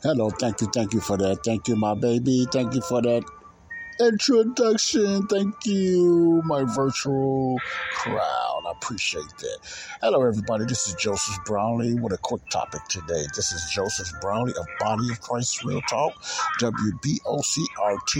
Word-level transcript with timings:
Hello, 0.00 0.30
thank 0.30 0.60
you, 0.60 0.68
thank 0.68 0.94
you 0.94 1.00
for 1.00 1.16
that. 1.16 1.40
Thank 1.44 1.66
you, 1.66 1.74
my 1.74 1.94
baby. 1.94 2.46
Thank 2.52 2.72
you 2.72 2.80
for 2.82 3.02
that 3.02 3.24
introduction. 4.00 5.26
Thank 5.26 5.54
you, 5.66 6.40
my 6.44 6.62
virtual 6.62 7.58
crowd. 7.94 8.62
I 8.68 8.72
appreciate 8.72 9.24
that. 9.38 9.58
Hello, 10.00 10.22
everybody. 10.22 10.66
This 10.66 10.86
is 10.86 10.94
Joseph 10.94 11.36
Brownlee 11.44 11.94
with 11.94 12.12
a 12.12 12.18
quick 12.18 12.42
topic 12.48 12.82
today. 12.88 13.24
This 13.34 13.50
is 13.50 13.68
Joseph 13.72 14.08
Brownlee 14.20 14.54
of 14.56 14.66
Body 14.78 15.10
of 15.10 15.20
Christ 15.20 15.64
Real 15.64 15.80
Talk, 15.82 16.12
WBOCRT. 16.60 18.14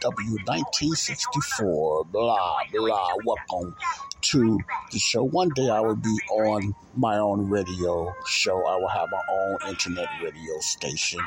W1964, 0.00 2.10
blah, 2.10 2.60
blah. 2.72 3.14
Welcome 3.24 3.76
to 4.22 4.58
the 4.92 4.98
show. 4.98 5.22
One 5.22 5.50
day 5.50 5.68
I 5.68 5.80
will 5.80 5.96
be 5.96 6.18
on 6.30 6.74
my 6.96 7.18
own 7.18 7.50
radio 7.50 8.14
show. 8.26 8.66
I 8.66 8.76
will 8.76 8.88
have 8.88 9.10
my 9.10 9.20
own 9.30 9.58
internet 9.68 10.08
radio 10.22 10.58
station, 10.60 11.20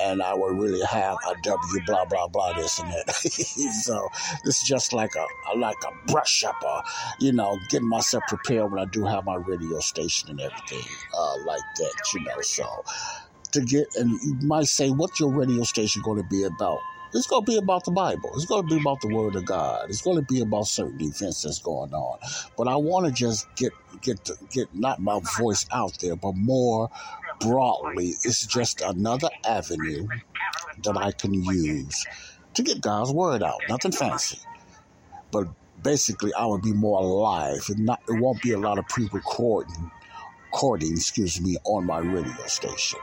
and 0.00 0.22
I 0.22 0.34
will 0.34 0.50
really 0.50 0.84
have 0.84 1.16
a 1.26 1.34
W, 1.42 1.82
blah, 1.86 2.04
blah, 2.04 2.28
blah, 2.28 2.52
this 2.52 2.78
and 2.78 2.92
that. 2.92 3.14
so 3.14 4.08
this 4.44 4.60
is 4.60 4.68
just 4.68 4.92
like 4.92 5.14
a, 5.16 5.24
like 5.56 5.78
a 5.84 6.12
brush 6.12 6.44
up, 6.44 6.62
uh, 6.66 6.82
you 7.18 7.32
know, 7.32 7.58
getting 7.70 7.88
myself 7.88 8.24
prepared 8.28 8.70
when 8.70 8.80
I 8.80 8.84
do 8.86 9.06
have 9.06 9.24
my 9.24 9.36
radio 9.36 9.80
station 9.80 10.28
and 10.30 10.40
everything 10.40 10.84
uh, 11.16 11.36
like 11.46 11.62
that, 11.78 11.94
you 12.14 12.20
know. 12.24 12.40
So 12.42 12.84
to 13.52 13.62
get, 13.62 13.86
and 13.96 14.20
you 14.22 14.34
might 14.46 14.66
say, 14.66 14.90
what's 14.90 15.18
your 15.18 15.30
radio 15.30 15.62
station 15.62 16.02
going 16.02 16.22
to 16.22 16.28
be 16.28 16.44
about? 16.44 16.78
It's 17.14 17.26
going 17.26 17.44
to 17.44 17.50
be 17.50 17.58
about 17.58 17.84
the 17.84 17.90
Bible. 17.90 18.30
It's 18.34 18.46
going 18.46 18.66
to 18.66 18.74
be 18.74 18.80
about 18.80 19.00
the 19.00 19.14
Word 19.14 19.36
of 19.36 19.44
God. 19.44 19.90
It's 19.90 20.02
going 20.02 20.16
to 20.16 20.22
be 20.22 20.40
about 20.40 20.66
certain 20.66 21.00
events 21.00 21.42
that's 21.42 21.58
going 21.58 21.92
on. 21.92 22.18
But 22.56 22.68
I 22.68 22.76
want 22.76 23.06
to 23.06 23.12
just 23.12 23.54
get 23.56 23.72
get 24.00 24.24
the, 24.24 24.36
get 24.50 24.74
not 24.74 25.00
my 25.00 25.20
voice 25.38 25.66
out 25.72 25.98
there, 26.00 26.16
but 26.16 26.34
more 26.36 26.90
broadly. 27.40 28.14
It's 28.24 28.46
just 28.46 28.80
another 28.80 29.28
avenue 29.46 30.06
that 30.84 30.96
I 30.96 31.12
can 31.12 31.34
use 31.34 32.06
to 32.54 32.62
get 32.62 32.80
God's 32.80 33.12
Word 33.12 33.42
out. 33.42 33.60
Nothing 33.68 33.92
fancy, 33.92 34.38
but 35.30 35.48
basically, 35.82 36.32
I 36.34 36.46
would 36.46 36.62
be 36.62 36.72
more 36.72 37.00
alive. 37.00 37.64
And 37.68 37.86
not 37.86 38.00
it 38.08 38.20
won't 38.20 38.40
be 38.42 38.52
a 38.52 38.58
lot 38.58 38.78
of 38.78 38.86
pre-recording 38.88 39.90
recording, 40.52 40.92
excuse 40.92 41.40
me, 41.40 41.56
on 41.64 41.86
my 41.86 41.98
radio 41.98 42.46
station. 42.46 42.98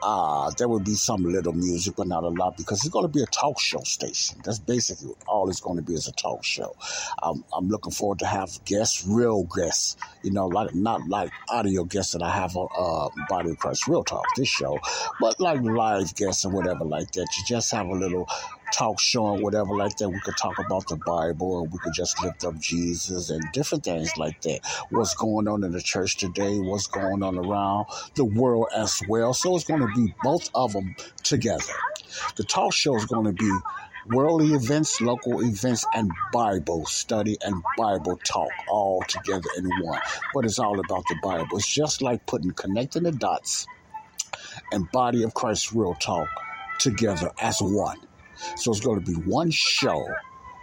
Uh, 0.00 0.50
there 0.56 0.68
will 0.68 0.78
be 0.78 0.94
some 0.94 1.24
little 1.24 1.52
music, 1.52 1.96
but 1.96 2.06
not 2.06 2.22
a 2.22 2.28
lot 2.28 2.56
because 2.56 2.78
it's 2.84 2.90
going 2.90 3.04
to 3.04 3.12
be 3.12 3.22
a 3.22 3.26
talk 3.26 3.60
show 3.60 3.80
station. 3.80 4.40
That's 4.44 4.60
basically 4.60 5.12
all 5.26 5.50
it's 5.50 5.60
going 5.60 5.76
to 5.76 5.82
be 5.82 5.94
is 5.94 6.06
a 6.06 6.12
talk 6.12 6.44
show. 6.44 6.76
Um, 7.20 7.44
I'm 7.52 7.68
looking 7.68 7.90
forward 7.90 8.20
to 8.20 8.26
have 8.26 8.64
guests, 8.64 9.04
real 9.08 9.42
guests, 9.42 9.96
you 10.22 10.30
know, 10.30 10.46
like 10.46 10.72
not 10.72 11.08
like 11.08 11.32
audio 11.48 11.82
guests 11.82 12.12
that 12.12 12.22
I 12.22 12.30
have 12.30 12.56
on 12.56 12.68
uh, 12.78 13.24
Body 13.28 13.56
Christ 13.56 13.88
Real 13.88 14.04
Talk, 14.04 14.24
this 14.36 14.48
show, 14.48 14.78
but 15.20 15.40
like 15.40 15.60
live 15.62 16.14
guests 16.14 16.44
and 16.44 16.54
whatever 16.54 16.84
like 16.84 17.10
that. 17.12 17.26
You 17.36 17.44
just 17.44 17.72
have 17.72 17.86
a 17.86 17.94
little 17.94 18.28
talk 18.74 19.00
show 19.00 19.34
and 19.34 19.42
whatever 19.42 19.76
like 19.76 19.96
that. 19.98 20.08
We 20.08 20.20
could 20.20 20.36
talk 20.36 20.58
about 20.58 20.88
the 20.88 20.96
Bible 20.96 21.62
and 21.62 21.72
we 21.72 21.78
could 21.78 21.94
just 21.94 22.22
lift 22.22 22.44
up 22.44 22.58
Jesus 22.58 23.30
and 23.30 23.42
different 23.52 23.84
things 23.84 24.16
like 24.16 24.40
that. 24.42 24.60
What's 24.90 25.14
going 25.14 25.46
on 25.48 25.62
in 25.62 25.72
the 25.72 25.80
church 25.80 26.16
today, 26.16 26.58
what's 26.58 26.88
going 26.88 27.22
on 27.22 27.38
around 27.38 27.86
the 28.14 28.24
world 28.24 28.66
as 28.74 29.00
well. 29.08 29.32
So 29.32 29.54
it's 29.54 29.64
going 29.64 29.80
to 29.80 29.92
be 29.94 30.14
both 30.22 30.50
of 30.54 30.72
them 30.72 30.96
together. 31.22 31.72
The 32.36 32.44
talk 32.44 32.72
show 32.72 32.96
is 32.96 33.06
going 33.06 33.26
to 33.26 33.32
be 33.32 33.50
worldly 34.08 34.54
events, 34.54 35.00
local 35.00 35.40
events, 35.40 35.86
and 35.94 36.10
Bible 36.32 36.84
study 36.86 37.38
and 37.42 37.62
Bible 37.76 38.18
talk 38.24 38.50
all 38.68 39.02
together 39.06 39.48
in 39.56 39.70
one. 39.82 40.00
But 40.34 40.44
it's 40.44 40.58
all 40.58 40.78
about 40.80 41.04
the 41.08 41.16
Bible. 41.22 41.56
It's 41.56 41.72
just 41.72 42.02
like 42.02 42.26
putting 42.26 42.50
connecting 42.50 43.04
the 43.04 43.12
dots 43.12 43.66
and 44.72 44.90
body 44.90 45.22
of 45.22 45.32
Christ 45.32 45.72
real 45.72 45.94
talk 45.94 46.28
together 46.78 47.30
as 47.40 47.58
one. 47.60 47.98
So 48.56 48.70
it's 48.70 48.80
going 48.80 49.02
to 49.02 49.06
be 49.06 49.18
one 49.20 49.50
show 49.50 50.06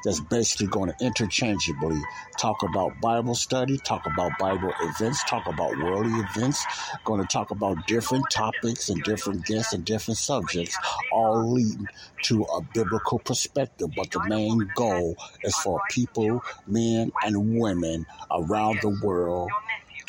that's 0.04 0.20
basically 0.20 0.68
going 0.68 0.92
to 0.92 1.06
interchangeably 1.06 2.00
talk 2.38 2.64
about 2.64 3.00
Bible 3.02 3.36
study, 3.36 3.78
talk 3.78 4.06
about 4.06 4.32
Bible 4.40 4.74
events, 4.82 5.24
talk 5.26 5.46
about 5.48 5.78
worldly 5.78 6.20
events, 6.20 6.66
going 7.06 7.22
to 7.22 7.28
talk 7.28 7.52
about 7.52 7.86
different 7.88 8.26
topics 8.32 8.90
and 8.90 9.04
different 9.04 9.46
guests 9.46 9.74
and 9.74 9.86
different 9.86 10.18
subjects, 10.18 10.78
all 11.12 11.54
leading 11.54 11.88
to 12.24 12.44
a 12.44 12.62
biblical 12.74 13.20
perspective. 13.20 13.90
But 13.96 14.12
the 14.12 14.24
main 14.28 14.70
goal 14.76 15.16
is 15.44 15.56
for 15.58 15.82
people, 15.90 16.44
men 16.68 17.12
and 17.24 17.60
women 17.60 18.06
around 18.32 18.80
the 18.82 19.00
world 19.04 19.52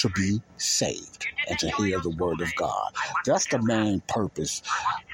to 0.03 0.09
be 0.11 0.43
saved 0.59 1.27
and 1.49 1.59
to 1.59 1.71
hear 1.71 2.01
the 2.01 2.11
word 2.11 2.41
of 2.41 2.55
God. 2.57 2.93
That's 3.25 3.47
the 3.47 3.61
main 3.63 4.01
purpose 4.09 4.63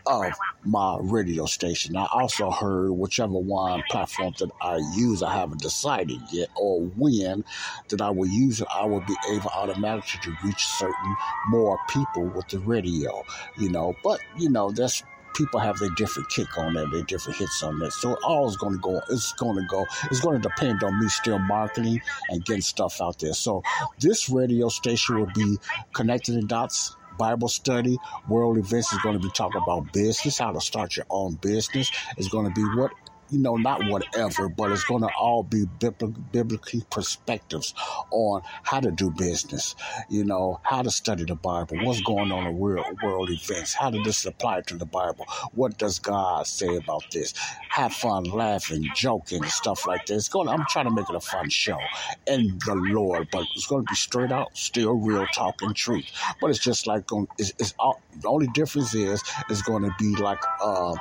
of 0.07 0.33
my 0.65 0.99
radio 1.01 1.45
station. 1.47 1.97
I 1.97 2.07
also 2.11 2.51
heard 2.51 2.93
whichever 2.93 3.39
one 3.39 3.83
platform 3.91 4.35
that 4.39 4.51
I 4.63 4.77
use, 4.97 5.23
I 5.23 5.35
haven't 5.35 5.61
decided 5.61 6.21
yet, 6.33 6.49
or 6.57 6.81
when 6.97 7.45
that 7.89 8.01
I 8.01 8.11
will 8.11 8.29
use 8.29 8.61
it, 8.61 8.69
I 8.75 8.87
will 8.87 9.01
be 9.01 9.17
able 9.31 9.51
automatically 9.51 10.21
to 10.23 10.37
reach 10.47 10.65
certain 10.65 11.17
more 11.49 11.79
people 11.89 12.25
with 12.25 12.49
the 12.49 12.59
radio, 12.61 13.25
you 13.57 13.69
know. 13.69 13.95
But, 14.03 14.21
you 14.39 14.49
know, 14.51 14.71
that's 14.71 15.03
people 15.39 15.61
have 15.61 15.79
their 15.79 15.91
different 15.91 16.29
kick 16.29 16.59
on 16.59 16.75
that, 16.75 16.91
their 16.91 17.03
different 17.03 17.39
hits 17.39 17.63
on 17.63 17.79
that. 17.79 17.93
So 17.93 18.19
all 18.25 18.49
is 18.49 18.57
going 18.57 18.75
to 18.75 18.81
go. 18.81 19.01
It's 19.09 19.33
going 19.35 19.57
to 19.57 19.63
go. 19.63 19.87
It's 20.11 20.21
going 20.21 20.43
to 20.43 20.49
depend 20.49 20.83
on 20.83 20.99
me 20.99 21.09
still 21.09 21.39
marketing 21.39 22.03
and 22.29 22.45
getting 22.45 22.61
stuff 22.61 23.01
out 23.01 23.21
there. 23.21 23.33
So 23.33 23.63
this 24.01 24.29
radio 24.29 24.69
station 24.69 25.21
will 25.21 25.33
be 25.35 25.59
connecting 25.95 26.35
the 26.35 26.43
dots. 26.43 26.97
Bible 27.19 27.49
study, 27.49 27.99
world 28.29 28.59
events 28.59 28.93
is 28.93 28.99
going 29.01 29.19
to 29.19 29.23
be 29.25 29.33
talking 29.35 29.61
about 29.61 29.93
business, 29.93 30.39
how 30.39 30.53
to 30.53 30.61
start 30.61 30.97
your 30.97 31.07
own 31.11 31.35
business. 31.35 31.91
It's 32.17 32.29
going 32.29 32.47
to 32.47 32.53
be 32.53 32.63
what 32.79 32.93
you 33.31 33.39
know, 33.39 33.57
not 33.57 33.87
whatever, 33.89 34.49
but 34.49 34.71
it's 34.73 34.85
going 34.85 35.03
to 35.03 35.11
all 35.19 35.43
be 35.43 35.65
bibli- 35.79 36.15
biblically 36.33 36.83
perspectives 36.91 37.75
on 38.11 38.43
how 38.63 38.81
to 38.81 38.91
do 38.91 39.11
business, 39.11 39.75
you 40.09 40.25
know, 40.25 40.61
how 40.63 40.83
to 40.83 40.91
study 40.91 41.25
the 41.25 41.35
Bible, 41.35 41.77
what's 41.85 42.01
going 42.03 42.33
on 42.33 42.47
in 42.47 42.61
real 42.61 42.85
world 43.03 43.31
events, 43.31 43.75
how 43.75 43.91
does 43.91 44.05
this 44.05 44.25
apply 44.27 44.63
to 44.63 44.77
the 44.77 44.87
Bible, 44.87 45.27
what 45.53 45.79
does 45.79 45.99
God 45.99 46.47
say 46.47 46.77
about 46.77 47.05
this, 47.13 47.35
have 47.69 47.93
fun, 47.93 48.25
laughing, 48.25 48.89
joking, 48.95 49.45
stuff 49.45 49.87
like 49.87 50.07
that. 50.07 50.15
It's 50.15 50.29
going. 50.29 50.49
I'm 50.49 50.65
trying 50.69 50.87
to 50.87 50.91
make 50.91 51.09
it 51.09 51.17
a 51.17 51.21
fun 51.21 51.49
show, 51.49 51.79
and 52.27 52.61
the 52.63 52.75
Lord, 52.75 53.29
but 53.31 53.47
it's 53.55 53.67
going 53.67 53.85
to 53.85 53.91
be 53.91 53.95
straight 53.95 54.33
out, 54.33 54.57
still 54.57 54.95
real 54.95 55.27
talk 55.35 55.63
and 55.63 55.75
truth. 55.77 56.07
But 56.41 56.51
it's 56.51 56.59
just 56.59 56.87
like 56.87 57.11
on. 57.13 57.29
It's, 57.39 57.53
it's 57.59 57.75
all, 57.79 58.01
the 58.21 58.29
only 58.29 58.49
difference 58.49 58.95
is 58.95 59.23
it's 59.49 59.63
going 59.63 59.83
to 59.85 59.95
be 59.99 60.17
like. 60.17 60.43
Uh, 60.63 60.95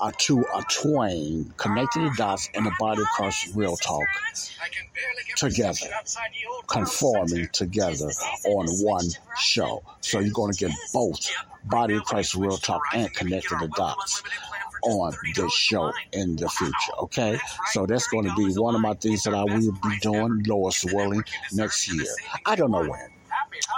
a 0.00 0.12
two, 0.16 0.40
a 0.40 0.62
twain, 0.68 1.52
connecting 1.56 2.04
the 2.04 2.12
dots 2.16 2.48
in 2.54 2.64
the 2.64 2.72
body 2.78 3.02
of 3.02 3.08
Christ 3.08 3.54
real 3.54 3.76
talk 3.76 4.06
together, 5.36 5.88
conforming 6.66 7.48
together 7.52 8.10
on 8.46 8.66
one 8.84 9.06
show. 9.38 9.82
So 10.00 10.20
you're 10.20 10.32
going 10.32 10.52
to 10.52 10.58
get 10.58 10.72
both 10.92 11.18
body 11.64 11.94
of 11.96 12.04
Christ 12.04 12.34
real 12.34 12.56
talk 12.56 12.82
and 12.94 13.12
connecting 13.12 13.58
the 13.58 13.68
dots 13.68 14.22
on 14.84 15.12
this 15.36 15.52
show 15.52 15.92
in 16.12 16.36
the 16.36 16.48
future. 16.48 16.92
Okay, 16.98 17.38
so 17.70 17.86
that's 17.86 18.08
going 18.08 18.24
to 18.28 18.34
be 18.34 18.52
one 18.54 18.74
of 18.74 18.80
my 18.80 18.94
things 18.94 19.22
that 19.22 19.34
I 19.34 19.44
will 19.44 19.72
be 19.72 19.98
doing, 20.00 20.42
Lord's 20.46 20.84
willing, 20.92 21.24
next 21.52 21.92
year. 21.92 22.06
I 22.44 22.56
don't 22.56 22.70
know 22.70 22.88
when. 22.88 23.11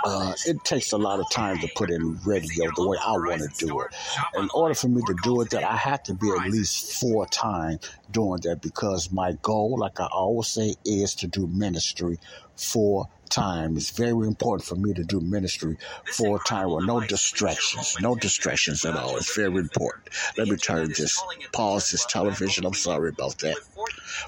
Uh, 0.05 0.35
it 0.47 0.65
takes 0.65 0.93
a 0.93 0.99
lot 0.99 1.21
of 1.21 1.31
time 1.31 1.59
to 1.59 1.69
put 1.75 1.91
in 1.91 2.19
radio 2.25 2.71
the 2.77 2.87
way 2.87 2.99
I 3.05 3.13
want 3.13 3.43
to 3.43 3.67
do 3.67 3.81
it. 3.81 3.89
In 4.37 4.49
order 4.55 4.75
for 4.75 4.89
me 4.89 5.03
to 5.07 5.17
do 5.23 5.41
it, 5.41 5.51
that 5.51 5.65
I 5.65 5.77
have 5.77 6.03
to 6.05 6.15
be 6.15 6.31
at 6.31 6.51
least 6.51 7.01
four 7.01 7.27
times 7.27 7.81
doing 8.11 8.41
that 8.43 8.63
because 8.63 9.11
my 9.13 9.33
goal, 9.43 9.79
like 9.79 10.01
I 10.01 10.07
always 10.07 10.49
say, 10.49 10.75
is 10.85 11.15
to 11.17 11.27
do 11.27 11.47
ministry 11.47 12.19
four 12.57 13.09
times. 13.29 13.79
It's 13.79 13.99
very 13.99 14.27
important 14.27 14.67
for 14.67 14.77
me 14.77 14.95
to 14.95 15.05
do 15.05 15.21
ministry 15.21 15.77
full 16.05 16.39
time 16.39 16.71
with 16.71 16.85
no 16.85 17.01
distractions, 17.01 17.97
no 18.01 18.15
distractions 18.15 18.85
at 18.85 18.97
all. 18.97 19.17
It's 19.17 19.35
very 19.35 19.57
important. 19.57 20.09
Let 20.39 20.49
me 20.49 20.57
turn 20.57 20.89
this, 20.89 21.23
pause 21.53 21.91
this 21.91 22.07
television. 22.07 22.65
I'm 22.65 22.75
sorry 22.75 23.09
about 23.11 23.39
that, 23.39 23.57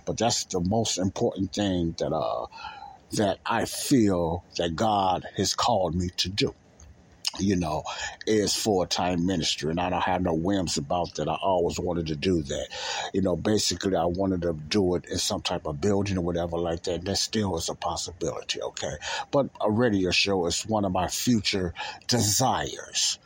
but 0.05 0.19
that's 0.19 0.45
the 0.45 0.61
most 0.61 0.99
important 0.99 1.53
thing 1.53 1.95
that 1.99 2.13
uh 2.13 2.47
that 3.17 3.39
I 3.45 3.65
feel 3.65 4.45
that 4.57 4.77
God 4.77 5.27
has 5.37 5.55
called 5.55 5.95
me 5.95 6.11
to 6.19 6.29
do 6.29 6.55
you 7.39 7.57
know, 7.57 7.83
is 8.27 8.55
full 8.55 8.87
time 8.87 9.27
ministry. 9.27 9.71
And 9.71 9.81
I 9.81 9.91
don't 9.91 10.03
have 10.03 10.23
no 10.23 10.35
whims 10.35 10.77
about 10.77 11.15
that. 11.17 11.29
I 11.29 11.35
always 11.35 11.79
wanted 11.79 12.09
to 12.09 12.17
do 12.17 12.43
that. 12.43 12.69
You 13.13 13.23
know, 13.23 13.37
basically, 13.37 13.97
I 13.97 14.05
wanted 14.05 14.43
to 14.43 14.53
do 14.55 14.95
it 14.95 15.07
in 15.07 15.19
some 15.19 15.43
type 15.43 15.67
of 15.67 15.81
building 15.81 16.19
or 16.19 16.23
whatever 16.23 16.59
like 16.59 16.85
that. 16.85 17.05
That 17.05 17.17
still 17.17 17.57
is 17.57 17.69
a 17.69 17.75
possibility, 17.75 18.63
okay? 18.63 18.95
But 19.31 19.51
a 19.61 19.71
radio 19.71 20.11
show 20.11 20.47
is 20.47 20.63
one 20.63 20.85
of 20.85 20.93
my 20.93 21.09
future 21.09 21.75
desires 22.07 23.19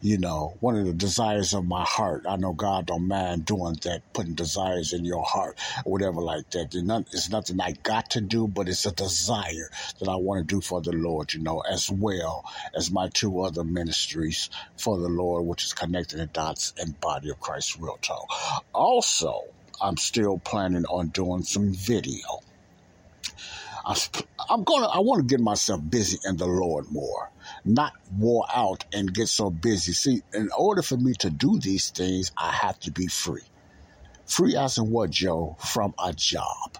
you 0.00 0.18
know, 0.18 0.56
one 0.60 0.76
of 0.76 0.86
the 0.86 0.92
desires 0.92 1.54
of 1.54 1.64
my 1.64 1.82
heart. 1.82 2.24
I 2.28 2.36
know 2.36 2.52
God 2.52 2.86
don't 2.86 3.08
mind 3.08 3.46
doing 3.46 3.78
that, 3.82 4.02
putting 4.12 4.34
desires 4.34 4.92
in 4.92 5.04
your 5.04 5.24
heart, 5.24 5.58
or 5.84 5.92
whatever 5.92 6.20
like 6.20 6.50
that. 6.50 6.74
It's 7.12 7.30
nothing 7.30 7.60
I 7.60 7.72
got 7.82 8.10
to 8.10 8.20
do, 8.20 8.46
but 8.46 8.68
it's 8.68 8.86
a 8.86 8.92
desire 8.92 9.70
that 9.98 10.08
I 10.08 10.16
want 10.16 10.46
to 10.46 10.54
do 10.54 10.60
for 10.60 10.80
the 10.80 10.92
Lord, 10.92 11.32
you 11.32 11.40
know, 11.40 11.60
as 11.60 11.90
well 11.90 12.44
as 12.74 12.90
my 12.90 13.08
two 13.08 13.40
other 13.40 13.64
ministries 13.64 14.50
for 14.76 14.98
the 14.98 15.08
Lord, 15.08 15.46
which 15.46 15.64
is 15.64 15.72
connecting 15.72 16.18
the 16.18 16.26
dots 16.26 16.72
and 16.78 17.00
body 17.00 17.30
of 17.30 17.40
Christ 17.40 17.78
Real 17.80 17.98
Talk. 18.02 18.28
Also, 18.74 19.44
I'm 19.82 19.96
still 19.96 20.38
planning 20.38 20.84
on 20.86 21.08
doing 21.08 21.42
some 21.42 21.72
video. 21.72 22.42
I'm 24.50 24.64
gonna. 24.64 24.88
I 24.88 24.98
want 24.98 25.20
to 25.20 25.32
get 25.32 25.40
myself 25.40 25.80
busy 25.88 26.18
in 26.24 26.36
the 26.36 26.46
Lord 26.46 26.86
more, 26.90 27.30
not 27.64 27.92
wore 28.16 28.46
out 28.54 28.84
and 28.92 29.12
get 29.12 29.28
so 29.28 29.50
busy. 29.50 29.92
See, 29.92 30.22
in 30.32 30.50
order 30.56 30.82
for 30.82 30.96
me 30.96 31.14
to 31.20 31.30
do 31.30 31.58
these 31.58 31.90
things, 31.90 32.32
I 32.36 32.50
have 32.50 32.78
to 32.80 32.90
be 32.90 33.06
free. 33.06 33.42
Free 34.26 34.56
as 34.56 34.78
in 34.78 34.90
what, 34.90 35.10
Joe? 35.10 35.56
From 35.60 35.94
a 36.02 36.12
job. 36.12 36.78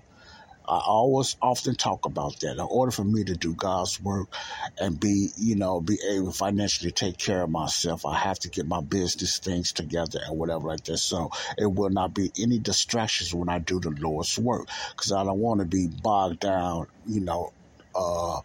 I 0.69 0.83
always 0.85 1.37
often 1.41 1.77
talk 1.77 2.07
about 2.07 2.41
that. 2.41 2.55
In 2.55 2.61
order 2.61 2.91
for 2.91 3.05
me 3.05 3.23
to 3.25 3.35
do 3.35 3.55
God's 3.55 4.01
work 4.01 4.35
and 4.81 4.99
be, 4.99 5.29
you 5.37 5.55
know, 5.55 5.81
be 5.81 5.97
able 6.11 6.33
to 6.33 6.37
financially 6.37 6.91
take 6.91 7.19
care 7.19 7.43
of 7.43 7.51
myself, 7.51 8.05
I 8.05 8.19
have 8.19 8.41
to 8.41 8.49
get 8.49 8.67
my 8.67 8.81
business 8.81 9.39
things 9.39 9.73
together 9.73 10.21
and 10.27 10.37
whatever 10.37 10.67
like 10.67 10.83
that. 10.85 10.99
So 10.99 11.31
it 11.57 11.67
will 11.67 11.91
not 11.91 12.15
be 12.15 12.33
any 12.41 12.59
distractions 12.59 13.33
when 13.33 13.49
I 13.49 13.61
do 13.61 13.79
the 13.79 13.91
Lord's 13.91 14.37
work 14.39 14.69
because 14.91 15.13
I 15.13 15.23
don't 15.23 15.39
want 15.39 15.61
to 15.61 15.67
be 15.67 15.87
bogged 15.87 16.41
down, 16.41 16.89
you 17.07 17.21
know, 17.21 17.53
uh, 17.95 18.41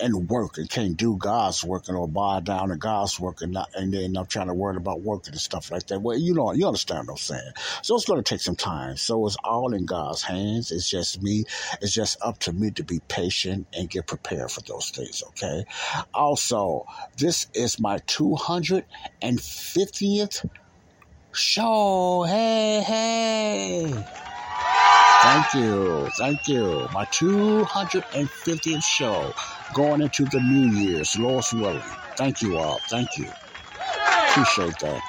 and 0.00 0.28
work 0.28 0.58
and 0.58 0.68
can't 0.68 0.96
do 0.96 1.16
God's 1.16 1.64
work 1.64 1.88
and 1.88 1.96
or 1.96 2.08
buy 2.08 2.40
down 2.40 2.68
to 2.68 2.76
God's 2.76 3.18
work 3.18 3.42
and 3.42 3.52
not, 3.52 3.70
and 3.74 3.92
then 3.92 4.16
I'm 4.16 4.26
trying 4.26 4.46
to 4.48 4.54
worry 4.54 4.76
about 4.76 5.00
working 5.00 5.32
and 5.32 5.40
stuff 5.40 5.70
like 5.70 5.86
that. 5.88 6.00
Well, 6.00 6.18
you 6.18 6.34
know, 6.34 6.52
you 6.52 6.66
understand 6.66 7.06
what 7.06 7.14
I'm 7.14 7.18
saying. 7.18 7.52
So 7.82 7.96
it's 7.96 8.06
going 8.06 8.22
to 8.22 8.28
take 8.28 8.40
some 8.40 8.56
time. 8.56 8.96
So 8.96 9.26
it's 9.26 9.36
all 9.44 9.74
in 9.74 9.86
God's 9.86 10.22
hands. 10.22 10.70
It's 10.70 10.88
just 10.88 11.22
me. 11.22 11.44
It's 11.80 11.92
just 11.92 12.16
up 12.22 12.38
to 12.40 12.52
me 12.52 12.70
to 12.72 12.84
be 12.84 13.00
patient 13.08 13.66
and 13.72 13.88
get 13.90 14.06
prepared 14.06 14.50
for 14.50 14.60
those 14.62 14.90
things. 14.90 15.22
Okay. 15.28 15.64
Also, 16.14 16.84
this 17.16 17.46
is 17.54 17.80
my 17.80 17.98
250th 17.98 20.48
show. 21.32 22.24
Hey, 22.24 22.80
hey. 22.80 24.04
Thank 25.22 25.54
you. 25.54 26.08
Thank 26.16 26.48
you. 26.48 26.88
My 26.92 27.04
250th 27.06 28.84
show 28.84 29.32
going 29.74 30.00
into 30.02 30.24
the 30.26 30.40
New 30.40 30.68
Year's, 30.68 31.18
Lord's 31.18 31.52
willing. 31.52 31.82
Thank 32.16 32.42
you 32.42 32.56
all. 32.56 32.80
Thank 32.90 33.16
you. 33.18 33.30
Appreciate 34.30 34.78
that. 34.80 35.02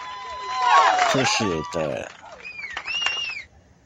Appreciate 1.08 1.64
that. 1.74 2.12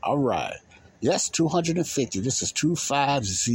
All 0.04 0.18
right. 0.18 0.56
Yes, 1.02 1.30
250. 1.30 2.22
This 2.22 2.42
is 2.42 2.52
250. 2.54 3.54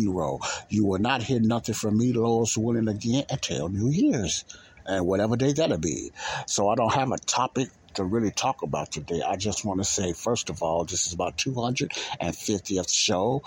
You 0.71 0.87
will 0.87 0.99
not 0.99 1.23
hear 1.23 1.41
nothing 1.41 1.75
from 1.75 1.99
me, 1.99 2.13
Lord's 2.13 2.57
willing, 2.59 2.89
again 2.89 3.25
until 3.31 3.69
New 3.69 3.91
Year's. 3.91 4.45
And 4.87 5.07
whatever 5.07 5.37
day 5.37 5.53
that'll 5.53 5.79
be. 5.79 6.13
So 6.47 6.69
I 6.69 6.75
don't 6.75 6.95
have 6.95 7.13
a 7.13 7.19
topic 7.19 7.69
to 7.95 8.05
really 8.05 8.31
talk 8.31 8.63
about 8.63 8.91
today. 8.93 9.23
I 9.27 9.37
just 9.37 9.65
want 9.65 9.81
to 9.81 9.85
say, 9.85 10.13
first 10.15 10.51
of 10.51 10.63
all, 10.63 10.85
this 10.85 11.07
is 11.07 11.13
about 11.13 11.37
250th 11.37 12.93
show 12.93 13.43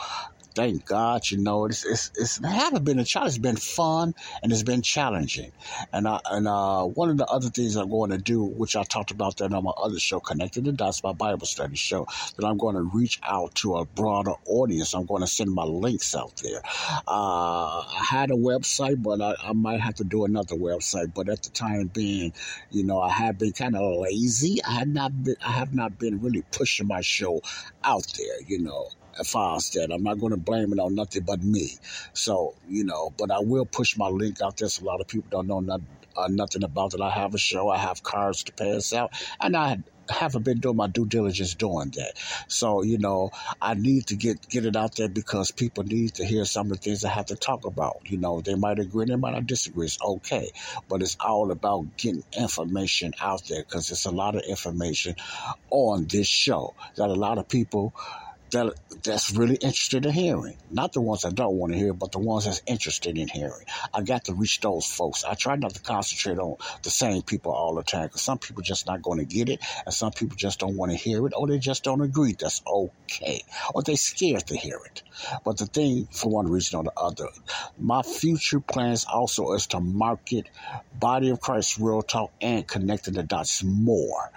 thank 0.54 0.86
God, 0.86 1.30
you 1.30 1.38
know, 1.38 1.66
it's, 1.66 1.86
it's, 1.86 2.12
it's 2.16 2.40
it 2.40 2.46
haven't 2.46 2.84
been 2.84 3.00
a 3.00 3.06
challenge. 3.06 3.32
It's 3.32 3.42
been 3.42 3.56
fun 3.56 4.14
and 4.42 4.52
it's 4.52 4.64
been 4.64 4.82
challenging. 4.82 5.52
And 5.94 6.08
I, 6.08 6.20
and 6.30 6.48
uh, 6.48 6.84
one 6.84 7.10
of 7.10 7.18
the 7.18 7.26
other 7.26 7.50
things 7.50 7.76
I'm 7.76 7.90
going 7.90 8.12
to 8.12 8.18
do, 8.18 8.44
which 8.44 8.76
I 8.76 8.84
talked 8.84 9.12
about 9.12 9.38
that 9.38 9.54
on 9.54 9.64
my 9.64 9.72
other 9.72 10.00
show, 10.00 10.20
Connected 10.20 10.66
the 10.66 10.72
Dots, 10.72 11.04
my 11.04 11.14
Bible 11.14 11.46
study 11.46 11.76
show, 11.76 12.08
that 12.38 12.46
I'm 12.46 12.58
going 12.58 12.76
to 12.76 12.82
reach 12.82 13.20
out 13.24 13.56
to 13.56 13.78
a 13.78 13.86
broader 13.86 14.34
audience. 14.46 14.94
I'm 14.94 15.06
going 15.06 15.22
to 15.22 15.28
send 15.28 15.52
my 15.52 15.64
links 15.64 16.16
out 16.16 16.36
there. 16.44 16.62
Uh, 17.08 17.80
I 17.80 18.06
had 18.10 18.32
a 18.32 18.36
website, 18.36 19.02
but 19.02 19.22
I, 19.22 19.36
I 19.44 19.54
might 19.54 19.80
have 19.80 19.96
to 19.96 20.04
do 20.04 20.26
another 20.26 20.56
website. 20.56 21.14
But 21.14 21.30
at 21.30 21.44
the 21.44 21.50
time 21.50 21.88
being, 21.88 22.34
you 22.70 22.84
know, 22.84 23.00
I 23.00 23.10
have 23.10 23.38
been 23.38 23.54
kind 23.54 23.76
of 23.76 24.00
lazy. 24.00 24.64
I 24.64 24.72
had 24.72 24.90
not 24.90 25.24
been, 25.24 25.36
I 25.46 25.52
have 25.52 25.74
not 25.74 25.98
been 25.98 26.20
really 26.20 26.44
pushing 26.52 26.88
my 26.88 27.02
show 27.02 27.42
out 27.84 28.06
there, 28.18 28.42
you 28.48 28.60
know 28.60 28.90
that. 29.18 29.90
I'm 29.94 30.04
not 30.04 30.20
going 30.20 30.32
to 30.32 30.38
blame 30.38 30.74
it 30.74 30.80
on 30.80 30.96
nothing 30.96 31.24
but 31.24 31.44
me. 31.44 31.78
So, 32.14 32.56
you 32.68 32.84
know, 32.84 33.14
but 33.18 33.32
I 33.32 33.40
will 33.40 33.66
push 33.66 33.98
my 33.98 34.08
link 34.08 34.42
out 34.42 34.58
there 34.58 34.70
so 34.70 34.84
a 34.84 34.86
lot 34.86 35.02
of 35.02 35.08
people 35.08 35.30
don't 35.30 35.48
know 35.48 35.60
nothing, 35.60 35.88
uh, 36.16 36.28
nothing 36.30 36.64
about 36.64 36.94
it. 36.94 37.02
I 37.02 37.10
have 37.10 37.34
a 37.34 37.38
show, 37.38 37.70
I 37.70 37.78
have 37.78 38.04
cards 38.04 38.44
to 38.44 38.54
pass 38.54 38.94
out, 38.94 39.12
and 39.40 39.56
I 39.56 39.78
haven't 40.10 40.44
been 40.44 40.60
doing 40.60 40.76
my 40.76 40.88
due 40.88 41.06
diligence 41.06 41.56
doing 41.56 41.92
that. 41.92 42.14
So, 42.48 42.84
you 42.84 42.98
know, 42.98 43.32
I 43.62 43.74
need 43.74 44.08
to 44.08 44.16
get 44.16 44.48
get 44.50 44.66
it 44.66 44.76
out 44.76 44.96
there 44.96 45.08
because 45.08 45.52
people 45.52 45.84
need 45.84 46.16
to 46.16 46.26
hear 46.26 46.46
some 46.46 46.72
of 46.72 46.80
the 46.80 46.84
things 46.84 47.06
I 47.06 47.10
have 47.10 47.28
to 47.28 47.36
talk 47.36 47.66
about. 47.66 48.02
You 48.06 48.18
know, 48.18 48.42
they 48.42 48.56
might 48.56 48.80
agree, 48.80 49.06
they 49.06 49.16
might 49.16 49.32
not 49.34 49.48
disagree. 49.48 49.86
It's 49.86 50.02
okay. 50.02 50.52
But 50.90 51.02
it's 51.02 51.18
all 51.20 51.52
about 51.52 51.98
getting 51.98 52.24
information 52.38 53.14
out 53.22 53.44
there 53.48 53.64
because 53.64 53.90
it's 53.92 54.06
a 54.06 54.12
lot 54.12 54.36
of 54.36 54.42
information 54.44 55.16
on 55.70 56.06
this 56.06 56.28
show 56.28 56.74
that 56.96 57.10
a 57.10 57.14
lot 57.14 57.38
of 57.38 57.48
people 57.48 57.94
that 58.52 58.74
that's 59.04 59.36
really 59.36 59.56
interested 59.56 60.06
in 60.06 60.12
hearing. 60.12 60.58
Not 60.70 60.94
the 60.94 61.02
ones 61.02 61.22
that 61.22 61.36
don't 61.36 61.56
want 61.56 61.74
to 61.74 61.80
hear, 61.80 61.94
but 61.94 62.12
the 62.12 62.20
ones 62.20 62.46
that's 62.46 62.62
interested 62.66 63.18
in 63.18 63.28
hearing. 63.28 63.66
I 63.94 64.02
got 64.02 64.26
to 64.26 64.34
reach 64.34 64.60
those 64.60 64.86
folks. 64.86 65.24
I 65.24 65.34
try 65.34 65.56
not 65.56 65.74
to 65.74 65.82
concentrate 65.82 66.38
on 66.38 66.58
the 66.84 66.90
same 66.90 67.22
people 67.22 67.52
all 67.52 67.76
the 67.76 67.84
time 67.84 68.04
because 68.04 68.22
some 68.22 68.38
people 68.38 68.62
just 68.62 68.88
not 68.88 69.02
going 69.02 69.20
to 69.20 69.26
get 69.26 69.50
it, 69.50 69.62
and 69.86 69.94
some 69.94 70.12
people 70.12 70.36
just 70.36 70.60
don't 70.60 70.78
want 70.78 70.92
to 70.92 70.98
hear 70.98 71.26
it, 71.26 71.34
or 71.36 71.48
they 71.48 71.60
just 71.60 71.84
don't 71.84 72.02
agree. 72.02 72.36
That's 72.38 72.62
okay, 72.68 73.44
or 73.74 73.84
they 73.84 73.96
scared 73.96 74.48
to 74.48 74.58
hear 74.58 74.80
it. 74.86 75.04
But 75.44 75.58
the 75.58 75.66
thing, 75.66 76.08
for 76.12 76.32
one 76.32 76.50
reason 76.50 76.78
or 76.78 76.84
the 76.84 76.94
other, 76.98 77.28
my 77.80 78.02
future 78.04 78.60
plans 78.60 79.06
also 79.06 79.54
is 79.54 79.68
to 79.68 79.80
market 79.80 80.48
Body 80.94 81.30
of 81.30 81.40
Christ 81.40 81.78
Real 81.80 82.02
Talk 82.02 82.32
and 82.42 82.68
connecting 82.68 83.16
the 83.16 83.24
dots 83.24 83.64
more 83.64 84.32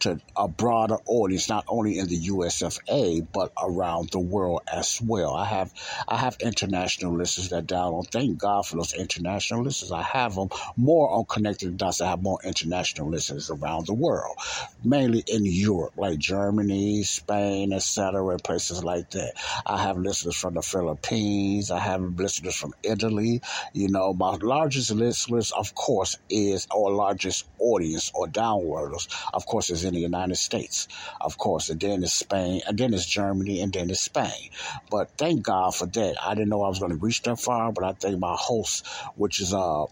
to 0.00 0.20
a 0.36 0.48
broader 0.48 0.96
audience, 1.06 1.48
not 1.48 1.64
only 1.68 1.98
in 1.98 2.08
the 2.08 2.18
USFA 2.28 3.26
but 3.32 3.52
around 3.60 4.10
the 4.10 4.18
world 4.18 4.62
as 4.72 5.00
well. 5.00 5.34
I 5.34 5.44
have 5.44 5.72
I 6.08 6.16
have 6.16 6.36
international 6.40 7.16
listeners 7.16 7.50
that 7.50 7.66
download. 7.66 8.10
Thank 8.10 8.38
God 8.38 8.66
for 8.66 8.76
those 8.76 8.92
international 8.94 9.62
listeners. 9.62 9.92
I 9.92 10.02
have 10.02 10.34
them 10.34 10.48
more 10.76 11.10
on 11.10 11.24
Connected 11.24 11.76
Dots. 11.76 12.00
I 12.00 12.08
have 12.08 12.22
more 12.22 12.38
international 12.44 13.10
listeners 13.10 13.50
around 13.50 13.86
the 13.86 13.94
world, 13.94 14.36
mainly 14.84 15.22
in 15.26 15.44
Europe, 15.44 15.92
like 15.96 16.18
Germany, 16.18 17.02
Spain, 17.02 17.72
etc., 17.72 18.26
and 18.28 18.42
places 18.42 18.82
like 18.82 19.10
that. 19.10 19.32
I 19.66 19.82
have 19.82 19.98
listeners 19.98 20.36
from 20.36 20.54
the 20.54 20.62
Philippines. 20.62 21.70
I 21.70 21.78
have 21.78 22.02
listeners 22.02 22.56
from 22.56 22.74
Italy. 22.82 23.42
You 23.72 23.88
know, 23.88 24.12
my 24.12 24.36
largest 24.40 24.90
listeners, 24.90 25.52
of 25.52 25.74
course, 25.74 26.16
is 26.28 26.66
our 26.74 26.90
largest 26.90 27.48
audience 27.58 28.10
or 28.14 28.26
downloaders, 28.26 29.08
of 29.32 29.46
course, 29.46 29.70
is 29.70 29.84
in 29.90 29.94
the 29.94 30.00
United 30.00 30.36
States, 30.36 30.88
of 31.20 31.36
course, 31.36 31.68
and 31.68 31.80
then 31.80 32.02
it's 32.02 32.12
Spain, 32.12 32.62
and 32.66 32.78
then 32.78 32.94
it's 32.94 33.06
Germany, 33.06 33.60
and 33.60 33.72
then 33.72 33.90
it's 33.90 34.00
Spain. 34.00 34.50
But 34.90 35.10
thank 35.18 35.42
God 35.42 35.74
for 35.74 35.86
that. 35.86 36.16
I 36.22 36.34
didn't 36.34 36.48
know 36.48 36.62
I 36.62 36.68
was 36.68 36.78
going 36.78 36.92
to 36.92 36.98
reach 36.98 37.22
that 37.22 37.38
far, 37.38 37.72
but 37.72 37.84
I 37.84 37.92
thank 37.92 38.18
my 38.18 38.36
host, 38.38 38.86
which 39.16 39.40
is 39.40 39.52
uh 39.52 39.86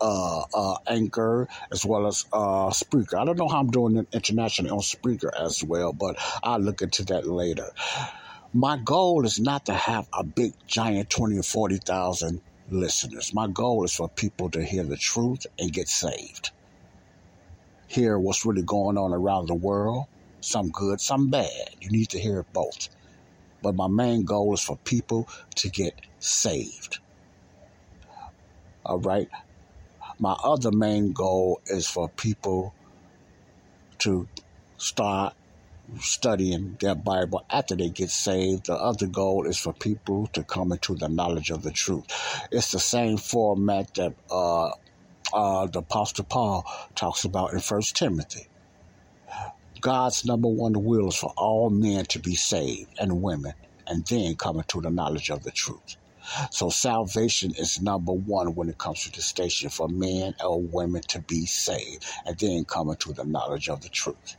uh, 0.00 0.44
uh, 0.54 0.76
Anchor 0.86 1.48
as 1.70 1.84
well 1.84 2.06
as 2.06 2.24
uh, 2.32 2.70
Spreaker. 2.70 3.18
I 3.18 3.24
don't 3.24 3.38
know 3.38 3.48
how 3.48 3.60
I'm 3.60 3.70
doing 3.70 3.96
it 3.98 4.08
internationally 4.12 4.70
on 4.70 4.78
Spreaker 4.78 5.30
as 5.38 5.62
well, 5.62 5.92
but 5.92 6.16
I'll 6.42 6.60
look 6.60 6.80
into 6.80 7.04
that 7.06 7.26
later. 7.26 7.70
My 8.54 8.78
goal 8.78 9.26
is 9.26 9.38
not 9.38 9.66
to 9.66 9.74
have 9.74 10.08
a 10.12 10.24
big, 10.24 10.54
giant 10.66 11.10
20 11.10 11.38
or 11.38 11.42
40,000 11.42 12.40
listeners. 12.70 13.34
My 13.34 13.46
goal 13.46 13.84
is 13.84 13.94
for 13.94 14.08
people 14.08 14.50
to 14.50 14.64
hear 14.64 14.84
the 14.84 14.96
truth 14.96 15.46
and 15.58 15.72
get 15.72 15.88
saved. 15.88 16.50
Hear 17.88 18.18
what's 18.18 18.44
really 18.44 18.62
going 18.62 18.98
on 18.98 19.12
around 19.12 19.48
the 19.48 19.54
world, 19.54 20.06
some 20.40 20.68
good, 20.68 21.00
some 21.00 21.30
bad. 21.30 21.74
You 21.80 21.90
need 21.90 22.10
to 22.10 22.18
hear 22.18 22.44
both. 22.52 22.88
But 23.62 23.74
my 23.74 23.88
main 23.88 24.24
goal 24.24 24.54
is 24.54 24.62
for 24.62 24.76
people 24.84 25.28
to 25.56 25.68
get 25.68 26.00
saved. 26.20 27.00
All 28.84 29.00
right. 29.00 29.28
My 30.18 30.36
other 30.44 30.70
main 30.70 31.12
goal 31.12 31.60
is 31.66 31.86
for 31.86 32.08
people 32.08 32.74
to 33.98 34.28
start 34.76 35.34
studying 36.00 36.76
their 36.80 36.94
Bible 36.94 37.44
after 37.50 37.74
they 37.74 37.88
get 37.90 38.10
saved. 38.10 38.66
The 38.66 38.74
other 38.74 39.06
goal 39.06 39.46
is 39.46 39.58
for 39.58 39.72
people 39.72 40.26
to 40.28 40.44
come 40.44 40.72
into 40.72 40.94
the 40.94 41.08
knowledge 41.08 41.50
of 41.50 41.62
the 41.62 41.70
truth. 41.70 42.06
It's 42.52 42.72
the 42.72 42.78
same 42.78 43.16
format 43.16 43.94
that 43.94 44.14
uh, 44.30 44.70
uh, 45.32 45.66
the 45.66 45.80
Apostle 45.80 46.24
Paul 46.24 46.64
talks 46.94 47.24
about 47.24 47.52
in 47.52 47.60
First 47.60 47.96
Timothy. 47.96 48.46
God's 49.80 50.24
number 50.24 50.48
one 50.48 50.84
will 50.84 51.08
is 51.08 51.16
for 51.16 51.32
all 51.36 51.70
men 51.70 52.04
to 52.06 52.18
be 52.18 52.34
saved 52.34 52.90
and 52.98 53.22
women, 53.22 53.54
and 53.86 54.04
then 54.06 54.34
come 54.34 54.58
into 54.58 54.80
the 54.80 54.90
knowledge 54.90 55.30
of 55.30 55.44
the 55.44 55.50
truth. 55.50 55.96
So 56.50 56.68
salvation 56.68 57.52
is 57.56 57.80
number 57.80 58.12
one 58.12 58.54
when 58.54 58.68
it 58.68 58.78
comes 58.78 59.04
to 59.04 59.12
the 59.12 59.22
station 59.22 59.70
for 59.70 59.88
men 59.88 60.34
or 60.44 60.60
women 60.60 61.02
to 61.08 61.20
be 61.20 61.46
saved 61.46 62.04
and 62.26 62.36
then 62.38 62.64
come 62.64 62.90
into 62.90 63.12
the 63.12 63.24
knowledge 63.24 63.68
of 63.68 63.80
the 63.80 63.88
truth. 63.88 64.36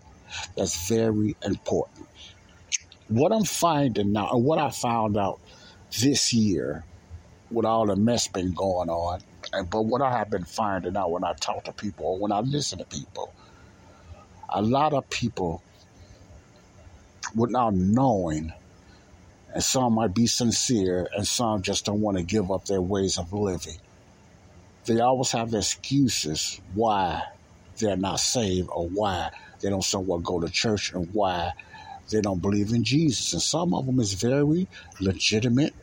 That's 0.55 0.88
very 0.88 1.36
important. 1.43 2.08
What 3.08 3.31
I'm 3.31 3.46
finding 3.46 4.12
now, 4.12 4.29
and 4.29 4.43
what 4.43 4.60
I 4.60 4.69
found 4.69 5.17
out 5.17 5.39
this 6.00 6.31
year, 6.31 6.84
with 7.50 7.65
all 7.65 7.88
the 7.88 7.96
mess 7.96 8.27
been 8.27 8.53
going 8.53 8.89
on, 8.89 9.22
but 9.69 9.84
what 9.84 10.01
I 10.01 10.17
have 10.17 10.29
been 10.29 10.46
finding 10.46 10.96
out 10.98 11.12
when 11.12 11.24
I 11.24 11.34
talk 11.34 11.65
to 11.65 11.74
people 11.74 12.05
or 12.05 12.19
when 12.19 12.31
I 12.31 12.39
listen 12.39 12.79
to 12.79 12.86
people, 12.86 13.34
a 14.50 14.62
lot 14.62 14.93
of 14.93 15.10
people, 15.10 15.62
without 17.36 17.74
knowing, 17.74 18.53
and 19.53 19.63
some 19.63 19.93
might 19.93 20.13
be 20.13 20.27
sincere, 20.27 21.08
and 21.15 21.27
some 21.27 21.62
just 21.62 21.86
don't 21.86 22.01
want 22.01 22.17
to 22.17 22.24
give 22.24 22.51
up 22.51 22.65
their 22.65 22.81
ways 22.81 23.17
of 23.17 23.34
living. 23.34 23.77
They 24.86 25.00
always 25.00 25.31
have 25.31 25.53
excuses 25.53 26.60
why 26.74 27.24
they're 27.77 27.98
not 27.98 28.19
saved 28.19 28.69
or 28.72 28.88
why 28.88 29.31
they 29.60 29.69
don't 29.69 29.84
somewhat 29.84 30.24
go 30.24 30.39
to 30.39 30.50
church 30.50 30.93
and 30.93 31.13
why 31.13 31.53
they 32.10 32.22
don't 32.22 32.41
believe 32.41 32.72
in 32.72 32.84
Jesus. 32.84 33.34
And 33.34 33.41
some 33.41 33.74
of 33.74 33.86
them 33.86 34.00
is 34.00 34.13
very 34.13 34.67
legitimate 35.00 35.74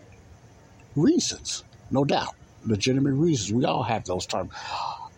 reasons, 0.96 1.62
no 1.90 2.04
doubt. 2.04 2.34
Legitimate 2.66 3.14
reasons. 3.14 3.52
We 3.52 3.64
all 3.64 3.84
have 3.84 4.04
those 4.04 4.26
type, 4.26 4.46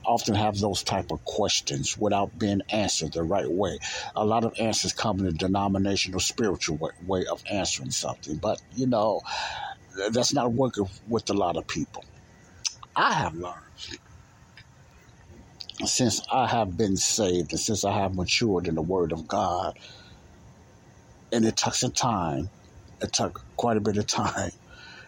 often 0.04 0.34
have 0.34 0.58
those 0.58 0.82
type 0.82 1.06
of 1.10 1.24
questions 1.24 1.96
without 1.98 2.38
being 2.38 2.62
answered 2.70 3.12
the 3.12 3.24
right 3.24 3.50
way. 3.50 3.78
A 4.16 4.24
lot 4.24 4.44
of 4.44 4.54
answers 4.58 4.92
come 4.92 5.20
in 5.20 5.26
a 5.26 5.32
denominational, 5.32 6.20
spiritual 6.20 6.78
way, 6.78 6.90
way 7.04 7.26
of 7.26 7.42
answering 7.50 7.90
something, 7.90 8.36
but 8.36 8.60
you 8.74 8.86
know 8.86 9.22
that's 10.12 10.34
not 10.34 10.52
working 10.52 10.86
with 11.08 11.28
a 11.30 11.34
lot 11.34 11.56
of 11.56 11.66
people. 11.66 12.04
I 12.96 13.14
have 13.14 13.34
learned 13.34 13.64
since 15.86 16.20
I 16.32 16.46
have 16.48 16.76
been 16.76 16.96
saved 16.96 17.52
and 17.52 17.60
since 17.60 17.84
I 17.84 17.92
have 17.92 18.14
matured 18.14 18.68
in 18.68 18.74
the 18.74 18.82
Word 18.82 19.12
of 19.12 19.28
God, 19.28 19.78
and 21.32 21.44
it 21.44 21.56
took 21.56 21.74
some 21.74 21.92
time, 21.92 22.50
it 23.00 23.12
took 23.12 23.44
quite 23.56 23.76
a 23.76 23.80
bit 23.80 23.96
of 23.98 24.06
time, 24.06 24.50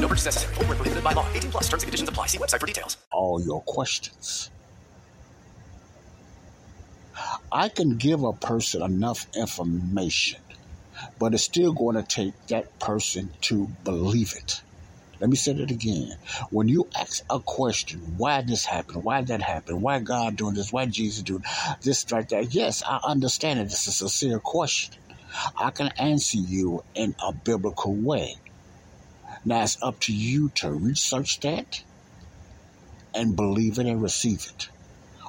No 0.00 0.08
purchase 0.08 0.26
necessary. 0.26 0.54
Full 0.56 0.64
prohibited 0.64 1.04
by 1.04 1.12
law. 1.14 1.26
18 1.34 1.50
plus 1.50 1.64
terms 1.68 1.82
and 1.84 1.88
conditions 1.88 2.08
apply. 2.08 2.26
See 2.28 2.38
website 2.38 2.60
for 2.60 2.66
details. 2.66 2.96
All 3.12 3.42
your 3.44 3.62
questions. 3.66 4.50
I 7.52 7.68
can 7.70 7.96
give 7.96 8.22
a 8.22 8.34
person 8.34 8.82
enough 8.82 9.26
information, 9.36 10.40
but 11.18 11.34
it's 11.34 11.44
still 11.44 11.72
going 11.74 11.96
to 11.96 12.04
take 12.04 12.34
that 12.48 12.66
person 12.80 13.34
to 13.42 13.68
believe 13.84 14.34
it. 14.36 14.62
Let 15.20 15.30
me 15.30 15.36
say 15.36 15.54
that 15.54 15.70
again. 15.70 16.12
When 16.50 16.68
you 16.68 16.90
ask 16.96 17.24
a 17.30 17.40
question, 17.44 18.00
why 18.18 18.42
this 18.46 18.66
happened, 18.66 19.04
why 19.04 19.22
that 19.22 19.42
happened, 19.42 19.82
why 19.82 20.00
God 20.00 20.36
doing 20.36 20.54
this, 20.54 20.72
why 20.72 20.86
Jesus 20.86 21.24
doing 21.24 21.44
this, 21.82 22.10
like 22.12 22.28
that, 22.30 22.54
yes, 22.54 22.82
I 22.88 23.00
understand 23.04 23.60
it. 23.60 23.64
This 23.64 23.88
is 23.88 24.02
a 24.02 24.08
sincere 24.08 24.40
question. 24.40 25.02
I 25.58 25.70
can 25.72 25.90
answer 25.98 26.38
you 26.38 26.82
in 26.94 27.14
a 27.26 27.32
biblical 27.34 27.96
way. 27.96 28.36
Now 29.48 29.62
it's 29.62 29.82
up 29.82 29.98
to 30.00 30.12
you 30.12 30.50
to 30.56 30.70
research 30.70 31.40
that 31.40 31.82
and 33.14 33.34
believe 33.34 33.78
it 33.78 33.86
and 33.86 34.02
receive 34.02 34.44
it, 34.46 34.68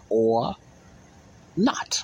or 0.09 0.55
not. 1.55 2.03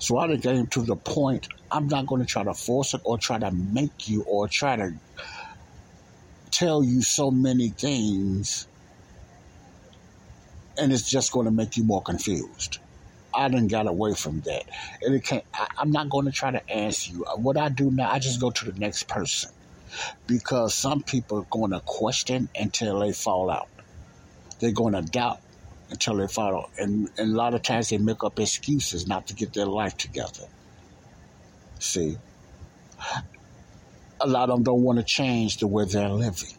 So 0.00 0.18
I 0.18 0.36
came 0.36 0.66
to 0.66 0.82
the 0.82 0.96
point. 0.96 1.48
I'm 1.70 1.88
not 1.88 2.06
going 2.06 2.20
to 2.20 2.26
try 2.26 2.44
to 2.44 2.52
force 2.52 2.92
it 2.92 3.00
or 3.04 3.16
try 3.16 3.38
to 3.38 3.50
make 3.50 4.06
you 4.06 4.22
or 4.24 4.48
try 4.48 4.76
to 4.76 4.92
tell 6.50 6.84
you 6.84 7.00
so 7.00 7.30
many 7.30 7.70
things 7.70 8.68
and 10.76 10.92
it's 10.92 11.08
just 11.08 11.32
going 11.32 11.46
to 11.46 11.50
make 11.50 11.78
you 11.78 11.84
more 11.84 12.02
confused. 12.02 12.80
I 13.34 13.48
didn't 13.48 13.68
got 13.68 13.86
away 13.86 14.12
from 14.12 14.42
that. 14.42 14.64
And 15.00 15.14
it 15.14 15.24
can't, 15.24 15.44
I, 15.54 15.68
I'm 15.78 15.90
not 15.90 16.10
going 16.10 16.26
to 16.26 16.32
try 16.32 16.50
to 16.50 16.70
answer 16.70 17.12
you. 17.12 17.24
What 17.36 17.56
I 17.56 17.70
do 17.70 17.90
now, 17.90 18.10
I 18.10 18.18
just 18.18 18.40
go 18.40 18.50
to 18.50 18.70
the 18.70 18.78
next 18.78 19.08
person 19.08 19.50
because 20.26 20.74
some 20.74 21.02
people 21.02 21.38
are 21.38 21.46
going 21.50 21.70
to 21.72 21.80
question 21.80 22.48
until 22.58 23.00
they 23.00 23.12
fall 23.12 23.50
out. 23.50 23.68
They're 24.60 24.72
going 24.72 24.94
to 24.94 25.02
doubt 25.02 25.40
until 25.90 26.16
they 26.16 26.28
fall 26.28 26.56
out. 26.56 26.70
And, 26.78 27.10
and 27.18 27.32
a 27.32 27.36
lot 27.36 27.54
of 27.54 27.62
times 27.62 27.90
they 27.90 27.98
make 27.98 28.24
up 28.24 28.38
excuses 28.38 29.06
not 29.06 29.26
to 29.28 29.34
get 29.34 29.52
their 29.52 29.66
life 29.66 29.96
together. 29.96 30.46
See? 31.78 32.16
a 34.20 34.26
lot 34.26 34.48
of 34.48 34.56
them 34.56 34.62
don't 34.64 34.82
want 34.82 34.98
to 34.98 35.04
change 35.04 35.58
the 35.58 35.66
way 35.66 35.84
they're 35.84 36.08
living. 36.08 36.56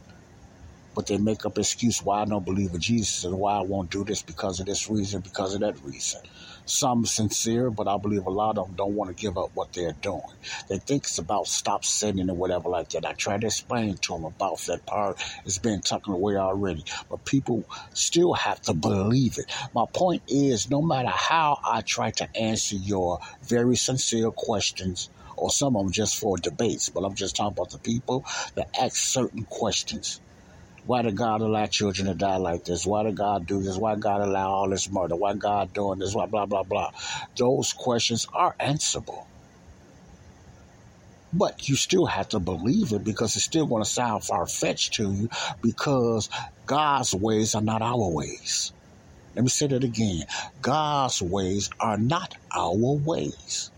But 0.96 1.08
they 1.08 1.18
make 1.18 1.46
up 1.46 1.58
excuse 1.58 2.02
why 2.02 2.22
I 2.22 2.26
don't 2.26 2.46
believe 2.46 2.74
in 2.74 2.80
Jesus 2.80 3.26
and 3.26 3.38
why 3.38 3.58
I 3.58 3.62
won't 3.62 3.92
do 3.92 4.04
this 4.04 4.22
because 4.22 4.60
of 4.60 4.66
this 4.66 4.90
reason, 4.90 5.22
because 5.22 5.54
of 5.54 5.62
that 5.62 5.80
reason. 5.84 6.22
Some 6.66 7.06
sincere, 7.06 7.70
but 7.70 7.88
I 7.88 7.98
believe 7.98 8.26
a 8.26 8.32
lot 8.32 8.58
of 8.58 8.68
them 8.68 8.76
don't 8.76 8.96
want 8.96 9.16
to 9.16 9.22
give 9.22 9.38
up 9.38 9.52
what 9.54 9.74
they're 9.74 9.92
doing. 10.02 10.22
They 10.70 10.80
think 10.80 11.04
it's 11.04 11.20
about 11.20 11.48
stop 11.48 11.86
sinning 11.86 12.30
or 12.30 12.36
whatever 12.36 12.70
like 12.70 12.90
that. 12.92 13.06
I 13.06 13.14
try 13.14 13.38
to 13.38 13.48
explain 13.48 13.98
to 13.98 14.14
them 14.14 14.26
about 14.26 14.60
that 14.62 14.86
part. 14.86 15.22
It's 15.46 15.60
been 15.60 15.82
tucked 15.82 16.08
away 16.08 16.38
already. 16.38 16.84
But 17.10 17.26
people 17.26 17.66
still 17.94 18.34
have 18.34 18.62
to 18.64 18.74
believe 18.74 19.38
it. 19.38 19.52
My 19.76 19.86
point 19.94 20.24
is, 20.28 20.70
no 20.70 20.82
matter 20.82 21.10
how 21.10 21.60
I 21.64 21.82
try 21.82 22.12
to 22.12 22.38
answer 22.38 22.78
your 22.78 23.20
very 23.44 23.76
sincere 23.76 24.32
questions, 24.32 25.10
or 25.38 25.50
some 25.52 25.76
of 25.76 25.84
them 25.84 25.92
just 25.92 26.18
for 26.18 26.38
debates, 26.38 26.90
but 26.90 27.04
I'm 27.04 27.16
just 27.16 27.36
talking 27.36 27.54
about 27.54 27.72
the 27.72 27.80
people 27.80 28.26
that 28.56 28.70
ask 28.80 28.96
certain 28.96 29.44
questions. 29.44 30.22
Why 30.86 31.02
did 31.02 31.18
God 31.18 31.42
allow 31.42 31.66
children 31.68 32.08
to 32.08 32.16
die 32.16 32.38
like 32.38 32.66
this? 32.66 32.86
Why 32.86 33.04
did 33.04 33.16
God 33.18 33.48
do 33.48 33.62
this? 33.64 33.78
Why 33.78 33.96
God 33.96 34.22
allow 34.22 34.52
all 34.52 34.70
this 34.70 34.90
murder? 34.92 35.16
Why 35.16 35.34
God 35.34 35.74
doing 35.74 36.00
this? 36.00 36.14
Why 36.16 36.28
blah 36.28 36.46
blah 36.46 36.64
blah? 36.64 36.92
Those 37.38 37.74
questions 37.74 38.28
are 38.34 38.56
answerable. 38.60 39.30
But 41.34 41.68
you 41.68 41.76
still 41.76 42.06
have 42.06 42.30
to 42.30 42.40
believe 42.40 42.94
it 42.94 43.04
because 43.04 43.36
it's 43.36 43.46
still 43.46 43.68
going 43.68 43.84
to 43.84 43.90
sound 43.90 44.24
far 44.24 44.48
fetched 44.48 44.96
to 44.96 45.12
you 45.12 45.30
because 45.62 46.30
God's 46.66 47.14
ways 47.14 47.56
are 47.56 47.62
not 47.62 47.82
our 47.82 48.10
ways. 48.10 48.74
Let 49.36 49.44
me 49.44 49.50
say 49.50 49.68
that 49.68 49.84
again. 49.84 50.24
God's 50.62 51.22
ways 51.22 51.70
are 51.80 51.98
not 51.98 52.36
our 52.56 52.76
ways. 52.78 53.72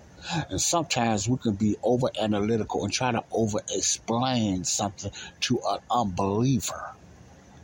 And 0.50 0.60
sometimes 0.60 1.28
we 1.28 1.38
can 1.38 1.56
be 1.56 1.78
over 1.84 2.10
analytical 2.20 2.84
and 2.84 2.92
try 2.92 3.12
to 3.12 3.24
over 3.32 3.60
explain 3.74 4.64
something 4.64 5.12
to 5.42 5.60
an 5.68 5.80
unbeliever. 5.90 6.84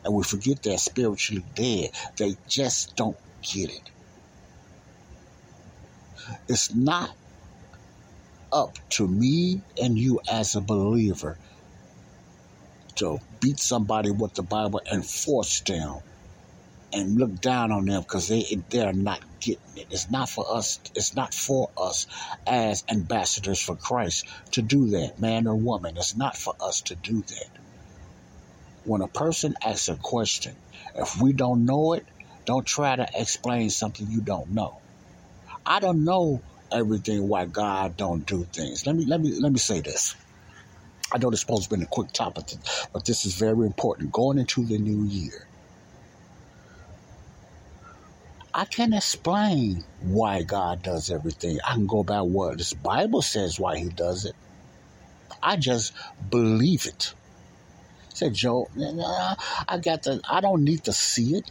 And 0.04 0.14
we 0.14 0.22
forget 0.22 0.62
they're 0.62 0.78
spiritually 0.78 1.44
dead. 1.54 1.90
They 2.16 2.36
just 2.48 2.96
don't 2.96 3.16
get 3.42 3.70
it. 3.70 3.90
It's 6.48 6.74
not 6.74 7.10
up 8.52 8.76
to 8.90 9.06
me 9.06 9.60
and 9.82 9.98
you 9.98 10.20
as 10.30 10.54
a 10.54 10.60
believer 10.60 11.36
to 12.96 13.18
beat 13.40 13.58
somebody 13.58 14.10
with 14.10 14.34
the 14.34 14.42
Bible 14.42 14.80
and 14.90 15.04
force 15.04 15.60
them 15.60 15.98
and 16.94 17.18
look 17.18 17.40
down 17.40 17.72
on 17.72 17.86
them 17.86 18.02
because 18.02 18.28
they 18.28 18.44
they're 18.70 18.94
not 18.94 19.22
getting 19.40 19.76
it. 19.76 19.88
It's 19.90 20.10
not 20.10 20.30
for 20.30 20.46
us. 20.56 20.80
It's 20.94 21.16
not 21.16 21.34
for 21.34 21.70
us 21.76 22.06
as 22.46 22.84
ambassadors 22.90 23.60
for 23.60 23.76
Christ 23.76 24.26
to 24.52 24.62
do 24.62 24.90
that, 24.90 25.18
man 25.18 25.46
or 25.48 25.56
woman. 25.56 25.96
It's 25.96 26.16
not 26.16 26.36
for 26.36 26.54
us 26.60 26.82
to 26.82 26.96
do 26.96 27.22
that. 27.22 27.50
When 28.84 29.02
a 29.02 29.08
person 29.08 29.54
asks 29.64 29.88
a 29.88 29.96
question, 29.96 30.56
if 30.94 31.20
we 31.20 31.32
don't 31.32 31.66
know 31.66 31.94
it, 31.94 32.06
don't 32.46 32.66
try 32.66 32.96
to 32.96 33.08
explain 33.14 33.70
something 33.70 34.06
you 34.08 34.22
don't 34.22 34.50
know. 34.50 34.82
I 35.66 35.80
don't 35.80 36.04
know 36.04 36.44
everything 36.72 37.28
why 37.28 37.46
God 37.46 37.96
don't 37.96 38.26
do 38.26 38.44
things. 38.52 38.86
Let 38.86 38.96
me 38.96 39.06
let 39.06 39.20
me 39.20 39.34
let 39.40 39.52
me 39.52 39.58
say 39.58 39.80
this. 39.80 40.16
I 41.12 41.18
know 41.18 41.30
this 41.30 41.40
supposed 41.40 41.70
to 41.70 41.76
be 41.76 41.82
a 41.82 41.86
quick 41.86 42.12
topic, 42.12 42.46
but 42.92 43.04
this 43.06 43.24
is 43.24 43.36
very 43.36 43.66
important. 43.66 44.12
Going 44.12 44.38
into 44.38 44.66
the 44.66 44.78
new 44.78 45.04
year, 45.04 45.48
I 48.56 48.64
can't 48.66 48.94
explain 48.94 49.82
why 50.00 50.42
God 50.42 50.84
does 50.84 51.10
everything. 51.10 51.58
I 51.66 51.74
can 51.74 51.88
go 51.88 52.04
by 52.04 52.20
what 52.20 52.58
this 52.58 52.72
Bible 52.72 53.20
says 53.20 53.58
why 53.58 53.78
He 53.78 53.88
does 53.88 54.24
it. 54.24 54.36
I 55.42 55.56
just 55.56 55.92
believe 56.30 56.86
it. 56.86 57.14
Said 58.10 58.34
Joe, 58.34 58.68
I 59.68 59.78
got 59.78 60.04
the. 60.04 60.20
I 60.30 60.40
don't 60.40 60.62
need 60.62 60.84
to 60.84 60.92
see 60.92 61.34
it. 61.34 61.50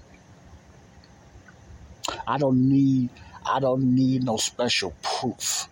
I 2.25 2.37
don't 2.37 2.69
need. 2.69 3.09
I 3.45 3.59
don't 3.59 3.95
need 3.95 4.23
no 4.23 4.37
special 4.37 4.95
proof 5.01 5.67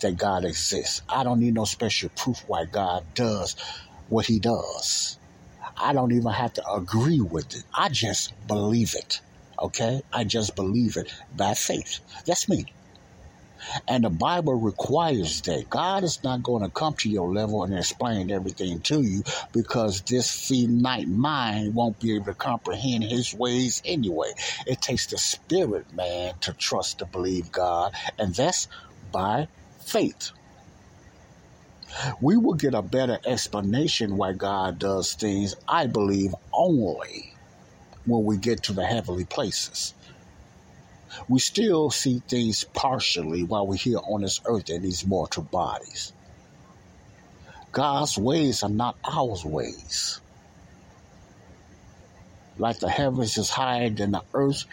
that 0.00 0.18
God 0.18 0.44
exists. 0.44 1.00
I 1.08 1.24
don't 1.24 1.40
need 1.40 1.54
no 1.54 1.64
special 1.64 2.10
proof 2.10 2.44
why 2.46 2.66
God 2.66 3.06
does 3.14 3.56
what 4.10 4.26
He 4.26 4.38
does. 4.38 5.18
I 5.80 5.94
don't 5.94 6.12
even 6.12 6.32
have 6.32 6.52
to 6.54 6.70
agree 6.70 7.22
with 7.22 7.54
it. 7.54 7.64
I 7.74 7.88
just 7.88 8.34
believe 8.46 8.94
it. 8.94 9.22
Okay? 9.60 10.02
I 10.12 10.24
just 10.24 10.56
believe 10.56 10.96
it 10.96 11.12
by 11.36 11.54
faith. 11.54 12.00
That's 12.26 12.48
me. 12.48 12.66
And 13.86 14.04
the 14.04 14.10
Bible 14.10 14.54
requires 14.54 15.40
that. 15.42 15.68
God 15.68 16.04
is 16.04 16.22
not 16.22 16.42
going 16.42 16.62
to 16.62 16.70
come 16.70 16.94
to 16.94 17.08
your 17.08 17.32
level 17.32 17.64
and 17.64 17.74
explain 17.74 18.30
everything 18.30 18.80
to 18.82 19.02
you 19.02 19.24
because 19.52 20.00
this 20.02 20.48
finite 20.48 21.08
mind 21.08 21.74
won't 21.74 21.98
be 21.98 22.14
able 22.14 22.26
to 22.26 22.34
comprehend 22.34 23.04
his 23.04 23.34
ways 23.34 23.82
anyway. 23.84 24.32
It 24.66 24.80
takes 24.80 25.06
the 25.06 25.18
spirit 25.18 25.92
man 25.92 26.34
to 26.42 26.52
trust 26.52 26.98
to 26.98 27.06
believe 27.06 27.52
God, 27.52 27.92
and 28.18 28.34
that's 28.34 28.68
by 29.12 29.48
faith. 29.80 30.30
We 32.20 32.36
will 32.36 32.54
get 32.54 32.74
a 32.74 32.82
better 32.82 33.18
explanation 33.26 34.16
why 34.16 34.32
God 34.32 34.78
does 34.78 35.14
things, 35.14 35.54
I 35.66 35.86
believe, 35.86 36.34
only 36.52 37.34
when 38.08 38.24
we 38.24 38.36
get 38.36 38.64
to 38.64 38.72
the 38.72 38.84
heavenly 38.84 39.24
places. 39.24 39.94
We 41.28 41.40
still 41.40 41.90
see 41.90 42.22
things 42.28 42.64
partially 42.64 43.42
while 43.42 43.66
we're 43.66 43.76
here 43.76 43.98
on 43.98 44.22
this 44.22 44.40
earth 44.44 44.70
in 44.70 44.82
these 44.82 45.06
mortal 45.06 45.42
bodies. 45.42 46.12
God's 47.72 48.16
ways 48.18 48.62
are 48.62 48.70
not 48.70 48.96
our 49.04 49.36
ways. 49.44 50.20
Like 52.58 52.78
the 52.80 52.88
heavens 52.88 53.38
is 53.38 53.50
higher 53.50 53.90
than 53.90 54.12
the 54.12 54.22
earth, 54.34 54.64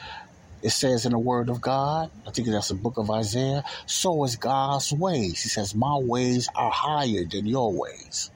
it 0.62 0.72
says 0.72 1.06
in 1.06 1.12
the 1.12 1.20
Word 1.20 1.50
of 1.50 1.62
God, 1.62 2.10
I 2.26 2.32
think 2.32 2.48
that's 2.48 2.70
the 2.70 2.74
book 2.74 2.98
of 2.98 3.12
Isaiah, 3.12 3.64
so 3.86 4.24
is 4.24 4.36
God's 4.36 4.92
ways. 4.92 5.44
He 5.44 5.50
says, 5.50 5.76
My 5.76 5.98
ways 5.98 6.50
are 6.56 6.72
higher 6.72 7.24
than 7.30 7.46
your 7.46 7.72
ways. 7.72 8.32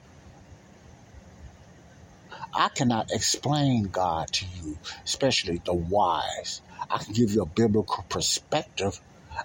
I 2.54 2.70
cannot 2.74 3.10
explain 3.12 3.84
God 3.84 4.28
to 4.34 4.46
you, 4.46 4.78
especially 5.06 5.62
the 5.64 5.74
wise. 5.74 6.62
I 6.90 6.98
can 6.98 7.14
give 7.14 7.30
you 7.32 7.42
a 7.42 7.46
biblical 7.46 8.04
perspective. 8.10 9.00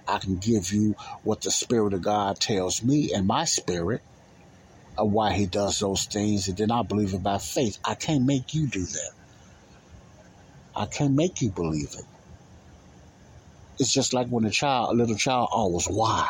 I 0.08 0.18
can 0.18 0.38
give 0.38 0.72
you 0.72 0.96
what 1.22 1.42
the 1.42 1.50
Spirit 1.52 1.94
of 1.94 2.02
God 2.02 2.40
tells 2.40 2.82
me 2.82 3.12
and 3.14 3.26
my 3.26 3.44
spirit 3.44 4.02
of 4.98 5.10
why 5.12 5.34
He 5.34 5.46
does 5.46 5.78
those 5.78 6.06
things, 6.06 6.48
and 6.48 6.58
then 6.58 6.70
I 6.72 6.82
believe 6.82 7.14
it 7.14 7.22
by 7.22 7.38
faith. 7.38 7.78
I 7.84 7.94
can't 7.96 8.24
make 8.26 8.54
you 8.54 8.68
do 8.68 8.84
that. 8.84 9.12
I 10.76 10.86
can't 10.86 11.14
make 11.14 11.40
you 11.42 11.52
believe 11.52 11.90
it. 11.98 12.06
It's 13.78 13.92
just 13.92 14.14
like 14.14 14.28
when 14.28 14.44
a 14.46 14.50
child, 14.50 14.90
a 14.92 14.96
little 14.96 15.16
child, 15.16 15.48
oh, 15.52 15.58
always, 15.62 15.86
why, 15.86 16.28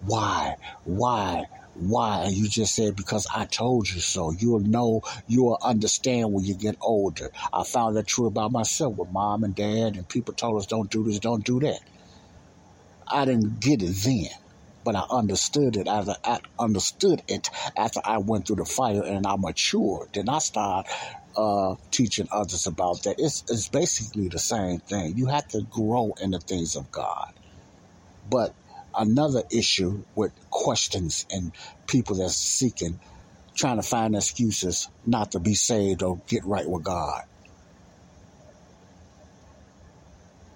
why, 0.00 0.56
why, 0.84 1.46
why? 1.74 2.24
And 2.24 2.34
you 2.34 2.48
just 2.48 2.74
said, 2.74 2.96
because 2.96 3.26
I 3.34 3.46
told 3.46 3.90
you 3.90 4.00
so. 4.00 4.32
You'll 4.32 4.60
know, 4.60 5.02
you'll 5.26 5.58
understand 5.62 6.32
when 6.32 6.44
you 6.44 6.54
get 6.54 6.76
older. 6.80 7.30
I 7.52 7.64
found 7.64 7.96
that 7.96 8.06
true 8.06 8.26
about 8.26 8.52
myself 8.52 8.96
with 8.96 9.10
mom 9.10 9.44
and 9.44 9.54
dad, 9.54 9.96
and 9.96 10.08
people 10.08 10.34
told 10.34 10.60
us, 10.60 10.66
don't 10.66 10.90
do 10.90 11.04
this, 11.04 11.18
don't 11.18 11.44
do 11.44 11.60
that. 11.60 11.80
I 13.08 13.24
didn't 13.24 13.60
get 13.60 13.82
it 13.82 13.94
then, 14.04 14.30
but 14.84 14.96
I 14.96 15.04
understood 15.10 15.76
it 15.76 15.88
after 15.88 16.14
I 16.24 16.40
understood 16.58 17.22
it 17.28 17.48
after 17.76 18.00
I 18.04 18.18
went 18.18 18.46
through 18.46 18.56
the 18.56 18.64
fire 18.64 19.02
and 19.04 19.26
I 19.26 19.36
matured. 19.36 20.08
Then 20.14 20.28
I 20.28 20.38
started 20.38 20.90
uh, 21.36 21.74
teaching 21.90 22.28
others 22.32 22.66
about 22.66 23.02
that. 23.02 23.16
It's, 23.18 23.44
it's 23.48 23.68
basically 23.68 24.28
the 24.28 24.38
same 24.38 24.78
thing. 24.78 25.14
You 25.16 25.26
have 25.26 25.46
to 25.48 25.62
grow 25.70 26.14
in 26.20 26.30
the 26.30 26.40
things 26.40 26.76
of 26.76 26.90
God. 26.90 27.28
But 28.28 28.54
another 28.96 29.42
issue 29.50 30.04
with 30.14 30.32
questions 30.50 31.26
and 31.30 31.52
people 31.86 32.16
that's 32.16 32.36
seeking, 32.36 33.00
trying 33.54 33.76
to 33.76 33.82
find 33.82 34.14
excuses 34.14 34.88
not 35.06 35.32
to 35.32 35.40
be 35.40 35.54
saved 35.54 36.02
or 36.02 36.20
get 36.28 36.44
right 36.44 36.68
with 36.68 36.84
God. 36.84 37.22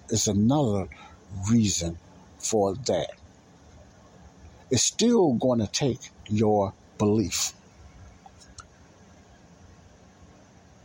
It's 0.09 0.27
another 0.27 0.87
reason 1.51 1.97
for 2.39 2.75
that. 2.75 3.09
It's 4.71 4.83
still 4.83 5.33
going 5.33 5.59
to 5.59 5.67
take 5.67 5.99
your 6.27 6.73
belief. 6.97 7.53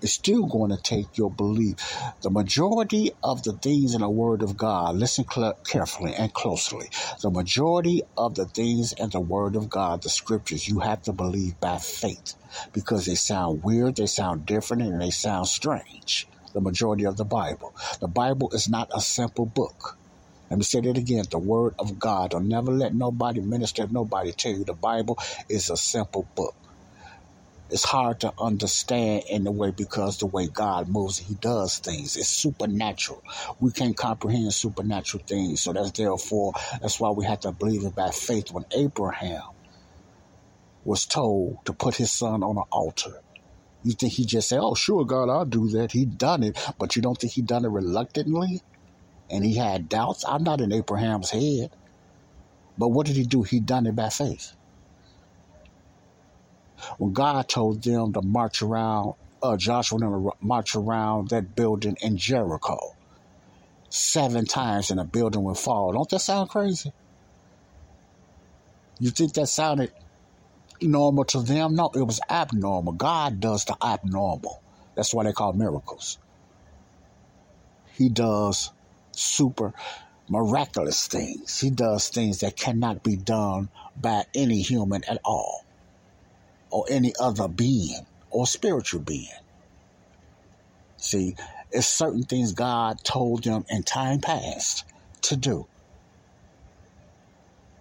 It's 0.01 0.13
still 0.15 0.47
going 0.47 0.71
to 0.71 0.79
take 0.83 1.19
your 1.19 1.31
belief. 1.33 1.77
The 2.23 2.31
majority 2.31 3.13
of 3.25 3.43
the 3.43 3.55
things 3.55 3.95
in 3.97 4.03
the 4.03 4.11
Word 4.11 4.43
of 4.43 4.57
God, 4.57 4.97
listen 4.97 5.25
cl- 5.33 5.55
carefully 5.67 6.15
and 6.15 6.33
closely. 6.33 6.89
The 7.23 7.31
majority 7.31 8.03
of 8.17 8.37
the 8.37 8.47
things 8.47 8.93
in 8.93 9.11
the 9.11 9.21
Word 9.21 9.57
of 9.57 9.69
God, 9.71 10.03
the 10.05 10.11
scriptures, 10.11 10.69
you 10.69 10.81
have 10.81 11.03
to 11.03 11.13
believe 11.13 11.61
by 11.61 11.79
faith 11.79 12.35
because 12.73 13.07
they 13.07 13.17
sound 13.17 13.63
weird, 13.65 13.97
they 13.97 14.07
sound 14.07 14.47
different, 14.47 14.83
and 14.83 15.03
they 15.03 15.11
sound 15.11 15.49
strange. 15.49 16.29
The 16.55 16.61
majority 16.63 17.05
of 17.07 17.17
the 17.17 17.25
Bible. 17.27 17.75
The 18.01 18.09
Bible 18.09 18.51
is 18.53 18.69
not 18.69 18.91
a 18.95 19.01
simple 19.01 19.47
book. 19.47 19.99
Let 20.51 20.59
me 20.59 20.65
say 20.65 20.81
that 20.83 20.99
again. 20.99 21.25
The 21.31 21.39
Word 21.41 21.75
of 21.79 21.99
God. 21.99 22.33
Don't 22.33 22.49
never 22.49 22.73
let 22.73 22.95
nobody 22.95 23.41
minister, 23.41 23.87
nobody 23.91 24.33
tell 24.33 24.53
you 24.53 24.65
the 24.65 24.75
Bible 24.75 25.19
is 25.49 25.71
a 25.71 25.77
simple 25.77 26.29
book 26.37 26.55
it's 27.75 27.83
hard 27.83 28.21
to 28.21 28.33
understand 28.39 29.25
in 29.29 29.45
a 29.49 29.51
way 29.51 29.73
because 29.73 30.19
the 30.19 30.27
way 30.27 30.47
God 30.47 30.89
moves, 30.89 31.19
He 31.19 31.35
does 31.35 31.79
things. 31.79 32.17
It's 32.17 32.29
supernatural. 32.29 33.21
We 33.59 33.73
can't 33.73 33.97
comprehend 33.97 34.55
supernatural 34.55 35.25
things. 35.27 35.63
So 35.63 35.73
that's 35.73 35.91
therefore, 35.91 36.53
that's 36.81 37.01
why 37.01 37.11
we 37.11 37.25
have 37.25 37.41
to 37.41 37.51
believe 37.51 37.85
it 37.85 37.97
by 37.97 38.11
faith. 38.11 38.53
When 38.53 38.65
Abraham 38.71 39.43
was 40.85 41.05
told 41.05 41.65
to 41.65 41.73
put 41.73 41.97
his 41.97 42.13
son 42.13 42.45
on 42.45 42.59
an 42.59 42.65
altar, 42.71 43.21
you 43.83 43.95
think 43.95 44.13
he 44.13 44.25
just 44.25 44.49
said, 44.49 44.61
Oh, 44.63 44.77
sure, 44.77 45.05
God, 45.05 45.29
I'll 45.29 45.45
do 45.45 45.67
that. 45.71 45.91
He 45.91 46.05
done 46.05 46.45
it. 46.45 46.57
But 46.79 46.95
you 46.95 47.03
don't 47.03 47.19
think 47.19 47.33
he 47.33 47.43
done 47.43 47.65
it 47.65 47.71
reluctantly? 47.71 48.63
And 49.29 49.45
he 49.45 49.57
had 49.57 49.89
doubts? 49.89 50.25
I'm 50.29 50.45
not 50.45 50.61
in 50.61 50.73
Abraham's 50.73 51.31
head. 51.31 51.73
But 52.79 52.91
what 52.91 53.09
did 53.09 53.17
he 53.17 53.25
do? 53.25 53.43
He 53.43 53.59
done 53.59 53.89
it 53.89 53.97
by 53.97 54.11
faith 54.11 54.55
when 56.99 57.13
God 57.13 57.49
told 57.49 57.83
them 57.83 58.13
to 58.13 58.23
march 58.23 58.63
around, 58.63 59.15
uh, 59.43 59.57
Joshua 59.57 59.99
to 59.99 60.33
march 60.41 60.75
around 60.75 61.31
that 61.31 61.55
building 61.55 61.97
in 62.03 62.17
Jericho 62.17 62.79
seven 63.91 64.45
times 64.45 64.91
and 64.91 64.99
the 64.99 65.05
building 65.05 65.43
would 65.45 65.59
fall. 65.59 65.93
Don't 65.93 66.09
that 66.11 66.21
sound 66.21 66.51
crazy? 66.51 66.93
You 68.99 69.11
think 69.11 69.35
that 69.35 69.47
sounded 69.49 69.93
normal 70.81 71.25
to 71.27 71.43
them? 71.43 71.75
No, 71.75 71.91
it 71.95 72.03
was 72.03 72.21
abnormal. 72.29 72.95
God 72.95 73.41
does 73.41 73.65
the 73.65 73.77
abnormal. 73.83 74.61
That's 74.95 75.13
why 75.13 75.25
they 75.25 75.33
call 75.33 75.53
miracles. 75.53 76.19
He 77.93 78.09
does 78.09 78.73
super 79.13 79.73
miraculous 80.29 81.07
things. 81.07 81.61
He 81.61 81.71
does 81.71 82.09
things 82.09 82.41
that 82.41 82.57
cannot 82.57 83.03
be 83.03 83.17
done 83.17 83.69
by 84.01 84.25
any 84.35 84.61
human 84.63 85.05
at 85.05 85.21
all 85.25 85.64
or 86.75 86.87
any 86.91 87.15
other 87.21 87.49
being 87.49 88.07
or 88.31 88.47
spiritual 88.47 89.03
being. 89.03 89.29
See, 90.99 91.37
it's 91.71 91.89
certain 91.89 92.25
things 92.25 92.53
God 92.53 92.99
told 93.05 93.45
them 93.45 93.65
in 93.71 93.85
time 93.85 94.21
past 94.21 94.85
to 95.23 95.37
do. 95.37 95.67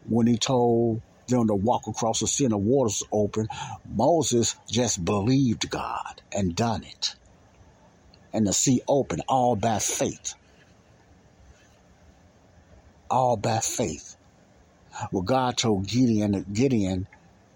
When 0.10 0.28
he 0.28 0.38
told 0.38 1.02
them 1.30 1.48
to 1.48 1.56
walk 1.56 1.88
across 1.88 2.22
the 2.22 2.28
sea 2.28 2.46
and 2.46 2.54
the 2.54 2.60
waters 2.60 3.04
open, 3.12 3.48
Moses 3.88 4.56
just 4.70 5.04
believed 5.06 5.70
God 5.70 6.22
and 6.34 6.56
done 6.56 6.84
it. 6.84 7.16
And 8.34 8.48
the 8.48 8.54
sea 8.54 8.82
opened 8.88 9.24
all 9.30 9.56
by 9.56 9.80
faith. 9.80 10.36
all 13.14 13.38
by 13.38 13.60
faith. 13.60 14.18
Well, 15.12 15.24
God 15.24 15.58
told 15.58 15.88
Gideon, 15.88 16.46
Gideon 16.54 17.08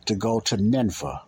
to 0.07 0.15
go 0.15 0.39
to 0.41 0.57
Nineveh 0.57 1.21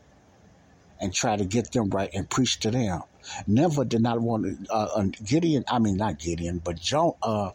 and 0.99 1.13
try 1.13 1.35
to 1.35 1.45
get 1.45 1.71
them 1.71 1.89
right 1.89 2.09
and 2.13 2.29
preach 2.29 2.59
to 2.61 2.71
them. 2.71 3.01
Nineveh 3.47 3.85
did 3.85 4.01
not 4.01 4.19
want 4.19 4.45
to, 4.45 4.73
uh, 4.73 4.87
uh, 4.95 5.03
Gideon, 5.23 5.63
I 5.67 5.79
mean, 5.79 5.97
not 5.97 6.19
Gideon, 6.19 6.59
but 6.63 6.79
Jonah, 6.79 7.13
uh, 7.21 7.51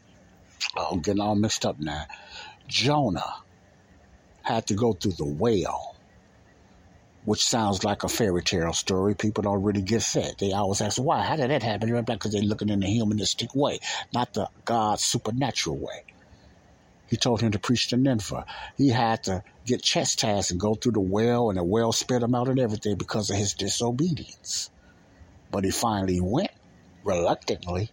oh, 0.77 0.89
I'm 0.93 1.01
getting 1.01 1.21
all 1.21 1.35
mixed 1.35 1.67
up 1.67 1.79
now. 1.79 2.07
Jonah 2.69 3.35
had 4.43 4.67
to 4.69 4.75
go 4.75 4.93
through 4.93 5.13
the 5.13 5.25
whale, 5.25 5.97
which 7.25 7.45
sounds 7.45 7.85
like 7.85 8.05
a 8.05 8.09
fairy 8.09 8.43
tale 8.43 8.73
story. 8.73 9.15
People 9.15 9.43
don't 9.43 9.63
really 9.63 9.83
get 9.83 10.03
fed. 10.03 10.35
They 10.39 10.53
always 10.53 10.81
ask, 10.81 11.01
why? 11.01 11.23
How 11.23 11.37
did 11.37 11.51
that 11.51 11.63
happen? 11.63 12.05
Because 12.05 12.33
they're 12.33 12.43
looking 12.43 12.69
in 12.69 12.81
the 12.81 12.87
humanistic 12.87 13.55
way, 13.55 13.81
not 14.13 14.35
the 14.35 14.49
God 14.65 15.01
supernatural 15.01 15.79
way. 15.79 16.05
He 17.07 17.17
told 17.17 17.41
him 17.41 17.53
to 17.53 17.59
preach 17.59 17.89
to 17.89 17.97
Nineveh. 17.97 18.47
He 18.77 18.89
had 18.89 19.25
to 19.25 19.43
get 19.65 19.83
chastised 19.83 20.51
and 20.51 20.61
go 20.61 20.75
through 20.75 20.93
the 20.93 21.01
well, 21.01 21.49
and 21.49 21.59
the 21.59 21.65
well 21.65 21.93
spit 21.93 22.23
him 22.23 22.35
out 22.35 22.49
and 22.49 22.59
everything 22.59 22.97
because 22.97 23.31
of 23.31 23.37
his 23.37 23.55
disobedience. 23.55 24.71
But 25.51 25.65
he 25.65 25.71
finally 25.71 26.21
went, 26.21 26.51
reluctantly, 27.05 27.91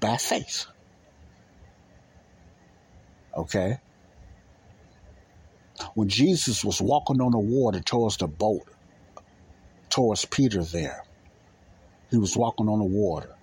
by 0.00 0.16
faith. 0.16 0.66
Okay? 3.36 3.78
When 5.94 6.08
Jesus 6.08 6.64
was 6.64 6.80
walking 6.80 7.20
on 7.20 7.32
the 7.32 7.38
water 7.38 7.80
towards 7.80 8.16
the 8.16 8.28
boat, 8.28 8.68
towards 9.90 10.24
Peter 10.24 10.62
there, 10.62 11.02
he 12.10 12.16
was 12.16 12.36
walking 12.36 12.68
on 12.68 12.78
the 12.78 12.84
water. 12.84 13.34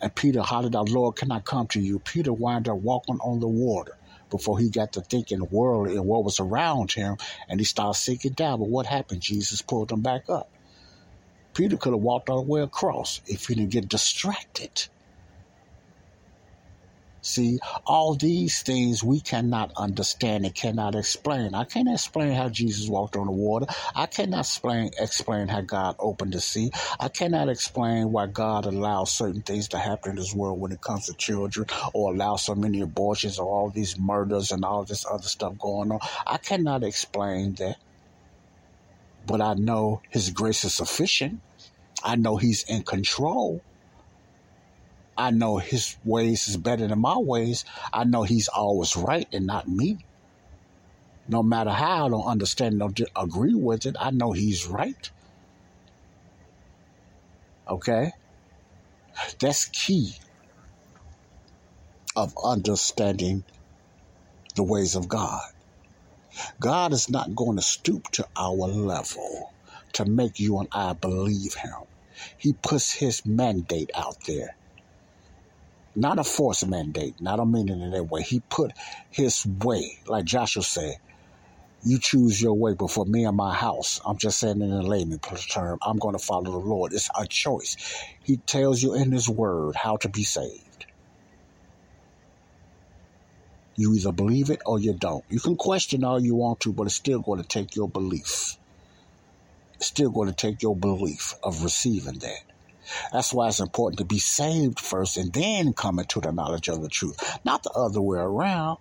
And 0.00 0.14
Peter 0.14 0.42
hollered 0.42 0.76
out, 0.76 0.90
Lord, 0.90 1.16
can 1.16 1.30
I 1.30 1.40
come 1.40 1.68
to 1.68 1.80
you? 1.80 1.98
Peter 2.00 2.32
wound 2.32 2.68
up 2.68 2.78
walking 2.78 3.18
on 3.20 3.40
the 3.40 3.48
water 3.48 3.96
before 4.32 4.58
he 4.58 4.68
got 4.68 4.94
to 4.94 5.00
thinking 5.00 5.38
the 5.38 5.44
world 5.44 5.88
and 5.88 6.04
what 6.04 6.24
was 6.24 6.40
around 6.40 6.90
him, 6.90 7.16
and 7.48 7.60
he 7.60 7.64
started 7.64 7.96
sinking 7.96 8.32
down. 8.32 8.58
But 8.58 8.68
what 8.68 8.86
happened? 8.86 9.20
Jesus 9.20 9.62
pulled 9.62 9.92
him 9.92 10.00
back 10.00 10.28
up. 10.28 10.50
Peter 11.54 11.76
could 11.76 11.92
have 11.92 12.02
walked 12.02 12.30
all 12.30 12.42
the 12.42 12.50
way 12.50 12.62
across 12.62 13.20
if 13.26 13.46
he 13.46 13.54
didn't 13.54 13.70
get 13.70 13.88
distracted. 13.88 14.88
See, 17.22 17.60
all 17.86 18.16
these 18.16 18.62
things 18.62 19.04
we 19.04 19.20
cannot 19.20 19.72
understand 19.76 20.44
and 20.44 20.54
cannot 20.54 20.96
explain. 20.96 21.54
I 21.54 21.64
can't 21.64 21.88
explain 21.88 22.32
how 22.32 22.48
Jesus 22.48 22.88
walked 22.88 23.16
on 23.16 23.26
the 23.26 23.32
water. 23.32 23.66
I 23.94 24.06
cannot 24.06 24.40
explain 24.40 24.90
explain 24.98 25.46
how 25.46 25.60
God 25.60 25.94
opened 26.00 26.32
the 26.32 26.40
sea. 26.40 26.72
I 26.98 27.08
cannot 27.08 27.48
explain 27.48 28.10
why 28.10 28.26
God 28.26 28.66
allows 28.66 29.12
certain 29.12 29.42
things 29.42 29.68
to 29.68 29.78
happen 29.78 30.10
in 30.10 30.16
this 30.16 30.34
world 30.34 30.60
when 30.60 30.72
it 30.72 30.80
comes 30.80 31.06
to 31.06 31.14
children, 31.14 31.68
or 31.94 32.12
allow 32.12 32.36
so 32.36 32.56
many 32.56 32.80
abortions, 32.80 33.38
or 33.38 33.46
all 33.46 33.70
these 33.70 33.96
murders 33.98 34.50
and 34.50 34.64
all 34.64 34.84
this 34.84 35.06
other 35.08 35.28
stuff 35.28 35.56
going 35.58 35.92
on. 35.92 36.00
I 36.26 36.38
cannot 36.38 36.82
explain 36.82 37.54
that, 37.54 37.76
but 39.24 39.40
I 39.40 39.54
know 39.54 40.02
His 40.10 40.30
grace 40.30 40.64
is 40.64 40.74
sufficient. 40.74 41.40
I 42.02 42.16
know 42.16 42.36
He's 42.36 42.64
in 42.64 42.82
control. 42.82 43.62
I 45.16 45.30
know 45.30 45.58
his 45.58 45.96
ways 46.04 46.48
is 46.48 46.56
better 46.56 46.86
than 46.86 47.00
my 47.00 47.18
ways. 47.18 47.64
I 47.92 48.04
know 48.04 48.22
he's 48.22 48.48
always 48.48 48.96
right 48.96 49.28
and 49.32 49.46
not 49.46 49.68
me. 49.68 49.98
No 51.28 51.42
matter 51.42 51.70
how 51.70 52.06
I 52.06 52.08
don't 52.08 52.24
understand, 52.24 52.78
don't 52.78 53.00
agree 53.14 53.54
with 53.54 53.86
it, 53.86 53.96
I 54.00 54.10
know 54.10 54.32
he's 54.32 54.66
right. 54.66 55.10
Okay? 57.68 58.12
That's 59.38 59.66
key 59.66 60.14
of 62.16 62.34
understanding 62.42 63.44
the 64.54 64.62
ways 64.62 64.94
of 64.94 65.08
God. 65.08 65.42
God 66.60 66.92
is 66.92 67.08
not 67.08 67.34
going 67.34 67.56
to 67.56 67.62
stoop 67.62 68.08
to 68.12 68.26
our 68.36 68.52
level 68.52 69.52
to 69.94 70.04
make 70.04 70.40
you 70.40 70.58
and 70.58 70.68
I 70.72 70.94
believe 70.94 71.54
him. 71.54 71.74
He 72.38 72.52
puts 72.52 72.92
his 72.92 73.24
mandate 73.26 73.90
out 73.94 74.16
there 74.26 74.56
not 75.94 76.18
a 76.18 76.24
force 76.24 76.64
mandate. 76.64 77.16
Don't 77.22 77.38
a 77.40 77.58
it 77.58 77.70
in 77.70 77.90
that 77.90 78.04
way. 78.04 78.22
He 78.22 78.40
put 78.40 78.72
his 79.10 79.46
way, 79.46 79.98
like 80.06 80.24
Joshua 80.24 80.62
said, 80.62 80.96
you 81.84 81.98
choose 81.98 82.40
your 82.40 82.54
way 82.54 82.74
before 82.74 83.06
me 83.06 83.24
and 83.24 83.36
my 83.36 83.52
house. 83.54 84.00
I'm 84.06 84.16
just 84.16 84.38
saying 84.38 84.60
in 84.60 84.70
a 84.70 84.82
layman 84.82 85.18
term, 85.18 85.78
I'm 85.82 85.98
going 85.98 86.16
to 86.16 86.24
follow 86.24 86.44
the 86.44 86.58
Lord. 86.58 86.92
It's 86.92 87.10
a 87.18 87.26
choice. 87.26 87.76
He 88.22 88.36
tells 88.36 88.82
you 88.82 88.94
in 88.94 89.10
his 89.10 89.28
word 89.28 89.74
how 89.74 89.96
to 89.98 90.08
be 90.08 90.22
saved. 90.22 90.86
You 93.74 93.94
either 93.94 94.12
believe 94.12 94.50
it 94.50 94.60
or 94.64 94.78
you 94.78 94.92
don't. 94.92 95.24
You 95.28 95.40
can 95.40 95.56
question 95.56 96.04
all 96.04 96.20
you 96.22 96.36
want 96.36 96.60
to, 96.60 96.72
but 96.72 96.84
it's 96.84 96.94
still 96.94 97.20
going 97.20 97.42
to 97.42 97.48
take 97.48 97.74
your 97.74 97.88
belief. 97.88 98.56
It's 99.74 99.86
still 99.86 100.10
going 100.10 100.28
to 100.28 100.34
take 100.34 100.62
your 100.62 100.76
belief 100.76 101.34
of 101.42 101.64
receiving 101.64 102.18
that. 102.20 102.51
That's 103.12 103.32
why 103.34 103.48
it's 103.48 103.60
important 103.60 103.98
to 103.98 104.04
be 104.04 104.18
saved 104.18 104.80
first 104.80 105.16
and 105.16 105.32
then 105.32 105.72
come 105.72 105.98
into 105.98 106.20
the 106.20 106.32
knowledge 106.32 106.68
of 106.68 106.82
the 106.82 106.88
truth, 106.88 107.40
not 107.44 107.62
the 107.62 107.70
other 107.70 108.00
way 108.00 108.18
around. 108.18 108.78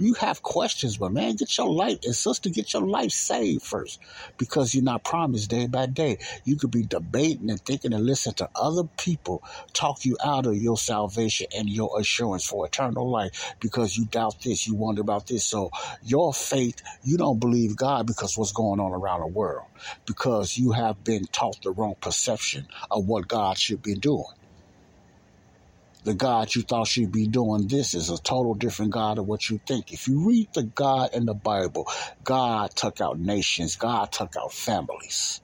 You 0.00 0.14
have 0.14 0.42
questions, 0.42 0.96
but 0.98 1.12
man, 1.12 1.36
get 1.36 1.56
your 1.58 1.72
life 1.72 1.98
and 2.04 2.14
sister, 2.14 2.50
get 2.50 2.72
your 2.72 2.86
life 2.86 3.12
saved 3.12 3.62
first, 3.62 4.00
because 4.38 4.74
you're 4.74 4.84
not 4.84 5.04
promised 5.04 5.50
day 5.50 5.66
by 5.66 5.86
day. 5.86 6.18
You 6.44 6.56
could 6.56 6.70
be 6.72 6.84
debating 6.84 7.50
and 7.50 7.60
thinking 7.60 7.92
and 7.92 8.06
listening 8.06 8.34
to 8.36 8.50
other 8.56 8.84
people 8.98 9.42
talk 9.72 10.04
you 10.04 10.16
out 10.24 10.46
of 10.46 10.56
your 10.56 10.78
salvation 10.78 11.46
and 11.56 11.68
your 11.68 12.00
assurance 12.00 12.44
for 12.44 12.66
eternal 12.66 13.10
life 13.10 13.54
because 13.60 13.96
you 13.96 14.06
doubt 14.06 14.36
this, 14.42 14.66
you 14.66 14.74
wonder 14.74 15.02
about 15.02 15.28
this. 15.28 15.44
So 15.44 15.70
your 16.02 16.34
faith, 16.34 16.82
you 17.02 17.16
don't 17.16 17.40
believe 17.40 17.76
God 17.76 18.06
because 18.06 18.36
what's 18.36 18.52
going 18.52 18.80
on 18.80 18.92
around 18.92 19.20
the 19.20 19.28
world, 19.28 19.68
because 20.06 20.58
you 20.58 20.72
have 20.72 21.04
been 21.04 21.26
taught 21.26 21.62
the 21.62 21.70
wrong 21.72 21.94
perception 22.00 22.66
of 22.90 23.06
what 23.06 23.28
God 23.28 23.58
should 23.58 23.82
be 23.82 23.94
doing 23.94 24.24
the 26.04 26.14
God 26.14 26.54
you 26.54 26.62
thought 26.62 26.88
should 26.88 27.12
be 27.12 27.28
doing 27.28 27.68
this 27.68 27.94
is 27.94 28.10
a 28.10 28.18
total 28.18 28.54
different 28.54 28.92
God 28.92 29.18
of 29.18 29.26
what 29.26 29.48
you 29.48 29.60
think. 29.66 29.92
If 29.92 30.08
you 30.08 30.28
read 30.28 30.48
the 30.52 30.64
God 30.64 31.10
in 31.14 31.26
the 31.26 31.34
Bible, 31.34 31.86
God 32.24 32.74
took 32.74 33.00
out 33.00 33.18
nations, 33.18 33.76
God 33.76 34.10
took 34.10 34.36
out 34.36 34.52
families. 34.52 35.40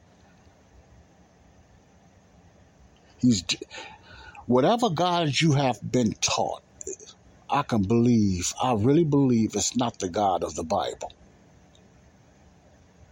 He's 3.18 3.44
whatever 4.47 4.90
God 4.90 5.40
you 5.40 5.53
have 5.53 5.79
been 5.83 6.12
taught, 6.21 6.62
I 7.49 7.62
can 7.62 7.83
believe, 7.83 8.53
I 8.62 8.75
really 8.75 9.05
believe 9.05 9.55
it's 9.55 9.77
not 9.77 9.99
the 9.99 10.09
God 10.09 10.42
of 10.42 10.55
the 10.55 10.64
Bible. 10.64 11.12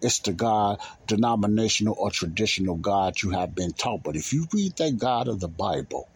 It's 0.02 0.18
the 0.20 0.32
God, 0.32 0.78
denominational 1.06 1.96
or 1.98 2.10
traditional 2.10 2.76
God 2.76 3.22
you 3.22 3.30
have 3.30 3.54
been 3.54 3.72
taught. 3.72 4.02
But 4.02 4.16
if 4.16 4.32
you 4.32 4.46
read 4.52 4.76
that 4.76 4.98
God 4.98 5.26
of 5.26 5.40
the 5.40 5.48
Bible, 5.48 6.08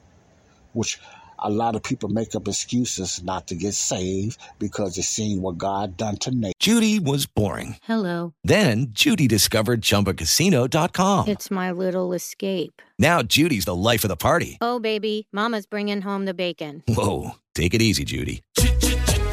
which 0.73 0.99
a 1.43 1.51
lot 1.51 1.75
of 1.77 1.83
people 1.83 2.09
make 2.09 2.35
up 2.35 2.49
excuses 2.49 3.23
not 3.23 3.47
to 3.49 3.55
get 3.55 3.75
saved 3.75 4.39
because 4.59 4.95
they're 4.95 5.03
seeing 5.03 5.41
what 5.43 5.59
God 5.59 5.97
done 5.97 6.17
to 6.19 6.31
nature. 6.31 6.53
Judy 6.59 6.99
was 6.99 7.27
boring. 7.27 7.77
Hello. 7.83 8.35
Then 8.45 8.89
Judy 8.91 9.27
discovered 9.27 9.81
ChumbaCasino.com. 9.83 11.29
It's 11.29 11.51
my 11.51 11.71
little 11.71 12.13
escape. 12.13 12.83
Now 12.99 13.23
Judy's 13.23 13.65
the 13.65 13.75
life 13.75 14.05
of 14.05 14.09
the 14.09 14.17
party. 14.17 14.59
Oh, 14.61 14.79
baby, 14.79 15.27
Mama's 15.33 15.67
bringing 15.67 16.03
home 16.03 16.27
the 16.27 16.35
bacon. 16.35 16.83
Whoa, 16.87 17.37
take 17.55 17.73
it 17.75 17.81
easy, 17.81 18.05
Judy. 18.05 18.43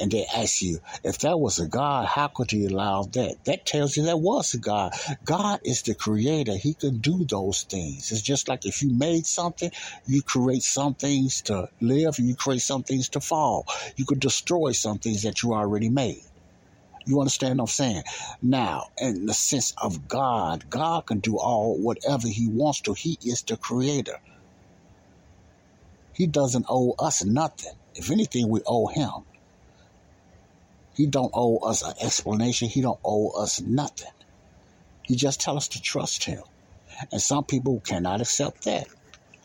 And 0.00 0.10
they 0.10 0.26
ask 0.36 0.62
you, 0.62 0.80
if 1.04 1.18
that 1.20 1.38
was 1.38 1.58
a 1.58 1.68
God, 1.68 2.06
how 2.06 2.28
could 2.28 2.50
he 2.50 2.66
allow 2.66 3.04
that? 3.14 3.36
That 3.46 3.66
tells 3.66 3.96
you 3.96 4.04
that 4.04 4.18
was 4.18 4.54
a 4.54 4.58
God. 4.58 4.92
God 5.24 5.60
is 5.64 5.82
the 5.82 5.94
creator. 5.94 6.56
He 6.56 6.74
can 6.74 7.00
do 7.00 7.24
those 7.28 7.62
things. 7.62 8.10
It's 8.12 8.22
just 8.22 8.48
like 8.48 8.66
if 8.66 8.82
you 8.82 8.92
made 8.96 9.26
something, 9.26 9.70
you 10.06 10.22
create 10.22 10.62
some 10.62 10.94
things 10.94 11.42
to 11.42 11.68
live, 11.80 12.16
and 12.18 12.28
you 12.28 12.36
create 12.36 12.62
some 12.62 12.82
things 12.84 13.08
to 13.10 13.20
fall. 13.20 13.66
You 13.96 14.04
could 14.06 14.20
destroy 14.20 14.72
some 14.72 14.98
things 14.98 15.22
that 15.22 15.42
you 15.42 15.54
already 15.54 15.90
made. 15.90 16.22
You 17.06 17.20
understand 17.20 17.58
what 17.58 17.64
I'm 17.64 17.68
saying? 17.68 18.02
Now, 18.42 18.84
in 18.98 19.26
the 19.26 19.34
sense 19.34 19.72
of 19.82 20.08
God, 20.08 20.70
God 20.70 21.06
can 21.06 21.20
do 21.20 21.38
all 21.38 21.76
whatever 21.80 22.28
He 22.28 22.48
wants 22.48 22.82
to. 22.82 22.94
He 22.94 23.18
is 23.22 23.42
the 23.42 23.56
creator. 23.56 24.18
He 26.12 26.26
doesn't 26.26 26.66
owe 26.68 26.94
us 26.98 27.24
nothing. 27.24 27.72
If 27.94 28.10
anything, 28.10 28.48
we 28.50 28.62
owe 28.66 28.88
Him. 28.88 29.12
He 30.98 31.06
don't 31.06 31.30
owe 31.32 31.58
us 31.58 31.82
an 31.82 31.94
explanation. 32.02 32.68
He 32.68 32.82
don't 32.82 32.98
owe 33.04 33.30
us 33.40 33.60
nothing. 33.60 34.10
He 35.04 35.14
just 35.14 35.40
tell 35.40 35.56
us 35.56 35.68
to 35.68 35.80
trust 35.80 36.24
Him. 36.24 36.42
And 37.12 37.22
some 37.22 37.44
people 37.44 37.80
cannot 37.86 38.20
accept 38.20 38.64
that. 38.64 38.88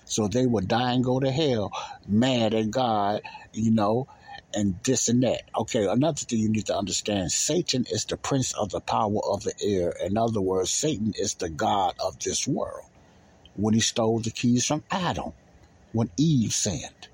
So 0.05 0.27
they 0.27 0.47
will 0.47 0.65
die 0.65 0.93
and 0.93 1.03
go 1.03 1.19
to 1.19 1.29
hell 1.29 1.71
mad 2.07 2.55
at 2.55 2.71
God, 2.71 3.21
you 3.53 3.69
know, 3.69 4.07
and 4.55 4.79
this 4.83 5.09
and 5.09 5.21
that. 5.21 5.43
Okay, 5.55 5.85
another 5.85 6.17
thing 6.17 6.39
you 6.39 6.49
need 6.49 6.65
to 6.65 6.75
understand 6.75 7.31
Satan 7.31 7.85
is 7.87 8.05
the 8.05 8.17
prince 8.17 8.53
of 8.53 8.71
the 8.71 8.81
power 8.81 9.23
of 9.23 9.43
the 9.43 9.53
air. 9.61 9.93
In 10.03 10.17
other 10.17 10.41
words, 10.41 10.71
Satan 10.71 11.13
is 11.15 11.35
the 11.35 11.49
God 11.49 11.93
of 12.03 12.17
this 12.17 12.47
world. 12.47 12.89
When 13.55 13.75
he 13.75 13.79
stole 13.79 14.21
the 14.21 14.31
keys 14.31 14.65
from 14.65 14.83
Adam, 14.89 15.33
when 15.91 16.09
Eve 16.17 16.51
sinned. 16.51 17.09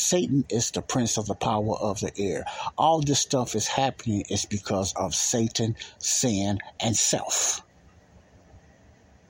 Satan 0.00 0.46
is 0.48 0.70
the 0.70 0.80
prince 0.80 1.18
of 1.18 1.26
the 1.26 1.34
power 1.34 1.76
of 1.76 2.00
the 2.00 2.10
air. 2.18 2.46
All 2.78 3.00
this 3.02 3.20
stuff 3.20 3.54
is 3.54 3.68
happening 3.68 4.24
is 4.30 4.46
because 4.46 4.94
of 4.94 5.14
Satan, 5.14 5.76
sin, 5.98 6.58
and 6.80 6.96
self. 6.96 7.62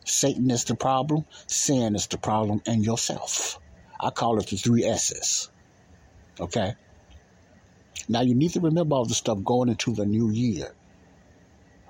Satan 0.05 0.51
is 0.51 0.65
the 0.65 0.77
problem, 0.77 1.25
sin 1.49 1.97
is 1.97 2.07
the 2.07 2.19
problem, 2.19 2.63
and 2.67 2.85
yourself. 2.85 3.59
I 4.01 4.11
call 4.11 4.39
it 4.39 4.47
the 4.47 4.57
three 4.57 4.85
S's. 4.85 5.51
Okay? 6.39 6.75
Now 8.09 8.21
you 8.23 8.37
need 8.37 8.53
to 8.53 8.61
remember 8.61 8.95
all 8.95 9.05
the 9.05 9.15
stuff 9.15 9.43
going 9.45 9.69
into 9.71 9.93
the 9.93 10.07
new 10.07 10.31
year. 10.31 10.73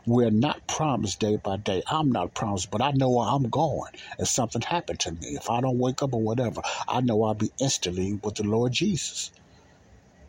We're 0.06 0.30
not 0.30 0.66
promised 0.66 1.20
day 1.20 1.36
by 1.36 1.58
day. 1.58 1.82
I'm 1.88 2.10
not 2.10 2.34
promised, 2.34 2.70
but 2.70 2.82
I 2.82 2.92
know 2.92 3.10
where 3.10 3.28
I'm 3.28 3.48
going. 3.50 3.92
If 4.18 4.28
something 4.28 4.62
happened 4.62 5.00
to 5.00 5.12
me, 5.12 5.36
if 5.36 5.50
I 5.50 5.60
don't 5.60 5.78
wake 5.78 6.02
up 6.02 6.14
or 6.14 6.22
whatever, 6.22 6.62
I 6.88 7.00
know 7.00 7.22
I'll 7.24 7.34
be 7.34 7.52
instantly 7.60 8.18
with 8.22 8.36
the 8.36 8.44
Lord 8.44 8.72
Jesus. 8.72 9.30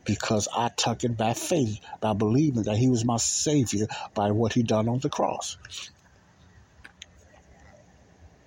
Because 0.05 0.47
I 0.55 0.69
took 0.75 1.03
it 1.03 1.17
by 1.17 1.33
faith, 1.33 1.79
by 2.01 2.13
believing 2.13 2.63
that 2.63 2.77
He 2.77 2.89
was 2.89 3.05
my 3.05 3.17
Savior 3.17 3.87
by 4.15 4.31
what 4.31 4.53
He 4.53 4.63
done 4.63 4.89
on 4.89 4.99
the 4.99 5.09
cross. 5.09 5.57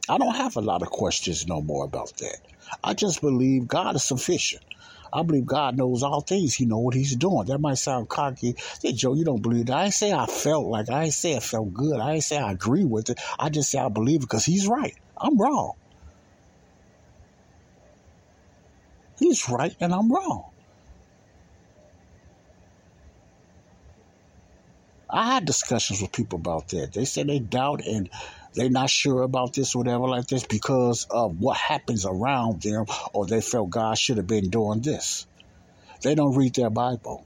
I 0.09 0.19
don't 0.19 0.37
have 0.37 0.57
a 0.57 0.61
lot 0.61 0.83
of 0.83 0.91
questions 0.91 1.47
no 1.47 1.63
more 1.63 1.85
about 1.85 2.13
that. 2.19 2.39
I 2.85 2.95
just 2.95 3.21
believe 3.23 3.69
God 3.69 3.97
is 3.97 4.05
sufficient. 4.05 4.63
I 5.15 5.23
believe 5.23 5.47
God 5.47 5.77
knows 5.79 6.03
all 6.03 6.23
things. 6.23 6.55
He 6.57 6.67
know 6.67 6.79
what 6.79 6.95
he's 6.95 7.15
doing. 7.15 7.47
That 7.47 7.61
might 7.61 7.79
sound 7.79 8.09
cocky. 8.09 8.57
Say, 8.81 8.93
Joe, 8.93 9.15
you 9.15 9.25
don't 9.25 9.43
believe 9.43 9.67
that. 9.67 9.77
I 9.77 9.85
ain't 9.85 9.95
say 9.95 10.13
I 10.13 10.27
felt 10.27 10.67
like 10.67 10.91
I 10.91 11.05
ain't 11.05 11.15
say 11.15 11.37
I 11.37 11.41
felt 11.41 11.73
good. 11.73 12.01
I 12.01 12.15
ain't 12.15 12.25
say 12.25 12.37
I 12.37 12.51
agree 12.51 12.85
with 12.85 13.11
it. 13.11 13.21
I 13.39 13.49
just 13.49 13.71
say 13.71 13.79
I 13.79 13.89
believe 13.89 14.19
it 14.19 14.23
because 14.23 14.45
he's 14.45 14.67
right. 14.67 14.95
I'm 15.17 15.41
wrong. 15.41 15.75
He's 19.21 19.49
right 19.49 19.75
and 19.81 19.95
I'm 19.95 20.11
wrong. 20.13 20.43
I 25.09 25.35
had 25.35 25.45
discussions 25.45 26.03
with 26.03 26.13
people 26.13 26.41
about 26.41 26.69
that. 26.71 26.93
They 26.93 27.05
said 27.05 27.29
they 27.29 27.39
doubt 27.39 27.87
and 27.87 28.11
they're 28.55 28.71
not 28.71 28.91
sure 28.91 29.23
about 29.23 29.53
this, 29.55 29.75
whatever, 29.75 30.09
like 30.09 30.27
this, 30.27 30.45
because 30.45 31.07
of 31.11 31.41
what 31.41 31.57
happens 31.57 32.07
around 32.07 32.63
them, 32.63 32.87
or 33.13 33.27
they 33.27 33.41
felt 33.41 33.71
God 33.71 33.99
should 33.99 34.17
have 34.17 34.27
been 34.27 34.51
doing 34.51 34.81
this. 34.81 35.27
They 36.03 36.15
don't 36.15 36.37
read 36.37 36.55
their 36.55 36.71
Bible. 36.71 37.25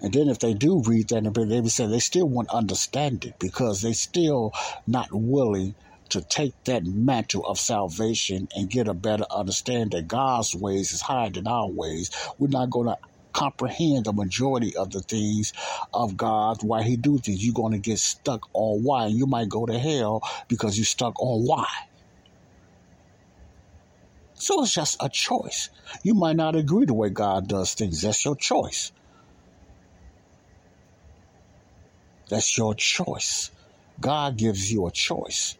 And 0.00 0.12
then 0.12 0.28
if 0.28 0.38
they 0.38 0.54
do 0.54 0.82
read 0.84 1.08
that, 1.08 1.22
they 1.22 1.60
would 1.60 1.70
say 1.70 1.86
they 1.86 1.98
still 1.98 2.28
won't 2.28 2.50
understand 2.50 3.24
it 3.24 3.38
because 3.38 3.80
they 3.80 3.92
still 3.92 4.52
not 4.86 5.08
willing 5.12 5.74
to 6.10 6.20
take 6.20 6.52
that 6.64 6.84
mantle 6.84 7.46
of 7.46 7.58
salvation 7.58 8.48
and 8.54 8.68
get 8.68 8.88
a 8.88 8.94
better 8.94 9.24
understanding 9.30 9.98
that 9.98 10.08
God's 10.08 10.54
ways 10.54 10.92
is 10.92 11.00
higher 11.00 11.30
than 11.30 11.46
our 11.46 11.68
ways. 11.68 12.10
We're 12.38 12.48
not 12.48 12.70
going 12.70 12.88
to 12.88 12.98
comprehend 13.34 14.06
the 14.06 14.14
majority 14.14 14.76
of 14.76 14.92
the 14.92 15.02
things 15.02 15.52
of 15.94 16.16
God, 16.16 16.58
why 16.62 16.84
He 16.84 16.96
do 16.96 17.18
things. 17.18 17.44
You're 17.44 17.54
going 17.54 17.74
to 17.74 17.80
get 17.80 18.00
stuck 18.00 18.48
on 18.54 18.84
why, 18.84 19.06
and 19.06 19.16
you 19.16 19.26
might 19.26 19.50
go 19.50 19.66
to 19.66 19.78
hell 19.78 20.22
because 20.48 20.78
you're 20.78 20.86
stuck 20.86 21.20
on 21.20 21.46
why. 21.46 21.68
So 24.34 24.62
it's 24.62 24.74
just 24.74 24.96
a 25.00 25.10
choice. 25.10 25.70
You 26.04 26.14
might 26.14 26.36
not 26.36 26.56
agree 26.56 26.86
the 26.86 26.94
way 26.94 27.10
God 27.10 27.48
does 27.48 27.74
things. 27.74 28.02
That's 28.02 28.24
your 28.24 28.36
choice. 28.36 28.92
That's 32.30 32.58
your 32.58 32.74
choice. 32.74 33.50
God 34.00 34.38
gives 34.38 34.72
you 34.72 34.86
a 34.86 34.92
choice. 34.92 35.56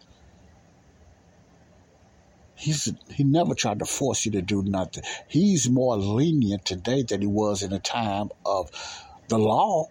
He's 2.64 2.90
he 3.10 3.24
never 3.24 3.54
tried 3.54 3.80
to 3.80 3.84
force 3.84 4.24
you 4.24 4.32
to 4.32 4.40
do 4.40 4.62
nothing. 4.62 5.02
He's 5.28 5.68
more 5.68 5.98
lenient 5.98 6.64
today 6.64 7.02
than 7.02 7.20
he 7.20 7.26
was 7.26 7.62
in 7.62 7.68
the 7.72 7.78
time 7.78 8.30
of 8.46 8.70
the 9.28 9.38
law. 9.38 9.84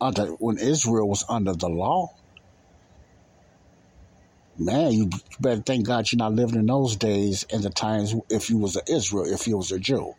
Under 0.00 0.26
when 0.40 0.58
Israel 0.58 1.08
was 1.08 1.24
under 1.28 1.54
the 1.54 1.68
law. 1.68 2.08
Man, 4.58 4.92
you 4.92 5.10
better 5.38 5.62
thank 5.62 5.86
God 5.86 6.10
you're 6.10 6.18
not 6.18 6.32
living 6.32 6.58
in 6.58 6.66
those 6.66 6.96
days 6.96 7.44
and 7.52 7.62
the 7.62 7.70
times 7.70 8.16
if 8.28 8.50
you 8.50 8.58
was 8.58 8.74
a 8.74 8.82
Israel, 8.92 9.32
if 9.32 9.46
you 9.46 9.56
was 9.58 9.70
a 9.70 9.78
Jew. 9.78 10.14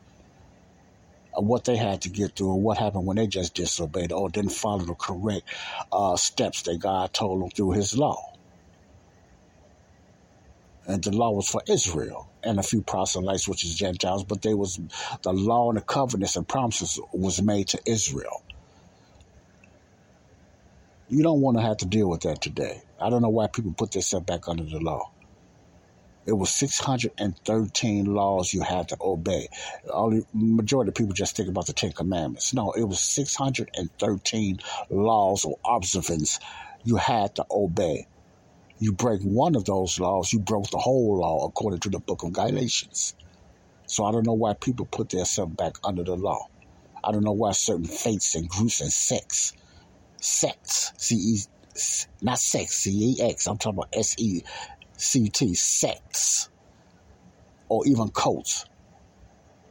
Of 1.35 1.45
what 1.45 1.65
they 1.65 1.75
had 1.75 2.03
to 2.03 2.09
get 2.09 2.37
through, 2.37 2.55
what 2.55 2.77
happened 2.77 3.05
when 3.05 3.17
they 3.17 3.27
just 3.27 3.53
disobeyed 3.53 4.13
or 4.13 4.29
didn't 4.29 4.51
follow 4.51 4.85
the 4.85 4.95
correct 4.95 5.43
uh, 5.91 6.15
steps 6.15 6.61
that 6.63 6.79
God 6.79 7.11
told 7.11 7.41
them 7.41 7.49
through 7.49 7.71
His 7.71 7.97
law 7.97 8.17
and 10.93 11.03
the 11.03 11.11
law 11.11 11.31
was 11.31 11.49
for 11.49 11.61
Israel 11.67 12.29
and 12.43 12.59
a 12.59 12.63
few 12.63 12.81
proselytes, 12.81 13.47
which 13.47 13.65
is 13.65 13.75
Gentiles, 13.75 14.23
but 14.23 14.41
they 14.41 14.53
was 14.53 14.79
the 15.23 15.33
law 15.33 15.69
and 15.69 15.77
the 15.77 15.81
covenants 15.81 16.35
and 16.35 16.47
promises 16.47 16.99
was 17.11 17.41
made 17.41 17.69
to 17.69 17.79
Israel. 17.85 18.43
You 21.09 21.23
don't 21.23 21.41
want 21.41 21.57
to 21.57 21.63
have 21.63 21.77
to 21.77 21.85
deal 21.85 22.09
with 22.09 22.21
that 22.21 22.41
today. 22.41 22.81
I 22.99 23.09
don't 23.09 23.21
know 23.21 23.29
why 23.29 23.47
people 23.47 23.73
put 23.73 23.91
themselves 23.91 24.25
back 24.25 24.47
under 24.47 24.63
the 24.63 24.79
law. 24.79 25.11
It 26.25 26.33
was 26.33 26.51
613 26.51 28.05
laws 28.05 28.53
you 28.53 28.61
had 28.61 28.89
to 28.89 28.97
obey. 29.01 29.49
Only 29.91 30.25
majority 30.33 30.89
of 30.89 30.95
people 30.95 31.13
just 31.13 31.35
think 31.35 31.49
about 31.49 31.67
the 31.67 31.73
Ten 31.73 31.91
Commandments. 31.91 32.53
No, 32.53 32.71
it 32.71 32.83
was 32.83 33.01
613 33.01 34.59
laws 34.89 35.43
or 35.43 35.57
observance 35.65 36.39
you 36.83 36.95
had 36.95 37.35
to 37.35 37.45
obey. 37.51 38.07
You 38.83 38.91
break 38.91 39.21
one 39.21 39.55
of 39.55 39.63
those 39.63 39.97
laws, 39.97 40.33
you 40.33 40.39
broke 40.39 40.69
the 40.69 40.77
whole 40.77 41.19
law 41.19 41.47
according 41.47 41.79
to 41.79 41.89
the 41.89 41.99
book 41.99 42.23
of 42.23 42.33
Galatians. 42.33 43.15
So 43.85 44.03
I 44.03 44.11
don't 44.11 44.25
know 44.25 44.33
why 44.33 44.55
people 44.55 44.85
put 44.85 45.07
themselves 45.07 45.55
back 45.55 45.77
under 45.85 46.03
the 46.03 46.17
law. 46.17 46.49
I 47.01 47.13
don't 47.13 47.23
know 47.23 47.31
why 47.31 47.53
certain 47.53 47.85
faiths 47.85 48.35
and 48.35 48.49
groups 48.49 48.81
and 48.81 48.91
sects, 48.91 49.53
sects, 50.19 50.91
C 50.97 51.15
E, 51.15 51.39
not 52.21 52.39
sex, 52.39 52.75
C 52.75 52.91
E 52.91 53.21
X, 53.21 53.47
I'm 53.47 53.57
talking 53.57 53.79
about 53.79 53.95
S 53.97 54.15
E 54.19 54.41
C 54.97 55.29
T, 55.29 55.53
sects, 55.53 56.49
or 57.69 57.87
even 57.87 58.09
cults, 58.09 58.65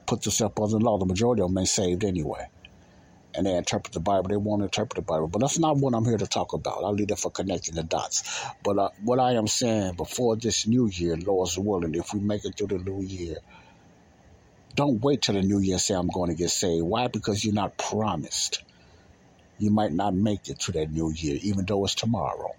put 0.07 0.25
yourself 0.25 0.59
under 0.59 0.79
the 0.79 0.85
law. 0.87 0.97
The 0.97 1.05
majority 1.05 1.43
of 1.43 1.51
them 1.51 1.59
ain't 1.59 1.69
saved 1.69 2.03
anyway 2.03 2.47
and 3.35 3.47
they 3.47 3.55
interpret 3.55 3.93
the 3.93 4.01
Bible. 4.01 4.29
They 4.29 4.37
want 4.37 4.61
to 4.61 4.65
interpret 4.65 4.97
the 4.97 5.03
Bible, 5.03 5.29
but 5.29 5.41
that's 5.41 5.59
not 5.59 5.77
what 5.77 5.95
I'm 5.95 6.05
here 6.05 6.19
to 6.19 6.27
talk 6.27 6.53
about. 6.53 6.85
I'll 6.85 6.93
leave 6.93 7.09
that 7.09 7.19
for 7.19 7.31
connecting 7.31 7.75
the 7.75 7.83
dots. 7.83 8.45
But 8.63 8.79
uh, 8.79 8.91
what 9.03 9.19
I 9.19 9.33
am 9.33 9.47
saying 9.47 9.95
before 9.95 10.37
this 10.37 10.67
new 10.67 10.89
year, 10.89 11.17
Lord's 11.17 11.59
willing, 11.59 11.95
if 11.95 12.13
we 12.13 12.21
make 12.21 12.45
it 12.45 12.57
through 12.57 12.79
the 12.79 12.79
new 12.79 13.03
year, 13.03 13.37
don't 14.75 15.03
wait 15.03 15.23
till 15.23 15.35
the 15.35 15.43
new 15.43 15.59
year 15.59 15.79
say 15.79 15.95
I'm 15.95 16.09
going 16.09 16.31
to 16.31 16.37
get 16.37 16.51
saved. 16.51 16.85
Why? 16.85 17.09
Because 17.09 17.45
you're 17.45 17.55
not 17.55 17.77
promised. 17.77 18.63
You 19.59 19.71
might 19.71 19.93
not 19.93 20.15
make 20.15 20.49
it 20.49 20.61
to 20.61 20.73
that 20.73 20.91
new 20.91 21.13
year, 21.13 21.39
even 21.43 21.67
though 21.67 21.85
it's 21.85 21.95
tomorrow. 21.95 22.55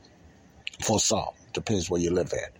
For 0.81 0.99
some, 0.99 1.29
depends 1.53 1.89
where 1.89 2.01
you 2.01 2.11
live 2.11 2.33
at. 2.33 2.51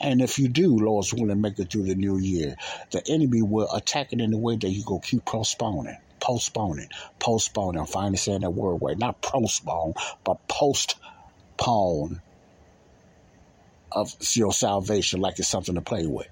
And 0.00 0.20
if 0.20 0.38
you 0.38 0.48
do, 0.48 0.76
Lord's 0.76 1.14
willing, 1.14 1.40
make 1.40 1.58
it 1.58 1.70
through 1.70 1.84
the 1.84 1.94
new 1.94 2.18
year, 2.18 2.56
the 2.90 3.02
enemy 3.08 3.42
will 3.42 3.72
attack 3.72 4.12
it 4.12 4.20
in 4.20 4.34
a 4.34 4.38
way 4.38 4.56
that 4.56 4.68
you 4.68 4.84
go 4.84 4.98
keep 4.98 5.24
postponing 5.24 5.96
postponing, 6.26 6.88
postponing. 7.20 7.80
I'm 7.80 7.86
finally 7.86 8.16
saying 8.16 8.40
that 8.40 8.50
word 8.50 8.78
right. 8.82 8.98
Not 8.98 9.22
postpone, 9.22 9.94
but 10.24 10.48
postpone 10.48 12.20
of 13.92 14.12
your 14.34 14.52
salvation 14.52 15.20
like 15.20 15.38
it's 15.38 15.46
something 15.46 15.76
to 15.76 15.80
play 15.80 16.04
with. 16.04 16.26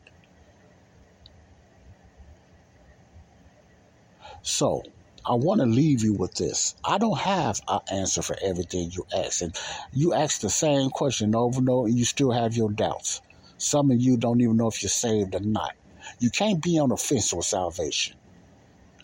So 4.42 4.82
I 5.24 5.34
want 5.34 5.60
to 5.60 5.66
leave 5.66 6.02
you 6.02 6.14
with 6.14 6.34
this. 6.34 6.74
I 6.84 6.98
don't 6.98 7.18
have 7.18 7.60
an 7.68 7.80
answer 7.92 8.22
for 8.22 8.36
everything 8.42 8.90
you 8.90 9.06
ask. 9.16 9.42
And 9.42 9.56
you 9.92 10.12
ask 10.12 10.40
the 10.40 10.50
same 10.50 10.90
question 10.90 11.36
over 11.36 11.60
and 11.60 11.70
over, 11.70 11.86
and 11.86 11.96
you 11.96 12.04
still 12.04 12.32
have 12.32 12.56
your 12.56 12.72
doubts. 12.72 13.22
Some 13.58 13.92
of 13.92 14.00
you 14.00 14.16
don't 14.16 14.40
even 14.40 14.56
know 14.56 14.66
if 14.66 14.82
you're 14.82 14.90
saved 14.90 15.36
or 15.36 15.40
not. 15.40 15.72
You 16.18 16.30
can't 16.30 16.60
be 16.60 16.80
on 16.80 16.88
the 16.88 16.96
fence 16.96 17.32
with 17.32 17.46
salvation. 17.46 18.16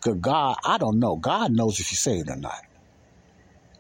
Because 0.03 0.19
God, 0.21 0.57
I 0.65 0.79
don't 0.79 0.99
know. 0.99 1.17
God 1.17 1.53
knows 1.53 1.79
if 1.79 1.93
you're 1.93 1.97
saved 1.97 2.31
or 2.31 2.37
not. 2.37 2.61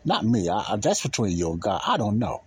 Not 0.04 0.24
me. 0.24 0.48
I, 0.48 0.58
I, 0.58 0.76
that's 0.76 1.02
between 1.02 1.36
you 1.36 1.52
and 1.52 1.60
God. 1.60 1.80
I 1.86 1.96
don't 1.96 2.18
know. 2.18 2.42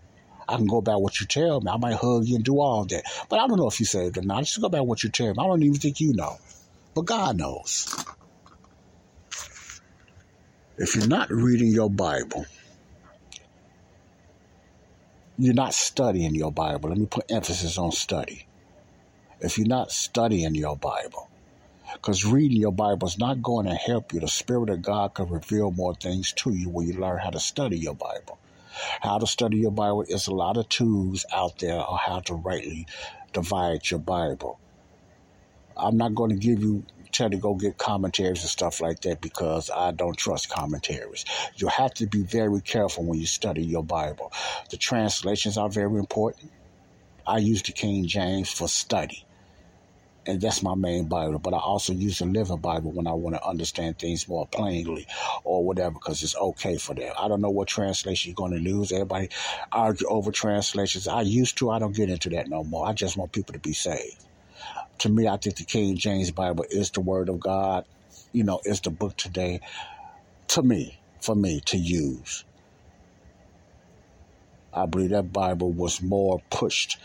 I 0.47 0.57
can 0.57 0.67
go 0.67 0.81
by 0.81 0.95
what 0.95 1.19
you 1.19 1.25
tell 1.25 1.61
me. 1.61 1.71
I 1.71 1.77
might 1.77 1.95
hug 1.95 2.25
you 2.25 2.35
and 2.35 2.45
do 2.45 2.59
all 2.59 2.85
that. 2.85 3.03
But 3.29 3.39
I 3.39 3.47
don't 3.47 3.57
know 3.57 3.67
if 3.67 3.79
you're 3.79 3.87
saved 3.87 4.17
or 4.17 4.21
not. 4.21 4.43
Just 4.43 4.61
go 4.61 4.69
by 4.69 4.81
what 4.81 5.03
you 5.03 5.09
tell 5.09 5.27
me. 5.27 5.35
I 5.39 5.47
don't 5.47 5.63
even 5.63 5.79
think 5.79 5.99
you 5.99 6.13
know. 6.13 6.37
But 6.93 7.05
God 7.05 7.37
knows. 7.37 7.95
If 10.77 10.95
you're 10.95 11.07
not 11.07 11.31
reading 11.31 11.69
your 11.69 11.89
Bible, 11.89 12.45
you're 15.37 15.53
not 15.53 15.73
studying 15.73 16.35
your 16.35 16.51
Bible. 16.51 16.89
Let 16.89 16.97
me 16.97 17.05
put 17.05 17.31
emphasis 17.31 17.77
on 17.77 17.91
study. 17.91 18.47
If 19.39 19.57
you're 19.57 19.67
not 19.67 19.91
studying 19.91 20.55
your 20.55 20.77
Bible, 20.77 21.29
because 21.93 22.25
reading 22.25 22.57
your 22.57 22.71
Bible 22.71 23.07
is 23.07 23.17
not 23.17 23.41
going 23.41 23.65
to 23.65 23.75
help 23.75 24.13
you. 24.13 24.19
The 24.19 24.27
Spirit 24.27 24.69
of 24.69 24.81
God 24.81 25.13
can 25.13 25.29
reveal 25.29 25.71
more 25.71 25.95
things 25.95 26.33
to 26.33 26.51
you 26.51 26.69
when 26.69 26.87
you 26.87 26.93
learn 26.93 27.19
how 27.19 27.29
to 27.29 27.39
study 27.39 27.77
your 27.77 27.95
Bible. 27.95 28.39
How 29.01 29.19
to 29.19 29.27
study 29.27 29.57
your 29.57 29.71
Bible 29.71 30.03
is 30.07 30.27
a 30.27 30.33
lot 30.33 30.57
of 30.57 30.67
tools 30.69 31.25
out 31.33 31.59
there 31.59 31.79
on 31.79 31.97
how 31.97 32.19
to 32.21 32.33
rightly 32.33 32.87
divide 33.31 33.89
your 33.89 33.99
Bible. 33.99 34.59
I'm 35.77 35.97
not 35.97 36.15
going 36.15 36.31
to 36.31 36.35
give 36.35 36.61
you 36.61 36.83
tell 37.13 37.29
to 37.29 37.37
go 37.37 37.53
get 37.53 37.77
commentaries 37.77 38.41
and 38.41 38.49
stuff 38.49 38.81
like 38.81 39.01
that 39.01 39.21
because 39.21 39.69
I 39.69 39.91
don't 39.91 40.17
trust 40.17 40.49
commentaries. 40.49 41.25
You 41.55 41.67
have 41.67 41.93
to 41.95 42.07
be 42.07 42.23
very 42.23 42.59
careful 42.61 43.05
when 43.05 43.19
you 43.19 43.27
study 43.27 43.63
your 43.63 43.83
Bible. 43.83 44.33
The 44.71 44.77
translations 44.77 45.57
are 45.57 45.69
very 45.69 45.99
important. 45.99 46.51
I 47.25 47.37
use 47.37 47.61
the 47.61 47.71
King 47.71 48.07
James 48.07 48.51
for 48.51 48.67
study. 48.67 49.25
And 50.25 50.39
that's 50.39 50.63
my 50.63 50.75
main 50.75 51.05
Bible, 51.05 51.39
but 51.39 51.53
I 51.53 51.57
also 51.57 51.91
use 51.91 52.19
the 52.19 52.25
Living 52.25 52.57
Bible 52.57 52.91
when 52.91 53.07
I 53.07 53.13
want 53.13 53.35
to 53.35 53.45
understand 53.45 53.99
things 53.99 54.27
more 54.27 54.47
plainly 54.47 55.05
or 55.43 55.65
whatever, 55.65 55.91
because 55.91 56.23
it's 56.23 56.35
okay 56.35 56.77
for 56.77 56.93
that. 56.95 57.19
I 57.19 57.27
don't 57.27 57.41
know 57.41 57.49
what 57.49 57.67
translation 57.67 58.29
you're 58.29 58.35
going 58.35 58.53
to 58.53 58.69
use. 58.69 58.93
Everybody 58.93 59.29
argue 59.71 60.07
over 60.07 60.31
translations. 60.31 61.09
I 61.09 61.21
used 61.21 61.57
to. 61.57 61.71
I 61.71 61.79
don't 61.79 61.95
get 61.95 62.09
into 62.09 62.29
that 62.29 62.47
no 62.47 62.63
more. 62.63 62.87
I 62.87 62.93
just 62.93 63.17
want 63.17 63.33
people 63.33 63.53
to 63.53 63.59
be 63.59 63.73
saved 63.73 64.23
to 64.99 65.09
me, 65.09 65.27
I 65.27 65.37
think 65.37 65.57
the 65.57 65.65
King 65.65 65.97
James 65.97 66.31
Bible 66.31 66.65
is 66.69 66.91
the 66.91 67.01
Word 67.01 67.29
of 67.29 67.39
God. 67.39 67.85
You 68.31 68.43
know, 68.43 68.61
is 68.63 68.81
the 68.81 68.89
book 68.89 69.17
today. 69.17 69.59
To 70.49 70.63
me, 70.63 70.97
for 71.19 71.35
me 71.35 71.61
to 71.65 71.77
use. 71.77 72.45
I 74.73 74.85
believe 74.85 75.11
that 75.11 75.33
Bible 75.33 75.71
was 75.71 76.01
more 76.01 76.41
pushed 76.49 76.97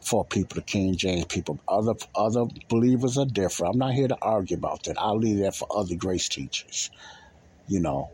for 0.00 0.24
people, 0.24 0.56
the 0.56 0.62
King 0.62 0.96
James 0.96 1.26
people. 1.26 1.60
Other 1.68 1.94
other 2.14 2.46
believers 2.68 3.18
are 3.18 3.26
different. 3.26 3.74
I'm 3.74 3.78
not 3.78 3.94
here 3.94 4.08
to 4.08 4.18
argue 4.20 4.56
about 4.56 4.84
that. 4.84 4.96
I'll 4.98 5.18
leave 5.18 5.38
that 5.38 5.54
for 5.54 5.68
other 5.74 5.96
grace 5.96 6.28
teachers. 6.28 6.90
You 7.66 7.80
know, 7.80 8.10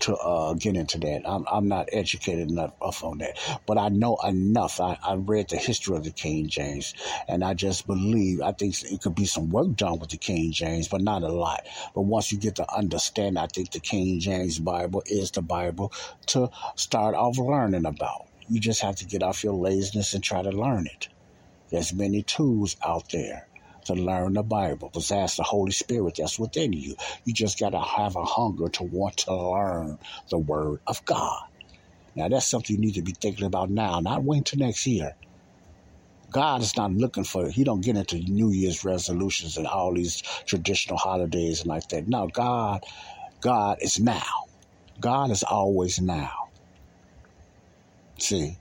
to 0.00 0.14
uh, 0.16 0.54
get 0.54 0.76
into 0.76 0.98
that. 0.98 1.22
I'm, 1.26 1.44
I'm 1.50 1.68
not 1.68 1.88
educated 1.92 2.50
enough 2.50 3.02
on 3.02 3.18
that, 3.18 3.38
but 3.66 3.78
I 3.78 3.88
know 3.88 4.16
enough. 4.24 4.80
I, 4.80 4.98
I 5.02 5.14
read 5.14 5.48
the 5.48 5.56
history 5.56 5.96
of 5.96 6.04
the 6.04 6.10
King 6.10 6.48
James, 6.48 6.94
and 7.28 7.42
I 7.44 7.54
just 7.54 7.86
believe. 7.86 8.40
I 8.40 8.52
think 8.52 8.74
it 8.84 9.00
could 9.00 9.14
be 9.14 9.26
some 9.26 9.50
work 9.50 9.74
done 9.76 9.98
with 9.98 10.10
the 10.10 10.16
King 10.16 10.52
James, 10.52 10.88
but 10.88 11.00
not 11.00 11.22
a 11.22 11.28
lot. 11.28 11.66
But 11.94 12.02
once 12.02 12.32
you 12.32 12.38
get 12.38 12.56
to 12.56 12.74
understand, 12.74 13.38
I 13.38 13.46
think 13.46 13.70
the 13.70 13.80
King 13.80 14.20
James 14.20 14.58
Bible 14.58 15.02
is 15.06 15.30
the 15.30 15.42
Bible 15.42 15.92
to 16.26 16.50
start 16.76 17.14
off 17.14 17.38
learning 17.38 17.86
about. 17.86 18.26
You 18.48 18.60
just 18.60 18.82
have 18.82 18.96
to 18.96 19.06
get 19.06 19.22
off 19.22 19.44
your 19.44 19.54
laziness 19.54 20.14
and 20.14 20.24
try 20.24 20.42
to 20.42 20.50
learn 20.50 20.86
it. 20.86 21.08
There's 21.70 21.94
many 21.94 22.22
tools 22.22 22.76
out 22.84 23.04
there 23.12 23.48
to 23.86 23.94
learn 23.94 24.34
the 24.34 24.42
Bible 24.42 24.90
that's 24.94 25.36
the 25.36 25.42
Holy 25.44 25.72
Spirit 25.72 26.16
that's 26.18 26.38
within 26.38 26.72
you. 26.72 26.96
You 27.24 27.34
just 27.34 27.58
got 27.58 27.70
to 27.70 27.80
have 27.80 28.16
a 28.16 28.24
hunger 28.24 28.68
to 28.70 28.84
want 28.84 29.18
to 29.18 29.34
learn 29.36 29.98
the 30.30 30.38
Word 30.38 30.80
of 30.86 31.04
God. 31.04 31.38
Now, 32.14 32.28
that's 32.28 32.48
something 32.48 32.76
you 32.76 32.82
need 32.82 32.94
to 32.94 33.02
be 33.02 33.14
thinking 33.20 33.46
about 33.46 33.70
now, 33.70 34.00
not 34.00 34.24
wait 34.24 34.46
till 34.46 34.60
next 34.60 34.86
year. 34.86 35.12
God 36.30 36.62
is 36.62 36.76
not 36.76 36.92
looking 36.92 37.24
for, 37.24 37.50
He 37.50 37.64
don't 37.64 37.84
get 37.84 37.96
into 37.96 38.18
New 38.18 38.50
Year's 38.52 38.84
resolutions 38.84 39.56
and 39.56 39.66
all 39.66 39.94
these 39.94 40.22
traditional 40.46 40.98
holidays 40.98 41.60
and 41.60 41.68
like 41.68 41.88
that. 41.88 42.08
No, 42.08 42.28
God, 42.28 42.82
God 43.40 43.78
is 43.80 44.00
now. 44.00 44.22
God 45.00 45.30
is 45.30 45.42
always 45.42 46.00
now. 46.00 46.30
See, 48.18 48.58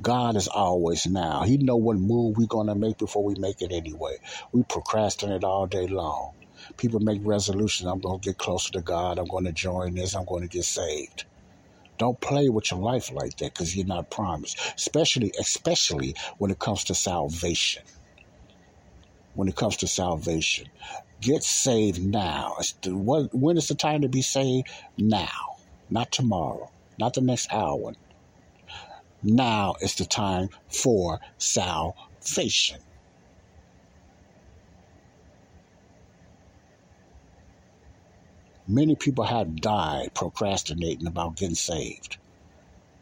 God 0.00 0.36
is 0.36 0.48
always 0.48 1.06
now. 1.06 1.42
He 1.42 1.56
know 1.56 1.76
what 1.76 1.96
move 1.96 2.36
we're 2.36 2.46
gonna 2.46 2.74
make 2.74 2.98
before 2.98 3.24
we 3.24 3.34
make 3.38 3.62
it 3.62 3.72
anyway. 3.72 4.18
We 4.52 4.62
procrastinate 4.62 5.44
all 5.44 5.66
day 5.66 5.86
long. 5.86 6.32
People 6.76 7.00
make 7.00 7.20
resolutions. 7.22 7.88
I'm 7.88 8.00
gonna 8.00 8.18
get 8.18 8.38
closer 8.38 8.72
to 8.72 8.80
God. 8.80 9.18
I'm 9.18 9.26
gonna 9.26 9.52
join 9.52 9.94
this. 9.94 10.14
I'm 10.14 10.24
gonna 10.24 10.48
get 10.48 10.64
saved. 10.64 11.24
Don't 11.98 12.20
play 12.20 12.48
with 12.48 12.70
your 12.70 12.80
life 12.80 13.10
like 13.12 13.36
that 13.38 13.54
because 13.54 13.74
you're 13.74 13.86
not 13.86 14.10
promised. 14.10 14.58
Especially, 14.76 15.32
especially 15.40 16.14
when 16.38 16.50
it 16.50 16.58
comes 16.58 16.84
to 16.84 16.94
salvation. 16.94 17.82
When 19.34 19.48
it 19.48 19.56
comes 19.56 19.78
to 19.78 19.86
salvation, 19.86 20.66
get 21.20 21.42
saved 21.42 22.02
now. 22.02 22.56
When 22.86 23.56
is 23.56 23.68
the 23.68 23.74
time 23.74 24.02
to 24.02 24.08
be 24.08 24.22
saved? 24.22 24.68
Now, 24.98 25.28
not 25.90 26.10
tomorrow, 26.10 26.70
not 26.98 27.14
the 27.14 27.20
next 27.20 27.52
hour, 27.52 27.92
now 29.26 29.74
is 29.80 29.94
the 29.96 30.04
time 30.04 30.48
for 30.68 31.20
salvation. 31.38 32.78
Many 38.68 38.96
people 38.96 39.24
have 39.24 39.60
died 39.60 40.12
procrastinating 40.14 41.06
about 41.06 41.36
getting 41.36 41.54
saved. 41.54 42.16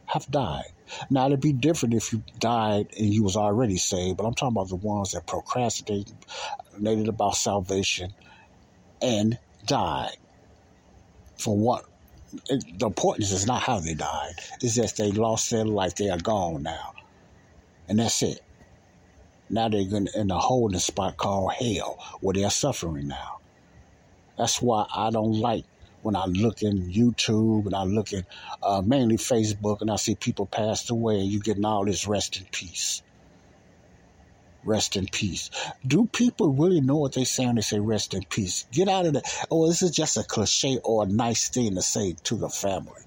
Have 0.06 0.30
died. 0.30 0.72
Now 1.08 1.26
it'd 1.26 1.40
be 1.40 1.52
different 1.52 1.94
if 1.94 2.12
you 2.12 2.22
died 2.38 2.88
and 2.98 3.12
you 3.12 3.22
was 3.22 3.36
already 3.36 3.78
saved, 3.78 4.18
but 4.18 4.26
I'm 4.26 4.34
talking 4.34 4.54
about 4.54 4.68
the 4.68 4.76
ones 4.76 5.12
that 5.12 5.26
procrastinated 5.26 6.14
about 7.08 7.36
salvation 7.36 8.12
and 9.00 9.38
died. 9.64 10.16
For 11.38 11.56
what 11.56 11.84
it, 12.48 12.78
the 12.78 12.86
importance 12.86 13.32
is 13.32 13.46
not 13.46 13.62
how 13.62 13.80
they 13.80 13.94
died. 13.94 14.34
It's 14.60 14.74
just 14.74 14.96
they 14.96 15.10
lost 15.10 15.50
their 15.50 15.64
life. 15.64 15.94
They 15.94 16.10
are 16.10 16.18
gone 16.18 16.62
now. 16.62 16.94
And 17.88 17.98
that's 17.98 18.22
it. 18.22 18.40
Now 19.50 19.68
they're 19.68 19.80
in 19.80 20.30
a 20.30 20.38
holding 20.38 20.80
spot 20.80 21.16
called 21.16 21.52
hell 21.52 21.98
where 22.20 22.34
they're 22.34 22.50
suffering 22.50 23.08
now. 23.08 23.38
That's 24.38 24.60
why 24.60 24.86
I 24.94 25.10
don't 25.10 25.38
like 25.38 25.64
when 26.02 26.16
I 26.16 26.26
look 26.26 26.62
in 26.62 26.90
YouTube 26.90 27.66
and 27.66 27.74
I 27.74 27.84
look 27.84 28.12
at 28.12 28.24
uh, 28.62 28.82
mainly 28.84 29.16
Facebook 29.16 29.80
and 29.80 29.90
I 29.90 29.96
see 29.96 30.14
people 30.14 30.46
passed 30.46 30.90
away 30.90 31.20
and 31.20 31.30
you 31.30 31.40
getting 31.40 31.64
all 31.64 31.84
this 31.84 32.06
rest 32.06 32.36
in 32.36 32.44
peace. 32.50 33.02
Rest 34.64 34.96
in 34.96 35.06
peace. 35.06 35.50
Do 35.86 36.06
people 36.06 36.54
really 36.54 36.80
know 36.80 36.96
what 36.96 37.12
they 37.12 37.24
say 37.24 37.44
when 37.46 37.56
they 37.56 37.60
say 37.60 37.78
rest 37.78 38.14
in 38.14 38.24
peace? 38.24 38.64
Get 38.72 38.88
out 38.88 39.04
of 39.06 39.12
the, 39.12 39.22
oh, 39.50 39.68
this 39.68 39.82
is 39.82 39.90
just 39.90 40.16
a 40.16 40.22
cliche 40.22 40.78
or 40.82 41.04
a 41.04 41.06
nice 41.06 41.48
thing 41.50 41.74
to 41.74 41.82
say 41.82 42.16
to 42.24 42.36
the 42.36 42.48
family. 42.48 43.02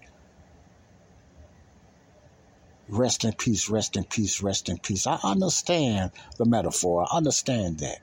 Rest 2.89 3.25
in 3.25 3.33
peace, 3.33 3.69
rest 3.69 3.97
in 3.97 4.03
peace, 4.05 4.41
rest 4.41 4.69
in 4.69 4.77
peace. 4.77 5.07
I 5.07 5.19
understand 5.23 6.11
the 6.37 6.45
metaphor. 6.45 7.05
I 7.11 7.17
understand 7.17 7.79
that. 7.79 7.99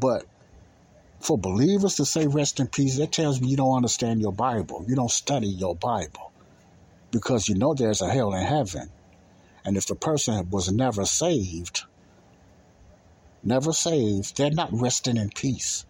But 0.00 0.24
for 1.20 1.36
believers 1.36 1.96
to 1.96 2.04
say 2.04 2.26
rest 2.26 2.60
in 2.60 2.68
peace, 2.68 2.96
that 2.96 3.12
tells 3.12 3.40
me 3.40 3.48
you 3.48 3.56
don't 3.56 3.76
understand 3.76 4.20
your 4.20 4.32
Bible. 4.32 4.84
You 4.88 4.96
don't 4.96 5.10
study 5.10 5.48
your 5.48 5.76
Bible. 5.76 6.32
Because 7.10 7.48
you 7.48 7.54
know 7.54 7.74
there's 7.74 8.02
a 8.02 8.08
hell 8.08 8.32
in 8.32 8.44
heaven. 8.44 8.90
And 9.68 9.76
if 9.76 9.84
the 9.84 9.94
person 9.94 10.48
was 10.48 10.72
never 10.72 11.04
saved, 11.04 11.84
never 13.44 13.74
saved, 13.74 14.34
they're 14.38 14.50
not 14.50 14.70
resting 14.72 15.18
in 15.18 15.28
peace. 15.28 15.84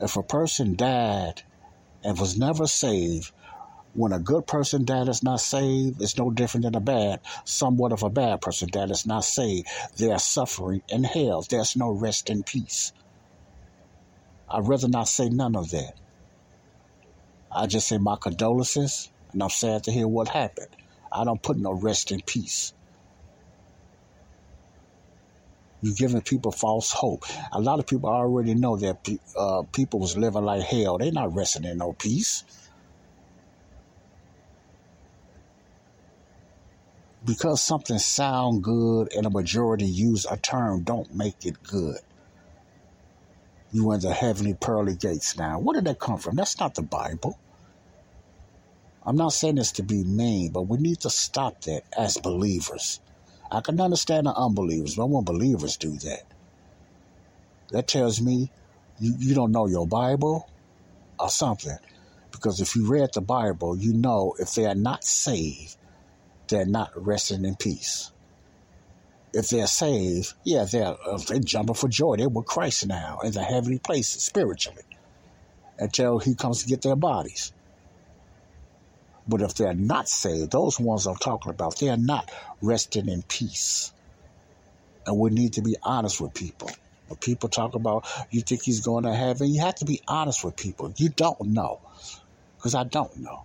If 0.00 0.16
a 0.16 0.24
person 0.24 0.74
died 0.74 1.44
and 2.02 2.18
was 2.18 2.36
never 2.36 2.66
saved, 2.66 3.30
when 3.92 4.10
a 4.10 4.18
good 4.18 4.48
person 4.48 4.84
died 4.84 5.06
that's 5.06 5.22
not 5.22 5.40
saved, 5.40 6.02
it's 6.02 6.18
no 6.18 6.32
different 6.32 6.64
than 6.64 6.74
a 6.74 6.80
bad, 6.80 7.20
somewhat 7.44 7.92
of 7.92 8.02
a 8.02 8.10
bad 8.10 8.40
person 8.40 8.68
that 8.72 8.90
is 8.90 9.06
not 9.06 9.22
saved. 9.22 9.68
They 9.96 10.10
are 10.10 10.18
suffering 10.18 10.82
in 10.88 11.04
hell. 11.04 11.42
There's 11.48 11.76
no 11.76 11.90
rest 11.92 12.28
in 12.28 12.42
peace. 12.42 12.92
I'd 14.50 14.66
rather 14.66 14.88
not 14.88 15.06
say 15.06 15.28
none 15.28 15.54
of 15.54 15.70
that. 15.70 15.94
I 17.52 17.66
just 17.68 17.86
say 17.86 17.98
my 17.98 18.16
condolences, 18.16 19.12
and 19.32 19.44
I'm 19.44 19.50
sad 19.50 19.84
to 19.84 19.92
hear 19.92 20.08
what 20.08 20.26
happened. 20.26 20.74
I 21.12 21.24
don't 21.24 21.42
put 21.42 21.56
no 21.56 21.72
rest 21.72 22.10
in 22.10 22.20
peace. 22.20 22.72
You're 25.84 25.94
giving 25.94 26.22
people 26.22 26.50
false 26.50 26.92
hope. 26.92 27.24
A 27.52 27.60
lot 27.60 27.78
of 27.78 27.86
people 27.86 28.08
already 28.08 28.54
know 28.54 28.76
that 28.76 29.06
uh, 29.36 29.62
people 29.70 30.00
was 30.00 30.16
living 30.16 30.42
like 30.42 30.62
hell. 30.62 30.96
They're 30.96 31.12
not 31.12 31.34
resting 31.34 31.64
in 31.64 31.76
no 31.76 31.92
peace. 31.92 32.42
Because 37.22 37.62
something 37.62 37.98
sound 37.98 38.62
good 38.62 39.12
and 39.14 39.26
a 39.26 39.30
majority 39.30 39.84
use 39.84 40.24
a 40.24 40.38
term 40.38 40.84
don't 40.84 41.14
make 41.14 41.44
it 41.44 41.62
good. 41.62 41.98
You 43.72 43.92
in 43.92 44.00
the 44.00 44.12
heavenly 44.12 44.54
pearly 44.54 44.94
gates 44.94 45.36
now. 45.36 45.58
Where 45.58 45.74
did 45.74 45.84
that 45.84 45.98
come 45.98 46.18
from? 46.18 46.36
That's 46.36 46.58
not 46.58 46.74
the 46.74 46.82
Bible. 46.82 47.38
I'm 49.06 49.16
not 49.16 49.32
saying 49.32 49.56
this 49.56 49.72
to 49.72 49.82
be 49.82 50.02
mean, 50.02 50.50
but 50.50 50.62
we 50.62 50.78
need 50.78 51.00
to 51.00 51.10
stop 51.10 51.60
that 51.62 51.82
as 51.96 52.16
believers. 52.16 53.00
I 53.50 53.60
can 53.60 53.80
understand 53.80 54.26
the 54.26 54.34
unbelievers, 54.34 54.96
but 54.96 55.10
when 55.10 55.24
believers 55.24 55.76
do 55.76 55.92
that, 55.98 56.22
that 57.70 57.86
tells 57.86 58.20
me 58.20 58.50
you, 58.98 59.14
you 59.18 59.34
don't 59.34 59.52
know 59.52 59.66
your 59.66 59.86
Bible 59.86 60.48
or 61.18 61.28
something. 61.28 61.76
Because 62.30 62.60
if 62.60 62.74
you 62.74 62.86
read 62.86 63.10
the 63.12 63.20
Bible, 63.20 63.76
you 63.76 63.92
know 63.92 64.34
if 64.38 64.54
they 64.54 64.66
are 64.66 64.74
not 64.74 65.04
saved, 65.04 65.76
they're 66.48 66.66
not 66.66 66.90
resting 66.96 67.44
in 67.44 67.56
peace. 67.56 68.10
If 69.32 69.50
they're 69.50 69.66
saved, 69.66 70.34
yeah, 70.44 70.64
they're, 70.64 70.94
uh, 71.06 71.18
they're 71.28 71.40
jumping 71.40 71.74
for 71.74 71.88
joy. 71.88 72.16
They're 72.16 72.28
with 72.28 72.46
Christ 72.46 72.86
now 72.86 73.18
in 73.20 73.32
the 73.32 73.42
heavenly 73.42 73.78
places 73.78 74.22
spiritually 74.22 74.84
until 75.78 76.18
he 76.18 76.34
comes 76.34 76.62
to 76.62 76.68
get 76.68 76.82
their 76.82 76.96
bodies. 76.96 77.52
But 79.26 79.40
if 79.42 79.54
they're 79.54 79.74
not 79.74 80.08
saved, 80.08 80.52
those 80.52 80.78
ones 80.78 81.06
I'm 81.06 81.16
talking 81.16 81.50
about, 81.50 81.78
they're 81.78 81.96
not 81.96 82.30
resting 82.60 83.08
in 83.08 83.22
peace. 83.22 83.92
And 85.06 85.18
we 85.18 85.30
need 85.30 85.54
to 85.54 85.62
be 85.62 85.76
honest 85.82 86.20
with 86.20 86.34
people. 86.34 86.70
When 87.08 87.16
people 87.18 87.48
talk 87.48 87.74
about 87.74 88.06
you 88.30 88.40
think 88.40 88.62
he's 88.62 88.80
going 88.80 89.04
to 89.04 89.14
heaven, 89.14 89.52
you 89.52 89.60
have 89.60 89.76
to 89.76 89.84
be 89.84 90.00
honest 90.08 90.44
with 90.44 90.56
people. 90.56 90.92
You 90.96 91.10
don't 91.10 91.40
know. 91.40 91.80
Because 92.56 92.74
I 92.74 92.84
don't 92.84 93.16
know. 93.18 93.44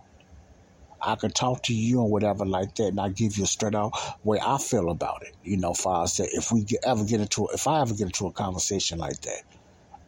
I 1.02 1.14
can 1.14 1.30
talk 1.30 1.62
to 1.64 1.74
you 1.74 2.02
and 2.02 2.10
whatever 2.10 2.44
like 2.44 2.74
that, 2.76 2.88
and 2.88 3.00
I 3.00 3.08
give 3.08 3.38
you 3.38 3.44
a 3.44 3.46
straight 3.46 3.74
out 3.74 3.92
way 4.24 4.38
I 4.44 4.58
feel 4.58 4.90
about 4.90 5.22
it. 5.22 5.34
You 5.42 5.56
know, 5.56 5.72
far 5.72 6.04
as 6.04 6.18
that, 6.18 6.28
if 6.32 6.52
we 6.52 6.62
get, 6.62 6.80
ever 6.84 7.04
get 7.04 7.20
into, 7.20 7.48
if 7.54 7.66
I 7.66 7.80
ever 7.80 7.94
get 7.94 8.06
into 8.06 8.26
a 8.26 8.32
conversation 8.32 8.98
like 8.98 9.20
that, 9.22 9.42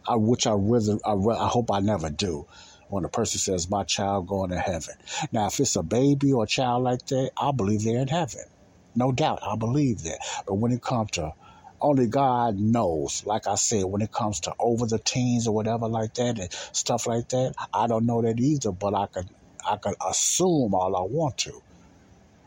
I, 0.07 0.17
which 0.17 0.47
I 0.47 0.53
really, 0.53 0.99
I, 1.05 1.13
I 1.13 1.49
hope 1.49 1.71
I 1.71 1.81
never 1.81 2.11
do, 2.11 2.47
when 2.93 3.07
a 3.07 3.09
person 3.09 3.39
says 3.39 3.71
my 3.71 3.85
child 3.85 4.27
going 4.27 4.51
to 4.51 4.59
heaven. 4.59 4.95
Now, 5.33 5.47
if 5.47 5.59
it's 5.59 5.77
a 5.77 5.83
baby 5.83 6.31
or 6.31 6.45
a 6.45 6.47
child 6.47 6.83
like 6.85 7.07
that, 7.07 7.31
I 7.41 7.51
believe 7.51 7.85
they're 7.85 8.03
in 8.03 8.09
heaven, 8.09 8.43
no 8.95 9.13
doubt. 9.13 9.39
I 9.43 9.57
believe 9.57 10.03
that. 10.03 10.19
But 10.47 10.57
when 10.57 10.73
it 10.73 10.83
comes 10.83 11.13
to 11.13 11.33
only 11.81 12.07
God 12.07 12.59
knows. 12.59 13.25
Like 13.27 13.49
I 13.49 13.57
said, 13.57 13.85
when 13.87 14.03
it 14.03 14.13
comes 14.13 14.41
to 14.41 14.55
over 14.61 14.87
the 14.87 15.01
teens 15.01 15.49
or 15.49 15.55
whatever 15.55 15.89
like 15.89 16.15
that 16.15 16.39
and 16.39 16.49
stuff 16.73 17.07
like 17.07 17.29
that, 17.31 17.55
I 17.75 17.89
don't 17.89 18.07
know 18.07 18.23
that 18.23 18.39
either. 18.39 18.71
But 18.71 18.95
I 18.95 19.07
can 19.07 19.25
I 19.69 19.79
can 19.79 19.95
assume 20.09 20.75
all 20.75 20.95
I 20.95 21.03
want 21.03 21.39
to. 21.39 21.61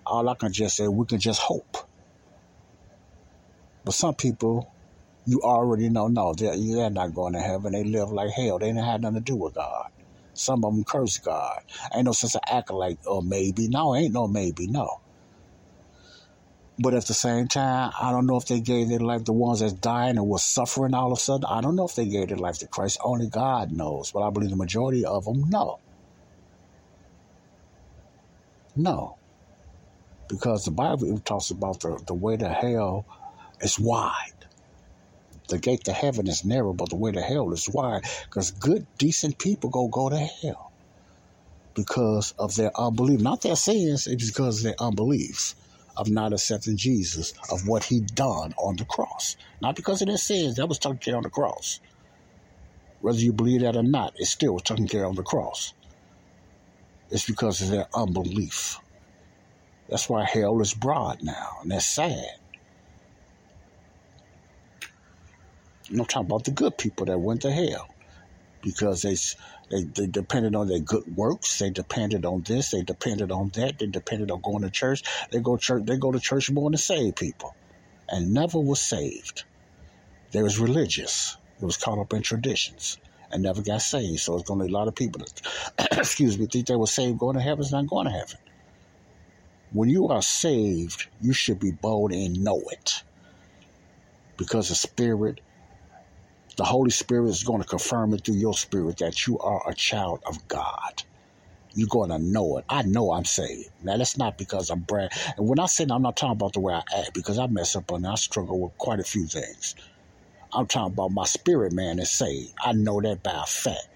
All 0.05 0.29
I 0.29 0.35
can 0.35 0.53
just 0.53 0.77
say, 0.77 0.87
we 0.87 1.05
can 1.05 1.19
just 1.19 1.41
hope. 1.41 1.75
But 3.83 3.95
some 3.95 4.13
people, 4.13 4.71
you 5.25 5.41
already 5.41 5.89
know, 5.89 6.07
no, 6.07 6.33
they're, 6.33 6.55
they're 6.55 6.89
not 6.91 7.13
going 7.13 7.33
to 7.33 7.39
heaven. 7.39 7.73
They 7.73 7.83
live 7.83 8.11
like 8.11 8.29
hell. 8.29 8.59
They 8.59 8.67
didn't 8.67 8.85
have 8.85 9.01
nothing 9.01 9.17
to 9.17 9.21
do 9.21 9.35
with 9.35 9.55
God. 9.55 9.89
Some 10.35 10.63
of 10.63 10.73
them 10.73 10.83
curse 10.83 11.17
God. 11.17 11.61
Ain't 11.93 12.05
no 12.05 12.11
sense 12.11 12.35
of 12.35 12.41
acting 12.47 12.75
like, 12.75 12.99
oh, 13.07 13.21
maybe. 13.21 13.67
No, 13.67 13.95
ain't 13.95 14.13
no 14.13 14.27
maybe. 14.27 14.67
No. 14.67 15.01
But 16.77 16.93
at 16.93 17.05
the 17.05 17.13
same 17.13 17.47
time, 17.47 17.93
I 17.99 18.11
don't 18.11 18.25
know 18.25 18.35
if 18.35 18.47
they 18.47 18.59
gave 18.59 18.89
their 18.89 18.99
life, 18.99 19.23
the 19.23 19.31
ones 19.31 19.61
that's 19.61 19.71
dying 19.71 20.17
and 20.17 20.27
was 20.27 20.43
suffering 20.43 20.93
all 20.93 21.11
of 21.11 21.17
a 21.17 21.21
sudden. 21.21 21.45
I 21.45 21.61
don't 21.61 21.77
know 21.77 21.85
if 21.85 21.95
they 21.95 22.05
gave 22.05 22.27
their 22.27 22.37
life 22.37 22.59
to 22.59 22.67
Christ. 22.67 22.99
Only 23.03 23.27
God 23.27 23.71
knows. 23.71 24.11
But 24.11 24.27
I 24.27 24.29
believe 24.29 24.49
the 24.49 24.57
majority 24.57 25.05
of 25.05 25.23
them 25.23 25.49
know. 25.49 25.79
No. 28.75 29.17
Because 30.27 30.65
the 30.65 30.71
Bible 30.71 31.17
talks 31.19 31.49
about 31.49 31.79
the, 31.79 32.01
the 32.07 32.13
way 32.13 32.35
to 32.35 32.49
hell 32.49 33.05
is 33.61 33.79
wide. 33.79 34.34
The 35.49 35.59
gate 35.59 35.83
to 35.85 35.93
heaven 35.93 36.27
is 36.27 36.45
narrow, 36.45 36.73
but 36.73 36.89
the 36.89 36.95
way 36.95 37.11
to 37.11 37.21
hell 37.21 37.51
is 37.53 37.69
wide. 37.69 38.03
Because 38.25 38.51
good, 38.51 38.87
decent 38.97 39.39
people 39.39 39.69
go 39.69 39.87
go 39.87 40.09
to 40.09 40.17
hell 40.17 40.71
because 41.75 42.33
of 42.39 42.55
their 42.55 42.71
unbelief. 42.79 43.21
Not 43.21 43.41
their 43.41 43.55
sins, 43.55 44.07
it's 44.07 44.31
because 44.31 44.59
of 44.59 44.63
their 44.63 44.75
unbelief 44.79 45.55
of 45.97 46.09
not 46.09 46.33
accepting 46.33 46.77
Jesus, 46.77 47.33
of 47.51 47.67
what 47.67 47.85
he 47.85 48.01
done 48.01 48.53
on 48.57 48.75
the 48.75 48.85
cross. 48.85 49.37
Not 49.61 49.75
because 49.75 50.01
of 50.01 50.07
their 50.07 50.17
sins, 50.17 50.55
that 50.55 50.67
was 50.67 50.79
taken 50.79 50.97
care 50.97 51.17
on 51.17 51.23
the 51.23 51.29
cross. 51.29 51.79
Whether 53.01 53.19
you 53.19 53.33
believe 53.33 53.61
that 53.61 53.75
or 53.77 53.83
not, 53.83 54.13
it 54.17 54.25
still 54.25 54.53
was 54.53 54.63
taken 54.63 54.87
care 54.87 55.05
on 55.05 55.15
the 55.15 55.23
cross. 55.23 55.73
It's 57.09 57.25
because 57.25 57.61
of 57.61 57.69
their 57.69 57.87
unbelief. 57.95 58.79
That's 59.89 60.09
why 60.09 60.25
hell 60.25 60.59
is 60.61 60.73
broad 60.73 61.19
now, 61.21 61.49
and 61.61 61.71
that's 61.71 61.85
sad. 61.85 62.25
I'm 65.89 66.05
talking 66.05 66.27
about 66.27 66.43
the 66.45 66.51
good 66.51 66.77
people 66.77 67.05
that 67.07 67.19
went 67.19 67.41
to 67.43 67.51
hell 67.51 67.87
because 68.61 69.01
they, 69.01 69.15
they 69.69 69.83
they 69.83 70.07
depended 70.07 70.55
on 70.55 70.67
their 70.67 70.79
good 70.79 71.15
works. 71.15 71.59
They 71.59 71.69
depended 71.69 72.25
on 72.25 72.41
this. 72.41 72.71
They 72.71 72.81
depended 72.81 73.31
on 73.31 73.49
that. 73.55 73.79
They 73.79 73.87
depended 73.87 74.31
on 74.31 74.41
going 74.41 74.63
to 74.63 74.69
church. 74.69 75.03
They 75.31 75.39
go 75.39 75.57
church. 75.57 75.85
They 75.85 75.97
go 75.97 76.11
to 76.11 76.19
church 76.19 76.49
more 76.49 76.71
to 76.71 76.77
save 76.77 77.15
people, 77.15 77.55
and 78.09 78.33
never 78.33 78.59
was 78.59 78.81
saved. 78.81 79.43
They 80.31 80.41
was 80.41 80.59
religious. 80.59 81.37
It 81.61 81.65
was 81.65 81.77
caught 81.77 81.99
up 81.99 82.13
in 82.13 82.21
traditions 82.21 82.97
and 83.31 83.43
never 83.43 83.61
got 83.61 83.81
saved. 83.81 84.19
So 84.19 84.35
it's 84.35 84.47
going 84.47 84.59
to 84.59 84.65
be 84.65 84.71
a 84.71 84.73
lot 84.73 84.87
of 84.87 84.95
people 84.95 85.21
that, 85.21 85.97
excuse 85.97 86.37
me, 86.37 86.47
think 86.47 86.67
they 86.67 86.75
were 86.75 86.87
saved 86.87 87.19
going 87.19 87.35
to 87.35 87.41
heaven. 87.41 87.61
It's 87.61 87.71
not 87.71 87.87
going 87.87 88.05
to 88.05 88.11
heaven. 88.11 88.37
When 89.71 89.89
you 89.89 90.09
are 90.09 90.21
saved, 90.21 91.07
you 91.21 91.33
should 91.33 91.59
be 91.59 91.71
bold 91.71 92.11
and 92.11 92.43
know 92.43 92.61
it. 92.71 93.03
Because 94.37 94.69
the 94.69 94.75
Spirit, 94.75 95.41
the 96.57 96.65
Holy 96.65 96.91
Spirit 96.91 97.29
is 97.29 97.43
going 97.43 97.61
to 97.61 97.67
confirm 97.67 98.13
it 98.13 98.25
through 98.25 98.35
your 98.35 98.53
spirit 98.53 98.97
that 98.99 99.27
you 99.27 99.39
are 99.39 99.61
a 99.69 99.75
child 99.75 100.21
of 100.27 100.47
God. 100.47 101.03
You're 101.73 101.89
going 101.89 102.11
to 102.11 102.19
know 102.19 102.57
it. 102.59 102.65
I 102.69 102.83
know 102.83 103.13
I'm 103.13 103.25
saved. 103.25 103.69
Now, 103.83 103.97
that's 103.97 104.17
not 104.17 104.37
because 104.37 104.69
I'm 104.69 104.81
brand. 104.81 105.11
And 105.37 105.47
when 105.47 105.59
I 105.59 105.67
say 105.67 105.85
I'm 105.89 106.03
not 106.03 106.17
talking 106.17 106.33
about 106.33 106.53
the 106.53 106.61
way 106.61 106.73
I 106.73 106.83
act 106.97 107.13
because 107.13 107.39
I 107.39 107.47
mess 107.47 107.75
up 107.75 107.91
and 107.91 108.07
I 108.07 108.15
struggle 108.15 108.61
with 108.61 108.77
quite 108.77 108.99
a 108.99 109.03
few 109.05 109.27
things. 109.27 109.75
I'm 110.53 110.67
talking 110.67 110.93
about 110.93 111.11
my 111.11 111.25
spirit 111.25 111.73
man 111.73 111.99
is 111.99 112.11
saved. 112.11 112.53
I 112.63 112.73
know 112.73 113.01
that 113.01 113.23
by 113.23 113.33
a 113.43 113.45
fact. 113.45 113.89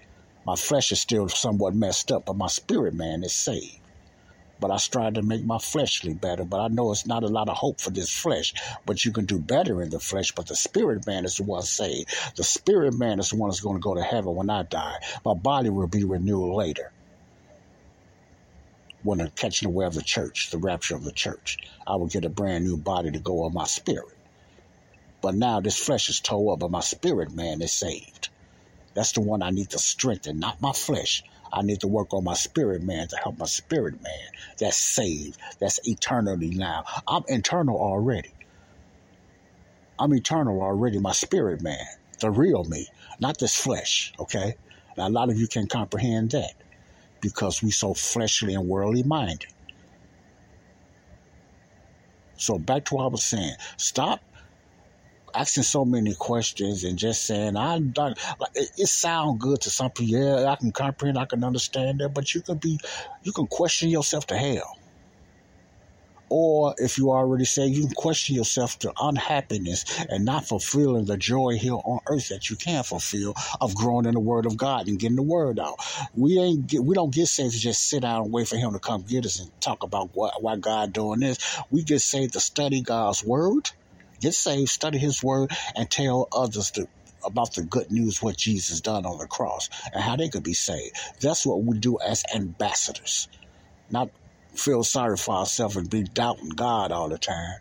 My 0.46 0.56
flesh 0.56 0.92
is 0.92 1.00
still 1.00 1.28
somewhat 1.28 1.74
messed 1.74 2.12
up, 2.12 2.26
but 2.26 2.36
my 2.36 2.48
spirit 2.48 2.94
man 2.94 3.24
is 3.24 3.34
saved. 3.34 3.79
But 4.60 4.70
I 4.70 4.76
strive 4.76 5.14
to 5.14 5.22
make 5.22 5.44
my 5.44 5.58
fleshly 5.58 6.14
better. 6.14 6.44
But 6.44 6.60
I 6.60 6.68
know 6.68 6.92
it's 6.92 7.06
not 7.06 7.22
a 7.22 7.28
lot 7.28 7.48
of 7.48 7.56
hope 7.56 7.80
for 7.80 7.90
this 7.90 8.10
flesh. 8.10 8.54
But 8.86 9.04
you 9.04 9.12
can 9.12 9.24
do 9.24 9.38
better 9.38 9.82
in 9.82 9.90
the 9.90 10.00
flesh. 10.00 10.32
But 10.32 10.46
the 10.46 10.56
spirit 10.56 11.06
man 11.06 11.24
is 11.24 11.36
the 11.36 11.44
one 11.44 11.62
saved. 11.62 12.10
The 12.36 12.44
spirit 12.44 12.98
man 12.98 13.18
is 13.18 13.30
the 13.30 13.36
one 13.36 13.50
that's 13.50 13.60
going 13.60 13.76
to 13.76 13.82
go 13.82 13.94
to 13.94 14.02
heaven 14.02 14.34
when 14.34 14.50
I 14.50 14.62
die. 14.64 15.00
My 15.24 15.34
body 15.34 15.70
will 15.70 15.86
be 15.86 16.04
renewed 16.04 16.54
later. 16.54 16.92
When 19.02 19.18
the 19.18 19.30
catching 19.30 19.68
away 19.68 19.86
of 19.86 19.94
the 19.94 20.02
church, 20.02 20.50
the 20.50 20.58
rapture 20.58 20.94
of 20.94 21.04
the 21.04 21.12
church, 21.12 21.56
I 21.86 21.96
will 21.96 22.06
get 22.06 22.26
a 22.26 22.28
brand 22.28 22.64
new 22.64 22.76
body 22.76 23.10
to 23.10 23.18
go 23.18 23.44
on 23.44 23.54
my 23.54 23.64
spirit. 23.64 24.14
But 25.22 25.34
now 25.34 25.60
this 25.60 25.78
flesh 25.78 26.08
is 26.08 26.20
tore 26.20 26.52
up, 26.52 26.60
but 26.60 26.70
my 26.70 26.80
spirit 26.80 27.32
man 27.32 27.62
is 27.62 27.72
saved. 27.72 28.28
That's 28.94 29.12
the 29.12 29.20
one 29.20 29.42
I 29.42 29.50
need 29.50 29.70
to 29.70 29.78
strengthen, 29.78 30.40
not 30.40 30.60
my 30.60 30.72
flesh. 30.72 31.22
I 31.52 31.62
need 31.62 31.80
to 31.80 31.88
work 31.88 32.14
on 32.14 32.24
my 32.24 32.34
spirit 32.34 32.82
man 32.82 33.08
to 33.08 33.16
help 33.16 33.38
my 33.38 33.46
spirit 33.46 34.02
man 34.02 34.28
that's 34.58 34.76
saved, 34.76 35.38
that's 35.58 35.80
eternally 35.88 36.50
now. 36.50 36.84
I'm 37.08 37.22
internal 37.28 37.76
already. 37.78 38.32
I'm 39.98 40.14
eternal 40.14 40.62
already, 40.62 40.98
my 40.98 41.12
spirit 41.12 41.60
man, 41.62 41.84
the 42.20 42.30
real 42.30 42.64
me, 42.64 42.88
not 43.20 43.38
this 43.38 43.54
flesh, 43.54 44.12
okay? 44.18 44.54
Now, 44.96 45.08
a 45.08 45.10
lot 45.10 45.30
of 45.30 45.38
you 45.38 45.46
can 45.46 45.66
comprehend 45.66 46.30
that 46.30 46.54
because 47.20 47.62
we 47.62 47.70
so 47.70 47.94
fleshly 47.94 48.54
and 48.54 48.68
worldly 48.68 49.02
minded. 49.02 49.46
So 52.36 52.58
back 52.58 52.86
to 52.86 52.94
what 52.94 53.04
I 53.04 53.08
was 53.08 53.24
saying. 53.24 53.54
Stop 53.76 54.22
asking 55.34 55.64
so 55.64 55.84
many 55.84 56.14
questions 56.14 56.84
and 56.84 56.98
just 56.98 57.26
saying 57.26 57.56
I 57.56 57.78
don't 57.78 58.18
like 58.38 58.50
it, 58.54 58.70
it 58.76 58.88
sounds 58.88 59.42
good 59.42 59.60
to 59.62 59.70
some 59.70 59.90
people. 59.90 60.20
Yeah, 60.20 60.50
I 60.50 60.56
can 60.56 60.72
comprehend, 60.72 61.18
I 61.18 61.26
can 61.26 61.44
understand 61.44 62.00
that, 62.00 62.10
but 62.10 62.34
you 62.34 62.42
can 62.42 62.58
be, 62.58 62.78
you 63.22 63.32
can 63.32 63.46
question 63.46 63.88
yourself 63.88 64.26
to 64.28 64.36
hell. 64.36 64.76
Or 66.30 66.74
if 66.78 66.96
you 66.96 67.10
already 67.10 67.44
say 67.44 67.66
you 67.66 67.82
can 67.86 67.94
question 67.94 68.36
yourself 68.36 68.78
to 68.80 68.92
unhappiness 69.00 69.84
and 70.08 70.24
not 70.24 70.46
fulfilling 70.46 71.06
the 71.06 71.16
joy 71.16 71.58
here 71.58 71.74
on 71.74 71.98
earth 72.08 72.28
that 72.28 72.48
you 72.48 72.54
can 72.56 72.84
fulfill 72.84 73.34
of 73.60 73.74
growing 73.74 74.06
in 74.06 74.14
the 74.14 74.20
Word 74.20 74.46
of 74.46 74.56
God 74.56 74.86
and 74.86 74.98
getting 74.98 75.16
the 75.16 75.22
Word 75.22 75.58
out. 75.58 75.74
We 76.14 76.38
ain't 76.38 76.68
get, 76.68 76.84
we 76.84 76.94
don't 76.94 77.12
get 77.12 77.26
saved 77.26 77.54
to 77.54 77.58
just 77.58 77.88
sit 77.88 78.02
down 78.02 78.22
and 78.22 78.32
wait 78.32 78.46
for 78.46 78.56
Him 78.56 78.72
to 78.72 78.78
come 78.78 79.02
get 79.02 79.26
us 79.26 79.40
and 79.40 79.50
talk 79.60 79.82
about 79.82 80.10
what 80.14 80.40
why 80.40 80.56
God 80.56 80.92
doing 80.92 81.18
this. 81.18 81.38
We 81.68 81.82
get 81.82 82.00
saved 82.00 82.34
to 82.34 82.40
study 82.40 82.80
God's 82.80 83.24
Word 83.24 83.68
Get 84.20 84.34
saved, 84.34 84.68
study 84.68 84.98
His 84.98 85.22
Word, 85.22 85.50
and 85.74 85.90
tell 85.90 86.28
others 86.32 86.70
to, 86.72 86.86
about 87.24 87.54
the 87.54 87.62
good 87.62 87.90
news 87.90 88.22
what 88.22 88.36
Jesus 88.36 88.80
done 88.80 89.06
on 89.06 89.18
the 89.18 89.26
cross 89.26 89.68
and 89.92 90.02
how 90.02 90.16
they 90.16 90.28
could 90.28 90.44
be 90.44 90.54
saved. 90.54 90.96
That's 91.20 91.46
what 91.46 91.62
we 91.62 91.78
do 91.78 91.98
as 92.00 92.22
ambassadors. 92.34 93.28
Not 93.90 94.10
feel 94.54 94.82
sorry 94.82 95.16
for 95.16 95.36
ourselves 95.36 95.76
and 95.76 95.88
be 95.88 96.02
doubting 96.02 96.50
God 96.50 96.92
all 96.92 97.08
the 97.08 97.18
time. 97.18 97.56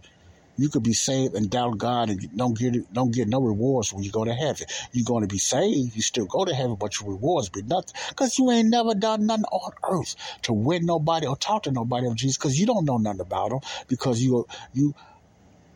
You 0.57 0.67
could 0.67 0.83
be 0.83 0.91
saved 0.93 1.35
and 1.35 1.49
doubt 1.49 1.77
God 1.77 2.09
and 2.09 2.35
don't 2.35 2.57
get 2.57 2.93
don't 2.93 3.13
get 3.13 3.29
no 3.29 3.39
rewards 3.39 3.93
when 3.93 4.03
you 4.03 4.11
go 4.11 4.25
to 4.25 4.33
heaven. 4.33 4.67
You're 4.91 5.05
going 5.05 5.21
to 5.21 5.27
be 5.27 5.37
saved, 5.37 5.95
you 5.95 6.01
still 6.01 6.25
go 6.25 6.43
to 6.43 6.53
heaven, 6.53 6.75
but 6.77 6.99
your 6.99 7.11
rewards 7.11 7.47
be 7.47 7.61
nothing 7.61 7.93
because 8.09 8.37
you 8.37 8.51
ain't 8.51 8.67
never 8.67 8.93
done 8.93 9.25
nothing 9.25 9.45
on 9.45 9.71
earth 9.89 10.17
to 10.41 10.51
win 10.51 10.85
nobody 10.85 11.27
or 11.27 11.37
talk 11.37 11.63
to 11.63 11.71
nobody 11.71 12.07
of 12.07 12.15
Jesus 12.15 12.35
because 12.35 12.59
you 12.59 12.65
don't 12.65 12.83
know 12.83 12.97
nothing 12.97 13.21
about 13.21 13.51
them 13.51 13.59
because 13.87 14.21
you 14.21 14.45
you 14.73 14.93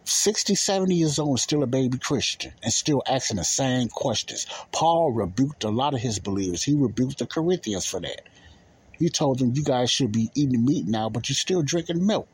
60, 0.06 0.56
70 0.56 0.95
years 0.95 1.20
old 1.20 1.39
still 1.39 1.64
a 1.64 1.68
baby 1.68 1.97
Christian 1.97 2.54
and 2.62 2.74
still 2.74 3.01
asking 3.08 3.38
the 3.38 3.43
same 3.43 3.89
questions. 3.89 4.47
Paul 4.72 5.12
rebuked 5.12 5.64
a 5.64 5.70
lot 5.70 5.93
of 5.93 6.01
his 6.01 6.20
believers. 6.20 6.64
He 6.64 6.74
rebuked 6.74 7.20
the 7.20 7.26
Corinthians 7.26 7.86
for 7.86 7.99
that. 8.01 8.22
He 8.93 9.10
told 9.10 9.39
them, 9.39 9.54
you 9.56 9.64
guys 9.64 9.89
should 9.89 10.12
be 10.12 10.30
eating 10.36 10.66
meat 10.66 10.86
now, 10.86 11.10
but 11.10 11.30
you're 11.30 11.36
still 11.36 11.62
drinking 11.62 12.06
milk. 12.06 12.28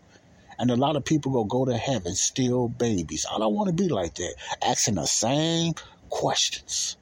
And 0.57 0.71
a 0.71 0.75
lot 0.75 0.95
of 0.95 1.05
people 1.05 1.31
will 1.31 1.45
go 1.45 1.65
to 1.65 1.77
heaven 1.77 2.15
still 2.15 2.67
babies. 2.67 3.25
I 3.31 3.37
don't 3.37 3.53
want 3.53 3.67
to 3.67 3.73
be 3.73 3.87
like 3.87 4.15
that, 4.15 4.35
asking 4.61 4.95
the 4.95 5.05
same 5.05 5.73
questions. 6.09 6.97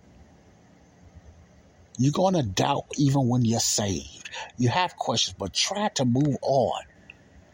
You're 1.97 2.11
going 2.11 2.36
to 2.36 2.43
doubt 2.43 2.86
even 2.97 3.28
when 3.28 3.43
you're 3.43 3.59
saved. 3.59 4.30
You 4.57 4.70
have 4.70 4.95
questions, 4.95 5.36
but 5.39 5.53
try 5.53 5.88
to 5.95 6.05
move 6.05 6.38
on. 6.43 6.82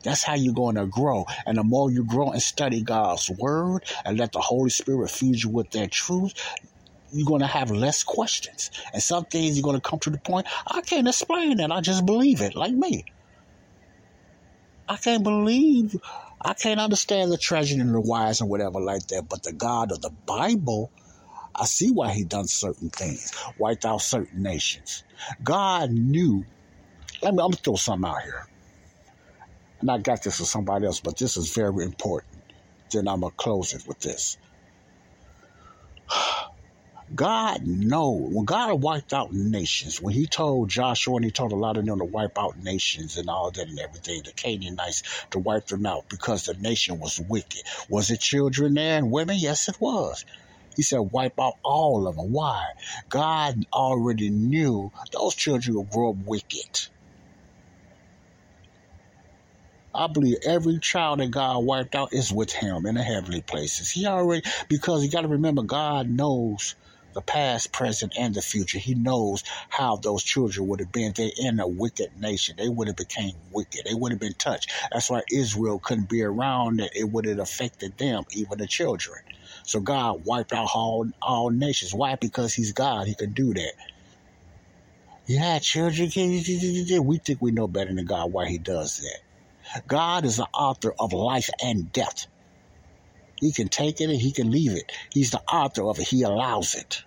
That's 0.03 0.23
how 0.23 0.35
you're 0.35 0.53
going 0.53 0.75
to 0.75 0.85
grow. 0.85 1.25
And 1.45 1.57
the 1.57 1.63
more 1.63 1.89
you 1.89 2.03
grow 2.03 2.31
and 2.31 2.41
study 2.41 2.81
God's 2.81 3.29
word 3.29 3.83
and 4.05 4.17
let 4.17 4.31
the 4.31 4.41
Holy 4.41 4.69
Spirit 4.69 5.09
feed 5.09 5.41
you 5.41 5.49
with 5.49 5.71
that 5.71 5.91
truth, 5.91 6.33
you're 7.11 7.27
going 7.27 7.41
to 7.41 7.47
have 7.47 7.71
less 7.71 8.03
questions. 8.03 8.71
And 8.91 9.01
some 9.01 9.25
things 9.25 9.55
you're 9.57 9.63
going 9.63 9.79
to 9.79 9.89
come 9.89 9.99
to 9.99 10.09
the 10.09 10.17
point, 10.17 10.47
I 10.67 10.81
can't 10.81 11.07
explain 11.07 11.57
that. 11.57 11.71
I 11.71 11.81
just 11.81 12.05
believe 12.05 12.41
it, 12.41 12.55
like 12.55 12.73
me. 12.73 13.05
I 14.89 14.97
can't 14.97 15.23
believe, 15.23 15.95
I 16.41 16.53
can't 16.53 16.79
understand 16.79 17.31
the 17.31 17.37
treasure 17.37 17.79
and 17.79 17.93
the 17.93 18.01
wise 18.01 18.41
and 18.41 18.49
whatever 18.49 18.81
like 18.81 19.07
that. 19.07 19.29
But 19.29 19.43
the 19.43 19.53
God 19.53 19.91
of 19.91 20.01
the 20.01 20.11
Bible, 20.25 20.91
I 21.55 21.65
see 21.65 21.91
why 21.91 22.11
he 22.11 22.25
done 22.25 22.47
certain 22.47 22.89
things, 22.89 23.31
wiped 23.57 23.85
out 23.85 24.01
certain 24.01 24.43
nations. 24.43 25.03
God 25.41 25.91
knew. 25.91 26.43
Let 27.21 27.33
me, 27.33 27.39
I'm 27.39 27.51
going 27.51 27.51
to 27.53 27.57
throw 27.63 27.75
something 27.75 28.09
out 28.09 28.21
here. 28.23 28.47
And 29.83 29.91
I 29.91 29.97
got 29.97 30.23
this 30.23 30.37
for 30.37 30.45
somebody 30.45 30.85
else, 30.85 31.01
but 31.01 31.17
this 31.17 31.35
is 31.35 31.53
very 31.53 31.83
important. 31.83 32.41
Then 32.93 33.05
I'm 33.05 33.19
going 33.19 33.31
to 33.31 33.35
close 33.35 33.73
it 33.73 33.83
with 33.85 33.99
this. 33.99 34.37
God 37.13 37.63
knows 37.65 38.29
when 38.31 38.45
God 38.45 38.81
wiped 38.81 39.11
out 39.11 39.33
nations, 39.33 40.01
when 40.01 40.13
He 40.13 40.25
told 40.25 40.69
Joshua 40.69 41.17
and 41.17 41.25
He 41.25 41.31
told 41.31 41.51
a 41.51 41.57
lot 41.57 41.75
of 41.75 41.85
them 41.85 41.99
to 41.99 42.05
wipe 42.05 42.39
out 42.39 42.57
nations 42.57 43.17
and 43.17 43.29
all 43.29 43.51
that 43.51 43.67
and 43.67 43.77
everything, 43.77 44.21
the 44.23 44.31
Canaanites 44.31 45.03
to 45.31 45.39
wipe 45.39 45.67
them 45.67 45.85
out 45.85 46.05
because 46.09 46.45
the 46.45 46.53
nation 46.53 46.97
was 46.97 47.19
wicked. 47.19 47.63
Was 47.89 48.09
it 48.09 48.21
children 48.21 48.75
there 48.75 48.99
and 48.99 49.11
women? 49.11 49.35
Yes, 49.37 49.67
it 49.67 49.75
was. 49.81 50.23
He 50.77 50.83
said, 50.83 50.99
wipe 51.11 51.37
out 51.41 51.55
all 51.61 52.07
of 52.07 52.15
them. 52.15 52.31
Why? 52.31 52.63
God 53.09 53.55
already 53.73 54.29
knew 54.29 54.93
those 55.11 55.35
children 55.35 55.75
would 55.75 55.89
grow 55.89 56.11
up 56.11 56.17
wicked. 56.25 56.79
I 59.95 60.07
believe 60.07 60.37
every 60.45 60.79
child 60.79 61.19
that 61.19 61.31
God 61.31 61.59
wiped 61.59 61.95
out 61.95 62.13
is 62.13 62.31
with 62.31 62.51
Him 62.51 62.85
in 62.85 62.95
the 62.95 63.03
heavenly 63.03 63.41
places. 63.41 63.91
He 63.91 64.07
already, 64.07 64.43
because 64.67 65.03
you 65.03 65.11
got 65.11 65.21
to 65.21 65.27
remember, 65.27 65.61
God 65.63 66.09
knows 66.09 66.75
the 67.13 67.21
past, 67.21 67.71
present, 67.71 68.13
and 68.17 68.33
the 68.33 68.41
future. 68.41 68.79
He 68.79 68.95
knows 68.95 69.43
how 69.69 69.97
those 69.97 70.23
children 70.23 70.67
would 70.67 70.79
have 70.79 70.91
been. 70.91 71.13
They're 71.15 71.29
in 71.37 71.59
a 71.59 71.67
wicked 71.67 72.19
nation. 72.19 72.55
They 72.57 72.69
would 72.69 72.87
have 72.87 72.97
became 72.97 73.33
wicked. 73.51 73.81
They 73.85 73.93
would 73.93 74.11
have 74.11 74.19
been 74.19 74.33
touched. 74.33 74.71
That's 74.91 75.11
why 75.11 75.21
Israel 75.31 75.79
couldn't 75.79 76.09
be 76.09 76.23
around 76.23 76.79
it. 76.81 76.91
Would 77.11 77.25
have 77.25 77.39
affected 77.39 77.97
them, 77.99 78.23
even 78.31 78.57
the 78.57 78.67
children. 78.67 79.19
So 79.63 79.79
God 79.79 80.25
wiped 80.25 80.53
out 80.53 80.69
all, 80.73 81.07
all 81.21 81.51
nations. 81.51 81.93
Why? 81.93 82.15
Because 82.15 82.55
He's 82.55 82.73
God. 82.73 83.05
He 83.05 83.13
can 83.13 83.33
do 83.33 83.53
that. 83.53 83.73
Yeah, 85.27 85.59
children, 85.59 86.11
we 86.15 87.17
think 87.19 87.41
we 87.41 87.51
know 87.51 87.67
better 87.67 87.93
than 87.93 88.05
God 88.05 88.31
why 88.31 88.47
He 88.47 88.57
does 88.57 88.97
that. 88.97 89.32
God 89.87 90.25
is 90.25 90.37
the 90.37 90.47
author 90.53 90.93
of 90.99 91.13
life 91.13 91.49
and 91.61 91.91
death. 91.91 92.27
He 93.39 93.51
can 93.51 93.67
take 93.67 93.99
it 93.99 94.09
and 94.09 94.21
he 94.21 94.31
can 94.31 94.51
leave 94.51 94.71
it. 94.71 94.91
He's 95.11 95.31
the 95.31 95.41
author 95.41 95.83
of 95.83 95.99
it. 95.99 96.07
He 96.07 96.23
allows 96.23 96.75
it. 96.75 97.03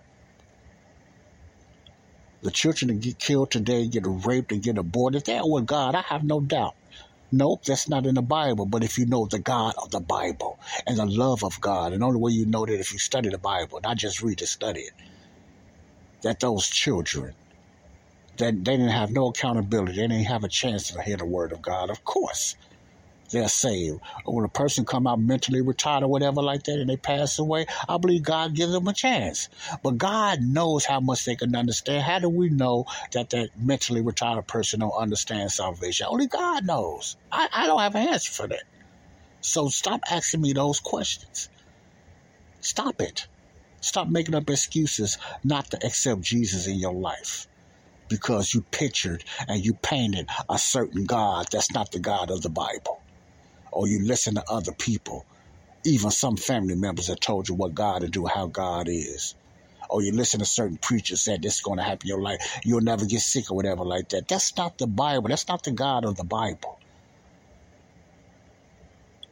The 2.42 2.50
children 2.50 2.88
that 2.88 3.00
get 3.00 3.18
killed 3.18 3.50
today, 3.50 3.88
get 3.88 4.04
raped 4.06 4.52
and 4.52 4.62
get 4.62 4.78
aborted, 4.78 5.24
they're 5.24 5.40
with 5.44 5.66
God. 5.66 5.94
I 5.94 6.02
have 6.02 6.22
no 6.22 6.40
doubt. 6.40 6.74
Nope, 7.32 7.64
that's 7.64 7.88
not 7.88 8.06
in 8.06 8.14
the 8.14 8.22
Bible. 8.22 8.66
But 8.66 8.84
if 8.84 8.98
you 8.98 9.06
know 9.06 9.26
the 9.26 9.38
God 9.38 9.74
of 9.82 9.90
the 9.90 10.00
Bible 10.00 10.58
and 10.86 10.96
the 10.96 11.06
love 11.06 11.42
of 11.42 11.60
God, 11.60 11.92
and 11.92 12.04
only 12.04 12.20
way 12.20 12.32
you 12.32 12.46
know 12.46 12.64
that 12.64 12.78
if 12.78 12.92
you 12.92 12.98
study 12.98 13.30
the 13.30 13.38
Bible, 13.38 13.80
not 13.82 13.96
just 13.96 14.22
read 14.22 14.42
it, 14.42 14.46
study 14.46 14.80
it, 14.80 14.92
that 16.22 16.40
those 16.40 16.68
children, 16.68 17.34
that 18.39 18.64
they 18.64 18.76
didn't 18.76 18.89
have 18.89 19.11
no 19.11 19.28
accountability, 19.28 19.93
they 19.93 20.09
didn't 20.09 20.26
have 20.26 20.45
a 20.45 20.49
chance 20.49 20.89
to 20.89 21.03
hear 21.03 21.16
the 21.16 21.24
word 21.24 21.53
of 21.53 21.62
God. 21.62 21.91
Of 21.91 22.05
course, 22.05 22.57
they're 23.30 23.49
saved. 23.49 24.01
Or 24.24 24.37
when 24.37 24.45
a 24.45 24.49
person 24.49 24.84
come 24.84 25.07
out 25.07 25.20
mentally 25.20 25.61
retired 25.61 26.05
or 26.05 26.09
whatever 26.09 26.43
like 26.43 26.62
that 26.64 26.78
and 26.78 26.89
they 26.89 26.97
pass 26.97 27.39
away, 27.39 27.66
I 27.89 27.99
believe 27.99 28.22
God 28.22 28.55
gives 28.55 28.72
them 28.72 28.89
a 28.89 28.93
chance. 28.93 29.49
But 29.82 29.99
God 29.99 30.41
knows 30.43 30.84
how 30.84 31.01
much 31.01 31.24
they 31.24 31.37
can 31.37 31.55
understand. 31.57 32.03
How 32.03 32.18
do 32.18 32.28
we 32.28 32.49
know 32.51 32.84
that 33.12 33.30
that 33.30 33.51
mentally 33.57 34.03
retired 34.03 34.47
person 34.47 34.80
don't 34.80 34.93
understand 34.93 35.51
salvation? 35.51 36.07
Only 36.09 36.26
God 36.26 36.64
knows. 36.64 37.16
I, 37.32 37.49
I 37.53 37.66
don't 37.66 37.80
have 37.80 37.95
an 37.95 38.09
answer 38.09 38.32
for 38.32 38.49
that. 38.49 38.62
So 39.41 39.68
stop 39.68 40.01
asking 40.11 40.43
me 40.43 40.53
those 40.53 40.80
questions. 40.80 41.49
Stop 42.61 43.01
it. 43.01 43.26
Stop 43.80 44.09
making 44.09 44.34
up 44.34 44.51
excuses 44.51 45.18
not 45.45 45.70
to 45.70 45.87
accept 45.87 46.20
Jesus 46.22 46.66
in 46.66 46.76
your 46.76 46.95
life 46.95 47.47
because 48.09 48.54
you 48.54 48.62
pictured 48.70 49.24
and 49.48 49.64
you 49.64 49.74
painted 49.74 50.28
a 50.48 50.59
certain 50.59 51.04
God 51.07 51.46
that's 51.50 51.72
not 51.72 51.92
the 51.92 51.98
God 51.98 52.30
of 52.30 52.42
the 52.42 52.50
Bible 52.50 53.00
or 53.76 53.86
you 53.86 54.04
listen 54.07 54.34
to 54.34 54.44
other 54.48 54.72
people, 54.72 55.26
even 55.84 56.11
some 56.11 56.36
family 56.36 56.74
members 56.74 57.09
that 57.09 57.20
told 57.20 57.48
you 57.48 57.54
what 57.54 57.74
God 57.74 58.00
to 58.00 58.09
do, 58.09 58.24
how 58.26 58.46
God 58.46 58.88
is. 58.88 59.34
Or 59.90 60.02
you 60.02 60.12
listen 60.12 60.40
to 60.40 60.46
certain 60.46 60.78
preachers 60.78 61.22
said 61.22 61.42
this 61.42 61.57
is 61.57 61.61
going 61.61 61.76
to 61.76 61.84
happen 61.84 62.07
in 62.07 62.09
your 62.09 62.22
life. 62.22 62.40
You'll 62.64 62.80
never 62.80 63.04
get 63.04 63.20
sick 63.20 63.50
or 63.50 63.54
whatever 63.54 63.84
like 63.84 64.09
that. 64.09 64.28
That's 64.28 64.57
not 64.57 64.78
the 64.78 64.86
Bible. 64.86 65.28
That's 65.28 65.46
not 65.46 65.62
the 65.62 65.72
God 65.72 66.07
of 66.07 66.16
the 66.16 66.24
Bible. 66.24 66.78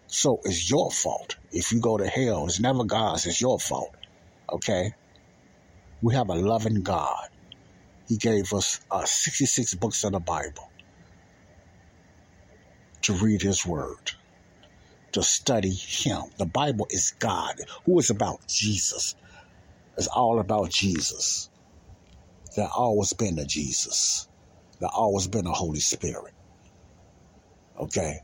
So 0.06 0.40
it's 0.44 0.70
your 0.70 0.90
fault. 0.90 1.36
If 1.50 1.72
you 1.72 1.80
go 1.80 1.96
to 1.96 2.06
hell, 2.06 2.44
it's 2.46 2.60
never 2.60 2.84
God's. 2.84 3.26
It's 3.26 3.40
your 3.40 3.58
fault. 3.58 3.94
Okay? 4.48 4.92
We 6.02 6.14
have 6.14 6.28
a 6.28 6.34
loving 6.34 6.82
God. 6.82 7.28
He 8.08 8.16
gave 8.16 8.52
us 8.52 8.80
uh, 8.90 9.04
66 9.04 9.74
books 9.74 10.04
of 10.04 10.12
the 10.12 10.20
Bible 10.20 10.70
to 13.02 13.12
read 13.14 13.42
His 13.42 13.64
Word 13.66 14.12
to 15.14 15.22
study 15.22 15.70
Him. 15.70 16.22
The 16.38 16.44
Bible 16.46 16.86
is 16.90 17.14
God, 17.18 17.54
who 17.86 17.98
is 17.98 18.10
about 18.10 18.46
Jesus. 18.48 19.14
It's 19.96 20.08
all 20.08 20.40
about 20.40 20.70
Jesus. 20.70 21.48
There 22.56 22.68
always 22.76 23.12
been 23.12 23.38
a 23.38 23.44
Jesus. 23.44 24.28
There 24.80 24.90
always 24.92 25.28
been 25.28 25.46
a 25.46 25.52
Holy 25.52 25.78
Spirit. 25.78 26.34
Okay, 27.78 28.18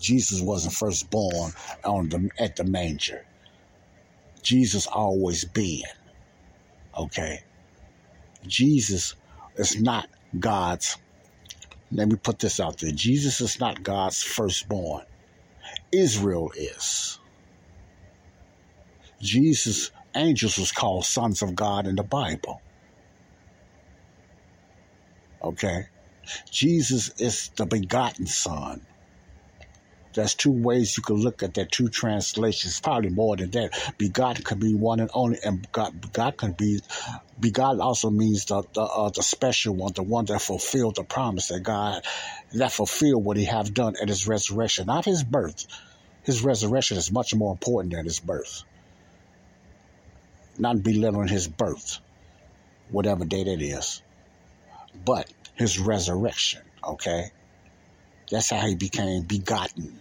Jesus 0.00 0.40
wasn't 0.40 0.74
first 0.74 1.10
born 1.10 1.52
on 1.84 2.08
the 2.08 2.30
at 2.38 2.56
the 2.56 2.64
manger. 2.64 3.26
Jesus 4.42 4.86
always 4.86 5.44
been. 5.44 5.82
Okay, 6.96 7.42
Jesus 8.46 9.14
is 9.56 9.80
not 9.80 10.08
God's. 10.38 10.96
Let 11.92 12.08
me 12.08 12.16
put 12.16 12.38
this 12.38 12.60
out 12.60 12.78
there. 12.78 12.92
Jesus 12.92 13.40
is 13.40 13.58
not 13.58 13.82
God's 13.82 14.22
firstborn. 14.22 15.04
Israel 15.92 16.52
is. 16.56 17.18
Jesus' 19.20 19.90
angels 20.14 20.58
was 20.58 20.72
called 20.72 21.04
sons 21.04 21.42
of 21.42 21.54
God 21.54 21.86
in 21.86 21.96
the 21.96 22.02
Bible. 22.02 22.62
Okay? 25.42 25.86
Jesus 26.50 27.10
is 27.18 27.50
the 27.56 27.66
begotten 27.66 28.26
son. 28.26 28.82
There's 30.14 30.34
two 30.34 30.52
ways 30.52 30.96
you 30.96 31.04
can 31.04 31.16
look 31.16 31.42
at 31.42 31.54
that, 31.54 31.72
two 31.72 31.88
translations, 31.88 32.80
probably 32.80 33.10
more 33.10 33.36
than 33.36 33.50
that. 33.52 33.94
Begotten 33.98 34.44
can 34.44 34.58
be 34.58 34.74
one 34.74 35.00
and 35.00 35.10
only, 35.14 35.38
and 35.44 35.62
begot, 35.62 36.00
begot 36.00 36.36
can 36.36 36.52
be, 36.52 36.80
begotten 37.40 37.80
also 37.80 38.10
means 38.10 38.46
the 38.46 38.62
the, 38.74 38.82
uh, 38.82 39.10
the 39.10 39.22
special 39.22 39.74
one, 39.74 39.92
the 39.94 40.02
one 40.02 40.26
that 40.26 40.42
fulfilled 40.42 40.96
the 40.96 41.04
promise 41.04 41.48
that 41.48 41.60
God, 41.62 42.04
that 42.54 42.72
fulfilled 42.72 43.24
what 43.24 43.36
he 43.36 43.44
have 43.46 43.74
done 43.74 43.94
at 44.02 44.08
his 44.08 44.26
resurrection, 44.28 44.86
not 44.86 45.04
his 45.04 45.24
birth, 45.24 45.66
His 46.24 46.42
resurrection 46.42 46.98
is 46.98 47.12
much 47.12 47.34
more 47.34 47.52
important 47.52 47.94
than 47.94 48.04
his 48.04 48.20
birth. 48.20 48.64
Not 50.58 50.82
belittling 50.82 51.28
his 51.28 51.48
birth, 51.48 52.00
whatever 52.90 53.24
date 53.24 53.48
it 53.48 53.62
is, 53.62 54.02
but 55.04 55.32
his 55.54 55.78
resurrection, 55.78 56.62
okay? 56.84 57.32
That's 58.30 58.50
how 58.50 58.66
he 58.66 58.76
became 58.76 59.24
begotten, 59.24 59.99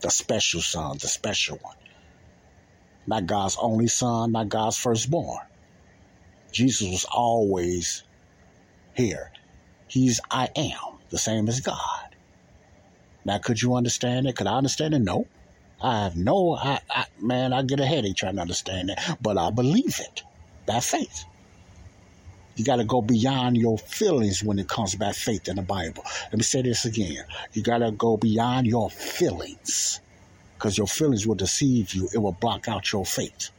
the 0.00 0.10
special 0.10 0.60
son, 0.60 0.98
the 1.00 1.08
special 1.08 1.58
one. 1.62 1.76
Not 3.06 3.26
God's 3.26 3.56
only 3.60 3.88
son, 3.88 4.32
not 4.32 4.48
God's 4.48 4.76
firstborn. 4.78 5.44
Jesus 6.52 6.88
was 6.88 7.04
always 7.04 8.02
here. 8.94 9.30
He's 9.88 10.20
I 10.30 10.48
am, 10.56 10.98
the 11.10 11.18
same 11.18 11.48
as 11.48 11.60
God. 11.60 12.16
Now, 13.24 13.38
could 13.38 13.60
you 13.60 13.74
understand 13.74 14.26
it? 14.26 14.36
Could 14.36 14.46
I 14.46 14.56
understand 14.56 14.94
it? 14.94 15.00
No. 15.00 15.26
I 15.82 16.04
have 16.04 16.16
no, 16.16 16.54
I, 16.54 16.80
I, 16.90 17.06
man, 17.20 17.52
I 17.52 17.62
get 17.62 17.80
a 17.80 17.86
headache 17.86 18.16
trying 18.16 18.36
to 18.36 18.42
understand 18.42 18.90
it, 18.90 18.98
but 19.20 19.38
I 19.38 19.50
believe 19.50 19.98
it 19.98 20.22
by 20.66 20.80
faith. 20.80 21.24
You 22.56 22.64
got 22.64 22.76
to 22.76 22.84
go 22.84 23.00
beyond 23.00 23.56
your 23.56 23.78
feelings 23.78 24.42
when 24.42 24.58
it 24.58 24.68
comes 24.68 24.94
by 24.94 25.12
faith 25.12 25.48
in 25.48 25.56
the 25.56 25.62
Bible. 25.62 26.04
Let 26.24 26.34
me 26.34 26.42
say 26.42 26.62
this 26.62 26.84
again. 26.84 27.24
You 27.52 27.62
got 27.62 27.78
to 27.78 27.90
go 27.90 28.16
beyond 28.16 28.66
your 28.66 28.90
feelings 28.90 30.00
because 30.56 30.76
your 30.76 30.86
feelings 30.86 31.26
will 31.26 31.36
deceive 31.36 31.94
you. 31.94 32.08
It 32.12 32.18
will 32.18 32.32
block 32.32 32.68
out 32.68 32.92
your 32.92 33.06
faith. 33.06 33.50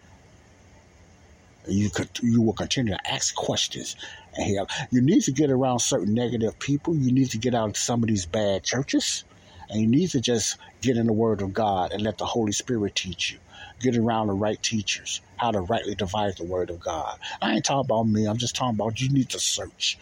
You 1.68 1.89
could, 1.89 2.10
you 2.22 2.42
will 2.42 2.54
continue 2.54 2.94
to 2.94 3.12
ask 3.12 3.34
questions. 3.34 3.96
And 4.36 4.68
you 4.92 5.02
need 5.02 5.22
to 5.22 5.32
get 5.32 5.52
around 5.52 5.80
certain 5.80 6.14
negative 6.14 6.60
people. 6.60 6.96
You 6.96 7.12
need 7.12 7.32
to 7.32 7.38
get 7.38 7.56
out 7.56 7.70
of 7.70 7.78
some 7.78 8.04
of 8.04 8.10
these 8.10 8.26
bad 8.26 8.64
churches. 8.64 9.24
And 9.70 9.82
you 9.82 9.88
need 9.88 10.10
to 10.12 10.22
just 10.22 10.58
get 10.82 10.98
in 10.98 11.08
the 11.08 11.14
Word 11.14 11.42
of 11.42 11.54
God 11.54 11.92
and 11.92 12.02
let 12.02 12.18
the 12.18 12.26
Holy 12.26 12.52
Spirit 12.52 12.96
teach 12.96 13.32
you. 13.32 13.39
Get 13.82 13.98
around 13.98 14.28
the 14.28 14.34
right 14.34 14.62
teachers, 14.62 15.22
how 15.38 15.52
to 15.52 15.62
rightly 15.62 15.96
divide 15.96 16.38
the 16.38 16.44
Word 16.44 16.70
of 16.70 16.80
God. 16.80 17.18
I 17.42 17.54
ain't 17.54 17.66
talking 17.66 17.88
about 17.88 18.04
me. 18.04 18.26
I'm 18.26 18.38
just 18.38 18.56
talking 18.56 18.76
about 18.76 19.02
you 19.02 19.10
need 19.10 19.30
to 19.30 19.40
search. 19.40 19.98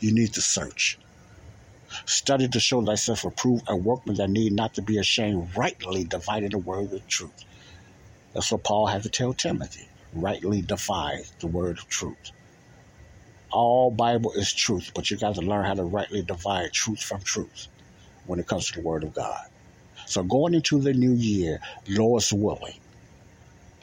You 0.00 0.12
need 0.12 0.32
to 0.34 0.40
search. 0.40 0.98
Study 2.06 2.48
to 2.48 2.60
show 2.60 2.84
thyself 2.84 3.24
approved, 3.24 3.64
a 3.68 3.76
workman 3.76 4.16
that 4.16 4.30
need 4.30 4.52
not 4.52 4.74
to 4.74 4.82
be 4.82 4.98
ashamed, 4.98 5.56
rightly 5.56 6.04
dividing 6.04 6.50
the 6.50 6.58
word 6.58 6.92
of 6.92 7.06
truth. 7.06 7.44
That's 8.32 8.50
what 8.50 8.64
Paul 8.64 8.86
had 8.86 9.02
to 9.02 9.10
tell 9.10 9.34
Timothy. 9.34 9.88
Rightly 10.14 10.62
divide 10.62 11.24
the 11.40 11.48
word 11.48 11.78
of 11.78 11.88
truth. 11.88 12.32
All 13.52 13.90
Bible 13.90 14.32
is 14.32 14.52
truth, 14.52 14.92
but 14.94 15.10
you 15.10 15.16
got 15.16 15.34
to 15.34 15.40
learn 15.40 15.64
how 15.64 15.74
to 15.74 15.82
rightly 15.82 16.22
divide 16.22 16.72
truth 16.72 17.02
from 17.02 17.20
truth 17.22 17.66
when 18.26 18.38
it 18.38 18.46
comes 18.46 18.66
to 18.68 18.74
the 18.74 18.86
Word 18.86 19.02
of 19.02 19.12
God. 19.12 19.40
So 20.10 20.22
going 20.22 20.54
into 20.54 20.80
the 20.80 20.92
new 20.92 21.12
year, 21.12 21.60
Lord's 21.88 22.32
willing, 22.32 22.74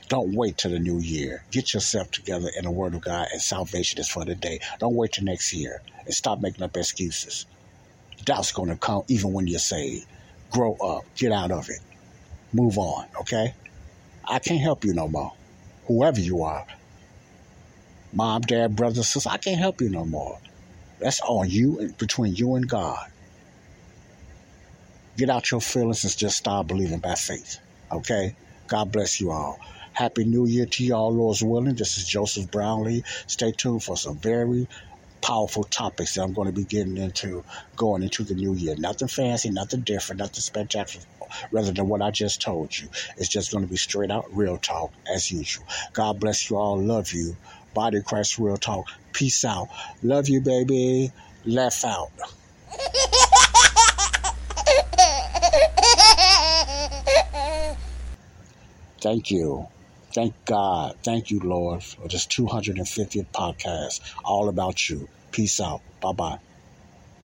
don't 0.09 0.35
wait 0.35 0.57
till 0.57 0.71
the 0.71 0.79
new 0.79 0.99
year. 0.99 1.43
Get 1.51 1.73
yourself 1.73 2.11
together 2.11 2.49
in 2.57 2.65
the 2.65 2.71
Word 2.71 2.95
of 2.95 3.01
God, 3.01 3.27
and 3.31 3.41
salvation 3.41 3.99
is 3.99 4.09
for 4.09 4.25
today. 4.25 4.59
Don't 4.79 4.95
wait 4.95 5.13
till 5.13 5.23
next 5.23 5.53
year 5.53 5.81
and 6.05 6.13
stop 6.13 6.41
making 6.41 6.63
up 6.63 6.75
excuses. 6.75 7.45
Doubt's 8.25 8.51
going 8.51 8.69
to 8.69 8.75
come 8.75 9.03
even 9.07 9.31
when 9.31 9.47
you're 9.47 9.59
saved. 9.59 10.05
Grow 10.51 10.75
up, 10.75 11.03
get 11.15 11.31
out 11.31 11.51
of 11.51 11.69
it, 11.69 11.79
move 12.53 12.77
on, 12.77 13.05
okay? 13.21 13.53
I 14.25 14.39
can't 14.39 14.61
help 14.61 14.83
you 14.83 14.93
no 14.93 15.07
more, 15.07 15.33
whoever 15.87 16.19
you 16.19 16.43
are 16.43 16.65
mom, 18.13 18.41
dad, 18.41 18.75
brother, 18.75 19.03
sister, 19.03 19.29
I 19.29 19.37
can't 19.37 19.59
help 19.59 19.81
you 19.81 19.89
no 19.89 20.05
more. 20.05 20.39
That's 20.99 21.21
on 21.21 21.49
you, 21.49 21.79
and 21.79 21.97
between 21.97 22.35
you 22.35 22.55
and 22.55 22.67
God. 22.67 23.05
Get 25.17 25.31
out 25.31 25.49
your 25.49 25.61
feelings 25.61 26.03
and 26.03 26.15
just 26.15 26.37
start 26.37 26.67
believing 26.67 26.99
by 26.99 27.15
faith. 27.15 27.59
Okay? 27.91 28.35
God 28.67 28.91
bless 28.91 29.19
you 29.19 29.31
all. 29.31 29.59
Happy 29.93 30.25
New 30.25 30.45
Year 30.45 30.67
to 30.67 30.83
y'all, 30.85 31.11
Lord's 31.11 31.41
willing. 31.43 31.73
This 31.73 31.97
is 31.97 32.07
Joseph 32.07 32.51
Brownlee. 32.51 33.03
Stay 33.25 33.51
tuned 33.51 33.83
for 33.83 33.97
some 33.97 34.17
very 34.17 34.67
powerful 35.23 35.63
topics 35.63 36.13
that 36.13 36.21
I'm 36.21 36.33
going 36.33 36.45
to 36.45 36.53
be 36.53 36.65
getting 36.65 36.97
into 36.97 37.43
going 37.75 38.03
into 38.03 38.23
the 38.23 38.35
new 38.35 38.53
year. 38.53 38.75
Nothing 38.77 39.07
fancy, 39.07 39.49
nothing 39.49 39.81
different, 39.81 40.19
nothing 40.19 40.35
spectacular 40.35 41.07
rather 41.51 41.71
than 41.71 41.89
what 41.89 42.03
I 42.03 42.11
just 42.11 42.39
told 42.39 42.77
you. 42.77 42.87
It's 43.17 43.27
just 43.27 43.51
going 43.51 43.63
to 43.63 43.69
be 43.69 43.77
straight 43.77 44.11
out 44.11 44.25
real 44.31 44.59
talk 44.59 44.91
as 45.11 45.31
usual. 45.31 45.65
God 45.93 46.19
bless 46.19 46.47
you 46.47 46.57
all. 46.57 46.79
Love 46.79 47.11
you. 47.11 47.35
Body 47.73 48.03
Christ 48.03 48.37
Real 48.37 48.57
Talk. 48.57 48.87
Peace 49.13 49.43
out. 49.43 49.69
Love 50.03 50.29
you, 50.29 50.41
baby. 50.41 51.11
Laugh 51.43 51.83
out. 51.85 52.11
Thank 59.01 59.31
you. 59.31 59.67
Thank 60.13 60.33
God. 60.45 60.95
Thank 61.03 61.29
you, 61.31 61.39
Lord, 61.39 61.83
for 61.83 62.07
this 62.07 62.25
250th 62.27 63.27
podcast. 63.33 64.01
All 64.25 64.49
about 64.49 64.89
you. 64.89 65.09
Peace 65.31 65.59
out. 65.61 65.81
Bye 66.01 66.13
bye. 66.13 66.39